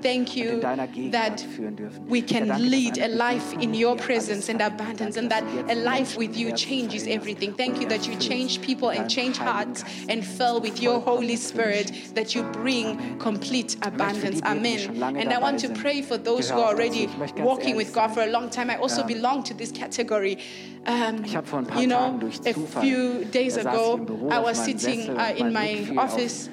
Thank 0.02 0.36
you 0.36 0.62
that 1.12 1.46
we 2.08 2.22
can 2.22 2.48
lead 2.70 2.98
a 2.98 3.08
life 3.08 3.54
in 3.54 3.74
your 3.74 3.96
presence 3.96 4.50
and 4.50 4.62
abundance, 4.62 5.18
and 5.18 5.30
that 5.32 5.44
a 5.70 5.76
life 5.76 6.18
with 6.18 6.36
you 6.36 6.52
changes 6.54 7.08
everything. 7.08 7.54
Thank 7.54 7.82
you 7.82 7.88
that 7.90 8.08
you 8.08 8.16
change 8.18 8.62
people 8.62 8.90
and 8.90 9.10
change 9.10 9.38
hearts 9.38 9.84
and 10.10 10.26
fill 10.26 10.60
with 10.60 10.82
your 10.82 11.00
Holy 11.00 11.36
Spirit, 11.36 11.92
that 12.16 12.36
you 12.36 12.44
bring 12.44 13.18
complete 13.20 13.76
abundance. 13.82 14.42
Amen. 14.44 15.02
And 15.16 15.34
I 15.34 15.40
want 15.40 15.60
to 15.60 15.70
pray 15.70 16.02
for 16.02 16.18
those 16.18 16.50
who 16.50 16.60
are 16.60 16.74
already 16.74 17.08
walking 17.38 17.76
with 17.76 17.94
God 17.94 18.14
for 18.14 18.22
a 18.22 18.28
long 18.28 18.50
time. 18.50 18.70
I 18.70 18.78
also 18.78 19.04
belong 19.04 19.44
to 19.44 19.54
this 19.54 19.72
category. 19.72 20.40
Um, 20.88 21.26
you 21.78 21.88
know, 21.88 22.20
a 22.46 22.54
few 22.54 23.26
days 23.26 23.58
ago, 23.58 24.30
I 24.32 24.40
was 24.40 24.64
sitting 24.64 25.18
uh, 25.18 25.34
in 25.36 25.52
my 25.52 25.88
office 25.98 26.50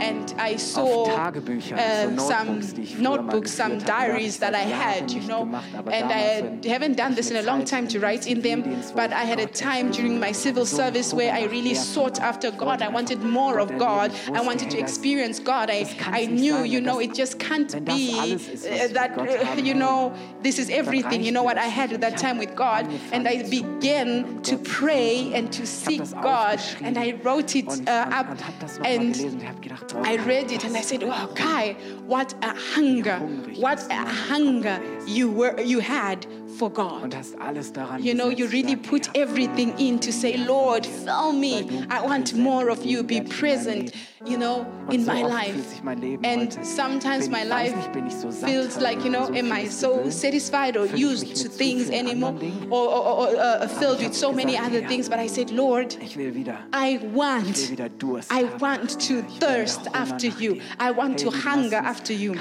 and 0.00 0.34
I 0.38 0.56
saw 0.56 1.06
uh, 1.06 2.16
some 2.16 2.60
notebooks, 3.00 3.50
some 3.50 3.78
diaries 3.78 4.38
that 4.38 4.54
I 4.54 4.60
had, 4.60 5.10
you 5.10 5.22
know, 5.22 5.42
and 5.90 6.12
I 6.12 6.68
haven't 6.68 6.96
done 6.96 7.14
this 7.14 7.30
in 7.30 7.36
a 7.36 7.42
long 7.42 7.64
time 7.64 7.88
to 7.88 8.00
write 8.00 8.26
in 8.26 8.40
them, 8.40 8.82
but 8.94 9.12
I 9.12 9.24
had 9.24 9.40
a 9.40 9.46
time 9.46 9.90
during 9.90 10.18
my 10.18 10.32
civil 10.32 10.66
service 10.66 11.12
where 11.12 11.32
I 11.32 11.44
really 11.44 11.74
sought 11.74 12.20
after 12.20 12.50
God. 12.50 12.82
I 12.82 12.88
wanted 12.88 13.22
more 13.22 13.58
of 13.58 13.76
God. 13.78 14.12
I 14.32 14.40
wanted 14.40 14.70
to 14.70 14.78
experience 14.78 15.38
God. 15.38 15.70
I, 15.70 15.88
I 16.00 16.26
knew, 16.26 16.62
you 16.62 16.80
know, 16.80 17.00
it 17.00 17.14
just 17.14 17.38
can't 17.38 17.84
be 17.84 18.34
uh, 18.34 18.88
that, 18.88 19.16
uh, 19.18 19.60
you 19.60 19.74
know, 19.74 20.14
this 20.42 20.58
is 20.58 20.70
everything. 20.70 21.22
You 21.22 21.32
know 21.32 21.42
what 21.42 21.58
I 21.58 21.66
had 21.66 21.92
at 21.92 22.00
that 22.00 22.18
time 22.18 22.38
with 22.38 22.54
God. 22.54 22.88
And 23.12 23.26
I 23.26 23.48
began 23.48 24.42
to 24.42 24.56
pray 24.58 25.32
and 25.34 25.52
to 25.52 25.66
seek 25.66 26.02
God. 26.10 26.60
And 26.80 26.98
I 26.98 27.12
wrote 27.22 27.56
it 27.56 27.68
uh, 27.88 28.10
up 28.10 28.38
and 28.84 29.14
I 29.94 30.16
read 30.16 30.52
it 30.52 30.64
and 30.64 30.76
I 30.76 30.82
said, 30.82 31.02
"Wow, 31.02 31.28
Kai, 31.34 31.74
what 32.06 32.34
a 32.42 32.54
hunger! 32.54 33.18
What 33.56 33.80
a 33.90 34.04
hunger 34.04 34.80
you 35.06 35.30
were 35.30 35.60
you 35.60 35.80
had 35.80 36.26
for 36.58 36.70
God. 36.70 37.02
Und 37.04 37.16
hast 37.16 37.38
alles 37.40 37.72
daran 37.72 38.02
you 38.02 38.14
know, 38.14 38.30
you 38.30 38.46
really 38.46 38.76
put 38.76 39.08
everything 39.14 39.72
in 39.78 39.98
to 40.00 40.12
say, 40.12 40.36
Lord, 40.36 40.84
fill 40.84 41.32
me. 41.32 41.86
I 41.90 42.00
want 42.00 42.34
more 42.34 42.70
of 42.70 42.84
you. 42.84 43.02
Be 43.02 43.20
present, 43.20 43.92
you 44.24 44.36
know, 44.36 44.66
in 44.90 45.04
my 45.04 45.22
life. 45.22 45.80
And 46.24 46.52
sometimes 46.64 47.28
my 47.28 47.44
life 47.44 47.74
feels 48.44 48.78
like, 48.78 49.04
you 49.04 49.10
know, 49.10 49.28
am 49.34 49.52
I 49.52 49.66
so 49.66 50.10
satisfied 50.10 50.76
or 50.76 50.86
used 50.86 51.36
to 51.36 51.48
things 51.48 51.90
anymore 51.90 52.38
or, 52.70 52.88
or, 52.88 53.28
or 53.28 53.36
uh, 53.36 53.68
filled 53.68 54.02
with 54.02 54.14
so 54.14 54.32
many 54.32 54.56
other 54.56 54.86
things? 54.86 55.08
But 55.08 55.18
I 55.18 55.26
said, 55.26 55.50
Lord, 55.50 55.96
I 56.72 57.00
want, 57.12 57.72
I 58.30 58.44
want 58.58 59.00
to 59.00 59.22
thirst 59.22 59.86
after 59.94 60.26
you. 60.26 60.60
I 60.78 60.90
want 60.90 61.18
to 61.20 61.30
hunger 61.30 61.76
after 61.76 62.12
you. 62.12 62.34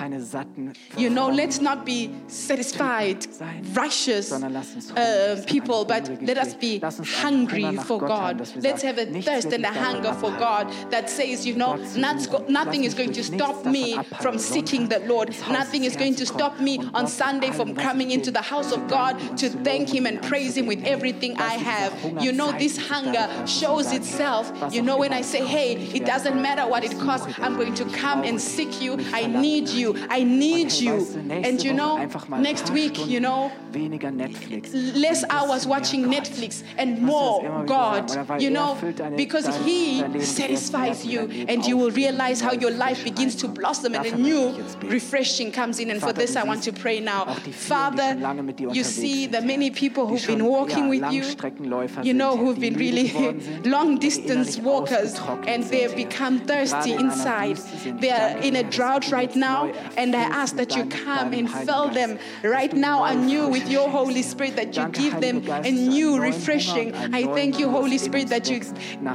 You 0.97 1.09
know, 1.09 1.29
let's 1.29 1.61
not 1.61 1.85
be 1.85 2.13
satisfied, 2.27 3.27
rush 3.73 4.06
uh, 4.07 5.43
people, 5.47 5.85
but 5.85 6.09
let 6.21 6.37
us 6.37 6.53
be 6.53 6.79
hungry 6.79 7.77
for 7.77 7.99
God. 7.99 8.47
Let's 8.57 8.81
have 8.81 8.97
a 8.97 9.21
thirst 9.21 9.51
and 9.53 9.65
a 9.65 9.71
hunger 9.71 10.13
for 10.13 10.31
God 10.31 10.71
that 10.91 11.09
says, 11.09 11.45
you 11.45 11.55
know, 11.55 11.75
nothing 11.97 12.83
is 12.83 12.93
going 12.93 13.13
to 13.13 13.23
stop 13.23 13.65
me 13.65 13.97
from 14.21 14.37
seeking 14.37 14.87
the 14.87 14.99
Lord. 14.99 15.35
Nothing 15.49 15.83
is 15.83 15.95
going 15.95 16.15
to 16.15 16.25
stop 16.25 16.59
me 16.59 16.79
on 16.93 17.07
Sunday 17.07 17.51
from 17.51 17.75
coming 17.75 18.11
into 18.11 18.31
the 18.31 18.41
house 18.41 18.71
of 18.71 18.87
God 18.87 19.37
to 19.37 19.49
thank 19.49 19.89
Him 19.89 20.05
and 20.05 20.21
praise 20.21 20.55
Him 20.57 20.65
with 20.67 20.83
everything 20.85 21.37
I 21.37 21.53
have. 21.53 22.23
You 22.23 22.31
know, 22.31 22.51
this 22.57 22.77
hunger 22.77 23.27
shows 23.47 23.91
itself. 23.91 24.51
You 24.71 24.81
know, 24.81 24.97
when 24.97 25.13
I 25.13 25.21
say, 25.21 25.45
hey, 25.45 25.75
it 25.75 26.05
doesn't 26.05 26.41
matter 26.41 26.67
what 26.67 26.83
it 26.83 26.97
costs, 26.99 27.27
I'm 27.39 27.55
going 27.55 27.75
to 27.75 27.85
come 27.85 28.23
and 28.23 28.39
seek 28.39 28.81
you. 28.81 28.97
I 29.13 29.25
need 29.27 29.69
you. 29.69 29.95
I 30.09 30.23
need 30.23 30.71
you. 30.71 31.05
And 31.29 31.61
you 31.63 31.73
know, 31.73 31.97
next 32.29 32.69
week, 32.71 33.05
you 33.07 33.19
know, 33.19 33.51
weniger 33.97 34.15
Netflix. 34.15 34.95
less 34.95 35.23
hours 35.29 35.65
watching 35.67 36.05
Netflix 36.05 36.63
and 36.77 37.01
more 37.01 37.65
God, 37.65 38.41
you 38.41 38.49
know, 38.49 38.77
because 39.15 39.47
He 39.65 40.01
satisfies 40.21 41.05
you 41.05 41.21
and 41.47 41.65
you 41.65 41.77
will 41.77 41.91
realize 41.91 42.41
how 42.41 42.53
your 42.53 42.71
life 42.71 43.03
begins 43.03 43.35
to 43.35 43.47
blossom 43.47 43.95
and 43.95 44.05
a 44.05 44.17
new 44.17 44.63
refreshing 44.83 45.51
comes 45.51 45.79
in. 45.79 45.89
And 45.89 46.01
for 46.01 46.13
this, 46.13 46.35
I 46.35 46.43
want 46.43 46.63
to 46.63 46.73
pray 46.73 46.99
now. 46.99 47.25
Father, 47.35 48.15
you 48.57 48.83
see 48.83 49.27
the 49.27 49.41
many 49.41 49.71
people 49.71 50.07
who've 50.07 50.27
been 50.27 50.45
walking 50.45 50.89
with 50.89 51.11
you, 51.11 51.23
you 52.03 52.13
know, 52.13 52.37
who've 52.37 52.59
been 52.59 52.75
really 52.75 53.11
long 53.65 53.97
distance 53.97 54.57
walkers 54.57 55.19
and 55.47 55.63
they've 55.65 55.95
become 55.95 56.39
thirsty 56.39 56.93
inside. 56.93 57.57
They 57.57 58.11
are 58.11 58.37
in 58.39 58.55
a 58.57 58.63
drought 58.63 59.11
right 59.11 59.33
now, 59.35 59.65
and 59.97 60.15
I 60.15 60.21
ask 60.21 60.55
that 60.55 60.75
you 60.75 60.85
come 60.85 61.33
and 61.33 61.49
fill 61.49 61.89
them 61.89 62.19
right 62.43 62.73
now 62.73 63.03
anew 63.03 63.47
with 63.47 63.69
your 63.69 63.86
oh 63.87 64.05
Holy 64.05 64.21
Spirit, 64.21 64.55
that 64.55 64.75
you 64.75 64.87
give 64.89 65.19
them 65.19 65.43
a 65.47 65.71
new 65.71 66.19
refreshing. 66.19 66.93
I 66.95 67.23
thank 67.25 67.59
you, 67.59 67.69
Holy 67.69 67.97
Spirit, 67.97 68.29
that 68.29 68.49
you 68.49 68.61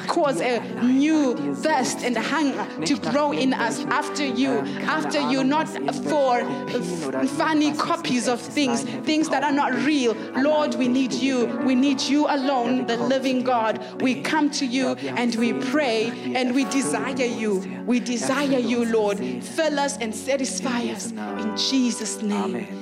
cause 0.08 0.40
a 0.40 0.60
new 0.82 1.54
thirst 1.56 2.02
and 2.02 2.16
hunger 2.16 2.66
to 2.86 2.96
grow 3.10 3.32
in 3.32 3.54
us 3.54 3.80
after 3.86 4.24
you, 4.24 4.50
after 4.50 5.20
you, 5.30 5.44
not 5.44 5.68
for 5.68 6.40
uh, 6.40 7.26
funny 7.26 7.72
copies 7.74 8.28
of 8.28 8.40
things, 8.40 8.82
things 8.82 9.28
that 9.28 9.42
are 9.42 9.52
not 9.52 9.72
real. 9.84 10.14
Lord, 10.36 10.74
we 10.74 10.88
need 10.88 11.12
you. 11.12 11.46
We 11.64 11.74
need 11.74 12.00
you 12.00 12.26
alone, 12.28 12.86
the 12.86 12.96
living 12.96 13.42
God. 13.42 14.02
We 14.02 14.22
come 14.22 14.50
to 14.52 14.66
you 14.66 14.94
and 14.94 15.34
we 15.36 15.52
pray 15.52 16.10
and 16.34 16.54
we 16.54 16.64
desire 16.64 17.24
you. 17.24 17.82
We 17.86 18.00
desire 18.00 18.58
you, 18.58 18.84
Lord. 18.84 19.18
Fill 19.18 19.78
us 19.78 19.96
and 19.98 20.14
satisfy 20.14 20.82
us. 20.90 21.12
In 21.12 21.56
Jesus' 21.56 22.22
name. 22.22 22.81